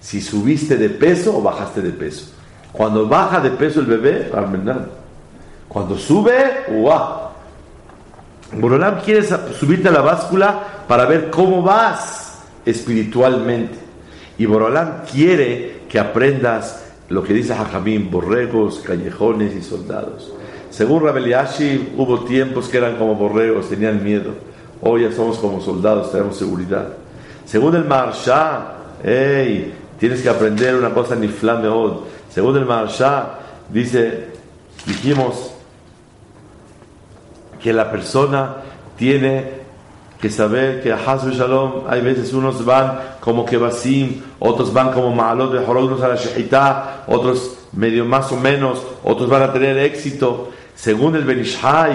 Si 0.00 0.20
subiste 0.20 0.76
de 0.76 0.88
peso 0.88 1.36
o 1.36 1.42
bajaste 1.42 1.82
de 1.82 1.90
peso. 1.90 2.32
Cuando 2.72 3.08
baja 3.08 3.40
de 3.40 3.50
peso 3.50 3.80
el 3.80 3.86
bebé, 3.86 4.30
cuando 5.68 5.98
sube, 5.98 6.64
¡guau! 6.68 7.26
Borolam 8.52 9.00
quiere 9.00 9.22
subirte 9.24 9.88
a 9.88 9.92
la 9.92 10.02
báscula 10.02 10.84
para 10.86 11.06
ver 11.06 11.30
cómo 11.30 11.62
vas 11.62 12.42
espiritualmente. 12.64 13.85
Y 14.38 14.46
Borolam 14.46 15.02
quiere 15.10 15.82
que 15.88 15.98
aprendas 15.98 16.84
lo 17.08 17.22
que 17.22 17.32
dice 17.32 17.54
Jajamín, 17.54 18.10
borregos, 18.10 18.80
callejones 18.80 19.54
y 19.54 19.62
soldados. 19.62 20.32
Según 20.70 21.04
Rabeliashi, 21.04 21.94
hubo 21.96 22.20
tiempos 22.24 22.68
que 22.68 22.78
eran 22.78 22.96
como 22.96 23.14
borregos, 23.14 23.70
tenían 23.70 24.02
miedo. 24.02 24.32
Hoy 24.82 25.02
ya 25.02 25.12
somos 25.12 25.38
como 25.38 25.60
soldados, 25.60 26.12
tenemos 26.12 26.36
seguridad. 26.36 26.88
Según 27.46 27.76
el 27.76 27.84
Marsha, 27.84 28.74
hey, 29.02 29.72
tienes 29.98 30.20
que 30.20 30.28
aprender 30.28 30.74
una 30.74 30.92
cosa 30.92 31.14
ni 31.14 31.28
flameod. 31.28 32.00
Según 32.28 32.56
el 32.56 32.66
Marsha, 32.66 33.38
dice, 33.70 34.26
dijimos 34.84 35.52
que 37.62 37.72
la 37.72 37.90
persona 37.90 38.56
tiene 38.96 39.65
que 40.20 40.30
saber 40.30 40.82
que 40.82 40.92
a 40.92 40.96
Hasbe 40.96 41.34
Shalom 41.34 41.84
hay 41.88 42.00
veces 42.00 42.32
unos 42.32 42.64
van 42.64 42.98
como 43.20 43.44
que 43.44 43.56
Basim, 43.56 44.22
otros 44.38 44.72
van 44.72 44.92
como 44.92 45.14
Maalot 45.14 45.52
de 45.52 45.58
unos 45.58 46.02
a 46.02 46.08
la 46.08 46.16
Shehita, 46.16 47.04
otros 47.06 47.58
medio 47.72 48.04
más 48.04 48.32
o 48.32 48.36
menos, 48.36 48.82
otros 49.04 49.28
van 49.28 49.42
a 49.42 49.52
tener 49.52 49.78
éxito. 49.78 50.50
Según 50.74 51.16
el 51.16 51.24
Benishai, 51.24 51.94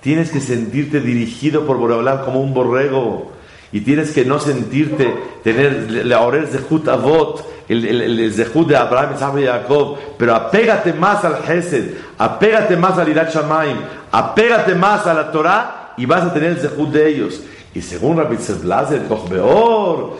tienes 0.00 0.30
que 0.30 0.40
sentirte 0.40 1.00
dirigido 1.00 1.66
por 1.66 1.76
Boreolam 1.76 2.24
como 2.24 2.40
un 2.40 2.54
borrego 2.54 3.32
y 3.72 3.80
tienes 3.80 4.10
que 4.10 4.24
no 4.24 4.40
sentirte, 4.40 5.14
tener 5.44 6.04
la 6.06 6.20
orel 6.22 6.48
Zehut 6.48 6.88
Avot, 6.88 7.44
el, 7.68 7.84
el, 7.84 8.32
Zehut 8.32 8.66
de 8.66 8.76
Abraham, 8.76 9.12
Isaac 9.14 9.34
y 9.38 9.46
Jacob, 9.46 9.96
pero 10.18 10.34
apégate 10.34 10.92
más 10.92 11.24
al 11.24 11.38
Hesed, 11.48 11.94
apégate 12.18 12.76
más 12.76 12.98
al 12.98 13.08
Irat 13.08 13.32
Shamaim, 13.32 13.76
apégate 14.10 14.74
más 14.74 15.06
a 15.06 15.14
la 15.14 15.30
Torah 15.30 15.94
y 15.96 16.04
vas 16.04 16.24
a 16.24 16.32
tener 16.32 16.50
el 16.50 16.58
Zehut 16.58 16.90
de 16.90 17.08
ellos. 17.08 17.40
Y 17.74 17.82
según 17.82 18.16
Rabbi 18.16 18.36
Blaser, 18.62 19.06
Kochbeor, 19.06 20.16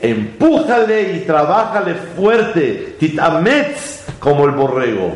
empújale 0.00 1.16
y 1.16 1.20
trabájale 1.20 1.94
fuerte, 1.94 2.96
titametz 2.98 4.04
como 4.18 4.44
el 4.44 4.52
borrego. 4.52 5.12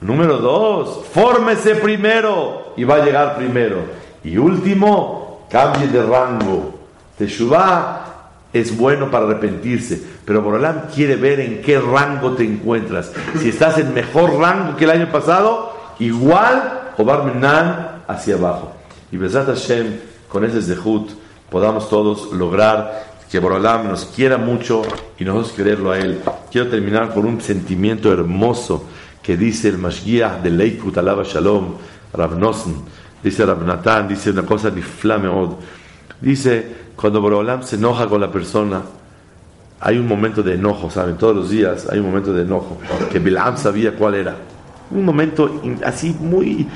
Número 0.00 0.38
dos, 0.38 1.04
fórmese 1.12 1.76
primero 1.76 2.74
y 2.76 2.84
va 2.84 2.96
a 2.96 3.04
llegar 3.04 3.36
primero. 3.36 3.78
Y 4.24 4.36
último, 4.36 5.46
cambie 5.50 5.88
de 5.88 6.02
rango. 6.02 6.74
Teshuvah 7.16 8.06
es 8.52 8.76
bueno 8.76 9.10
para 9.10 9.26
arrepentirse, 9.26 10.02
pero 10.24 10.42
Borolam 10.42 10.88
quiere 10.94 11.16
ver 11.16 11.40
en 11.40 11.62
qué 11.62 11.78
rango 11.78 12.32
te 12.32 12.44
encuentras. 12.44 13.12
Si 13.40 13.48
estás 13.48 13.78
en 13.78 13.94
mejor 13.94 14.38
rango 14.38 14.76
que 14.76 14.84
el 14.84 14.90
año 14.90 15.10
pasado, 15.10 15.76
igual 15.98 16.92
o 16.96 17.04
Barmenan 17.04 18.02
hacia 18.06 18.34
abajo. 18.36 18.72
Y 19.12 19.16
Besat 19.16 19.46
Hashem, 19.46 19.98
con 20.28 20.44
ese 20.44 20.62
Zehut, 20.62 21.10
podamos 21.50 21.88
todos 21.88 22.32
lograr 22.32 23.06
que 23.30 23.38
Borolam 23.38 23.88
nos 23.88 24.04
quiera 24.06 24.38
mucho 24.38 24.82
y 25.18 25.24
nosotros 25.24 25.52
quererlo 25.52 25.92
a 25.92 25.98
Él. 25.98 26.20
Quiero 26.50 26.68
terminar 26.68 27.12
con 27.12 27.26
un 27.26 27.40
sentimiento 27.40 28.12
hermoso 28.12 28.84
que 29.22 29.36
dice 29.36 29.68
el 29.68 29.78
Mashgiach 29.78 30.40
de 30.42 30.50
Leikut 30.50 30.96
Alaba 30.98 31.24
Shalom, 31.24 31.74
Rav 32.12 32.38
dice 33.22 33.44
Rav 33.44 33.64
Natan, 33.64 34.06
dice 34.08 34.30
una 34.30 34.42
cosa 34.42 34.70
de 34.70 34.82
od. 35.28 35.54
Dice, 36.20 36.66
cuando 36.94 37.20
Borolam 37.20 37.62
se 37.62 37.76
enoja 37.76 38.06
con 38.06 38.20
la 38.20 38.30
persona, 38.30 38.82
hay 39.80 39.98
un 39.98 40.06
momento 40.06 40.42
de 40.42 40.54
enojo, 40.54 40.90
¿saben? 40.90 41.16
Todos 41.16 41.36
los 41.36 41.50
días 41.50 41.88
hay 41.90 41.98
un 41.98 42.06
momento 42.06 42.32
de 42.32 42.42
enojo, 42.42 42.78
que 43.10 43.18
Bilam 43.18 43.56
sabía 43.58 43.94
cuál 43.94 44.14
era. 44.14 44.36
Un 44.90 45.04
momento 45.04 45.60
así 45.84 46.16
muy 46.18 46.66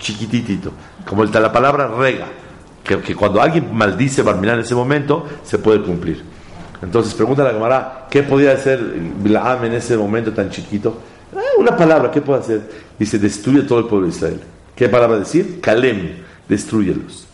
chiquitito, 0.00 0.72
como 1.06 1.22
el, 1.22 1.30
la 1.30 1.52
palabra 1.52 1.88
rega, 1.88 2.26
que, 2.96 3.14
cuando 3.14 3.40
alguien 3.40 3.68
maldice 3.72 4.22
Barminan 4.22 4.56
en 4.56 4.64
ese 4.64 4.74
momento, 4.74 5.26
se 5.44 5.58
puede 5.58 5.82
cumplir. 5.82 6.22
Entonces 6.82 7.12
pregunta 7.14 7.42
a 7.42 7.46
la 7.46 7.52
cámara, 7.52 8.06
¿qué 8.10 8.22
podía 8.22 8.52
hacer 8.52 8.80
Bilam 8.80 9.64
en 9.64 9.74
ese 9.74 9.96
momento 9.96 10.32
tan 10.32 10.48
chiquito? 10.48 10.98
Eh, 11.32 11.58
una 11.58 11.76
palabra, 11.76 12.10
¿qué 12.10 12.20
puede 12.20 12.40
hacer? 12.40 12.62
Dice, 12.98 13.18
destruye 13.18 13.62
todo 13.62 13.80
el 13.80 13.86
pueblo 13.86 14.06
de 14.06 14.12
Israel. 14.12 14.40
¿Qué 14.74 14.88
palabra 14.88 15.18
decir? 15.18 15.60
Kalem, 15.60 16.16
destruyelos. 16.48 17.26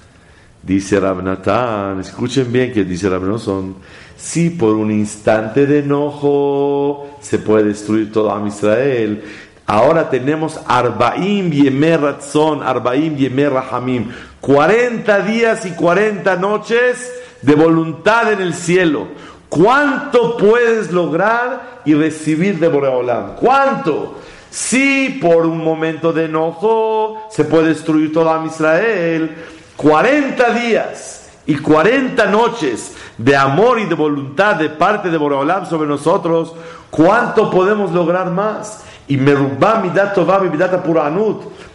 Dice 0.62 0.98
Rabnatán, 0.98 2.00
escuchen 2.00 2.50
bien 2.50 2.72
que 2.72 2.84
dice 2.84 3.08
Rabnatán, 3.08 3.74
si 4.16 4.48
por 4.48 4.74
un 4.76 4.90
instante 4.90 5.66
de 5.66 5.80
enojo 5.80 7.18
se 7.20 7.38
puede 7.38 7.64
destruir 7.64 8.10
todo 8.10 8.34
a 8.34 8.48
Israel, 8.48 9.22
ahora 9.66 10.08
tenemos 10.08 10.58
Arbaim 10.66 11.50
Yemer 11.50 12.16
Arbaim 12.64 13.16
Yemer 13.16 13.52
Rahamim, 13.52 14.08
40 14.44 15.20
días 15.20 15.64
y 15.64 15.70
40 15.70 16.36
noches 16.36 17.10
de 17.40 17.54
voluntad 17.54 18.30
en 18.30 18.42
el 18.42 18.52
cielo. 18.52 19.06
¿Cuánto 19.48 20.36
puedes 20.36 20.92
lograr 20.92 21.80
y 21.86 21.94
recibir 21.94 22.58
de 22.58 22.68
Boreolam? 22.68 23.36
¿Cuánto? 23.36 24.18
Si 24.50 25.18
por 25.22 25.46
un 25.46 25.64
momento 25.64 26.12
de 26.12 26.26
enojo 26.26 27.26
se 27.30 27.44
puede 27.44 27.68
destruir 27.68 28.12
todo 28.12 28.30
a 28.30 28.44
Israel, 28.44 29.34
40 29.76 30.50
días 30.50 31.30
y 31.46 31.54
40 31.54 32.26
noches 32.26 32.92
de 33.16 33.34
amor 33.34 33.80
y 33.80 33.86
de 33.86 33.94
voluntad 33.94 34.56
de 34.56 34.68
parte 34.68 35.08
de 35.08 35.16
Boreolam 35.16 35.64
sobre 35.64 35.88
nosotros, 35.88 36.52
¿cuánto 36.90 37.50
podemos 37.50 37.92
lograr 37.92 38.30
más? 38.30 38.84
Y 39.08 39.16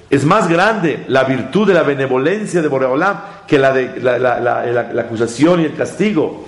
es 0.10 0.26
más 0.26 0.50
grande 0.50 1.06
la 1.08 1.24
virtud 1.24 1.68
de 1.68 1.74
la 1.74 1.84
benevolencia 1.84 2.62
de 2.62 2.68
Boreolam 2.68 3.18
que 3.48 3.60
la, 3.60 3.74
de, 3.74 4.00
la, 4.00 5.02
acusación 5.02 5.62
y 5.62 5.66
el 5.66 5.76
castigo. 5.76 6.46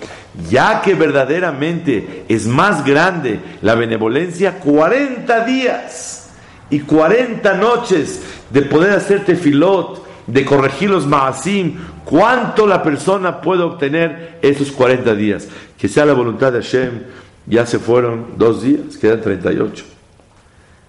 Ya 0.49 0.81
que 0.81 0.95
verdaderamente 0.95 2.25
es 2.29 2.47
más 2.47 2.85
grande 2.85 3.39
la 3.61 3.75
benevolencia, 3.75 4.59
40 4.59 5.45
días 5.45 6.29
y 6.69 6.79
40 6.79 7.53
noches 7.55 8.21
de 8.49 8.61
poder 8.61 8.93
hacer 8.93 9.25
tefilot, 9.25 10.07
de 10.25 10.45
corregir 10.45 10.89
los 10.89 11.05
maasim, 11.05 11.75
cuánto 12.05 12.65
la 12.65 12.81
persona 12.81 13.41
puede 13.41 13.63
obtener 13.63 14.39
esos 14.41 14.71
40 14.71 15.13
días. 15.15 15.47
Que 15.77 15.89
sea 15.89 16.05
la 16.05 16.13
voluntad 16.13 16.53
de 16.53 16.61
Hashem, 16.61 17.03
ya 17.45 17.65
se 17.65 17.77
fueron 17.77 18.37
dos 18.37 18.63
días, 18.63 18.97
quedan 18.99 19.21
38. 19.21 19.83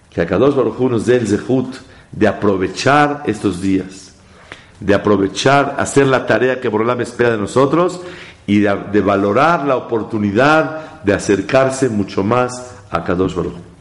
Que 0.09 0.21
a 0.21 0.25
cada 0.25 0.47
dos 0.47 0.79
nos 0.79 1.05
dé 1.05 1.19
zehut 1.19 1.75
de 2.13 2.27
aprovechar 2.27 3.23
estos 3.25 3.61
días, 3.61 4.13
de 4.79 4.93
aprovechar, 4.93 5.75
hacer 5.77 6.07
la 6.07 6.25
tarea 6.25 6.61
que 6.61 6.69
Borolam 6.69 7.01
espera 7.01 7.31
de 7.31 7.37
nosotros 7.37 8.01
y 8.47 8.59
de, 8.59 9.01
valorar 9.01 9.65
la 9.65 9.75
oportunidad 9.75 11.01
de 11.03 11.13
acercarse 11.13 11.89
mucho 11.89 12.23
más 12.23 12.75
a 12.89 13.03
Kadosh 13.03 13.35
Baruch 13.35 13.72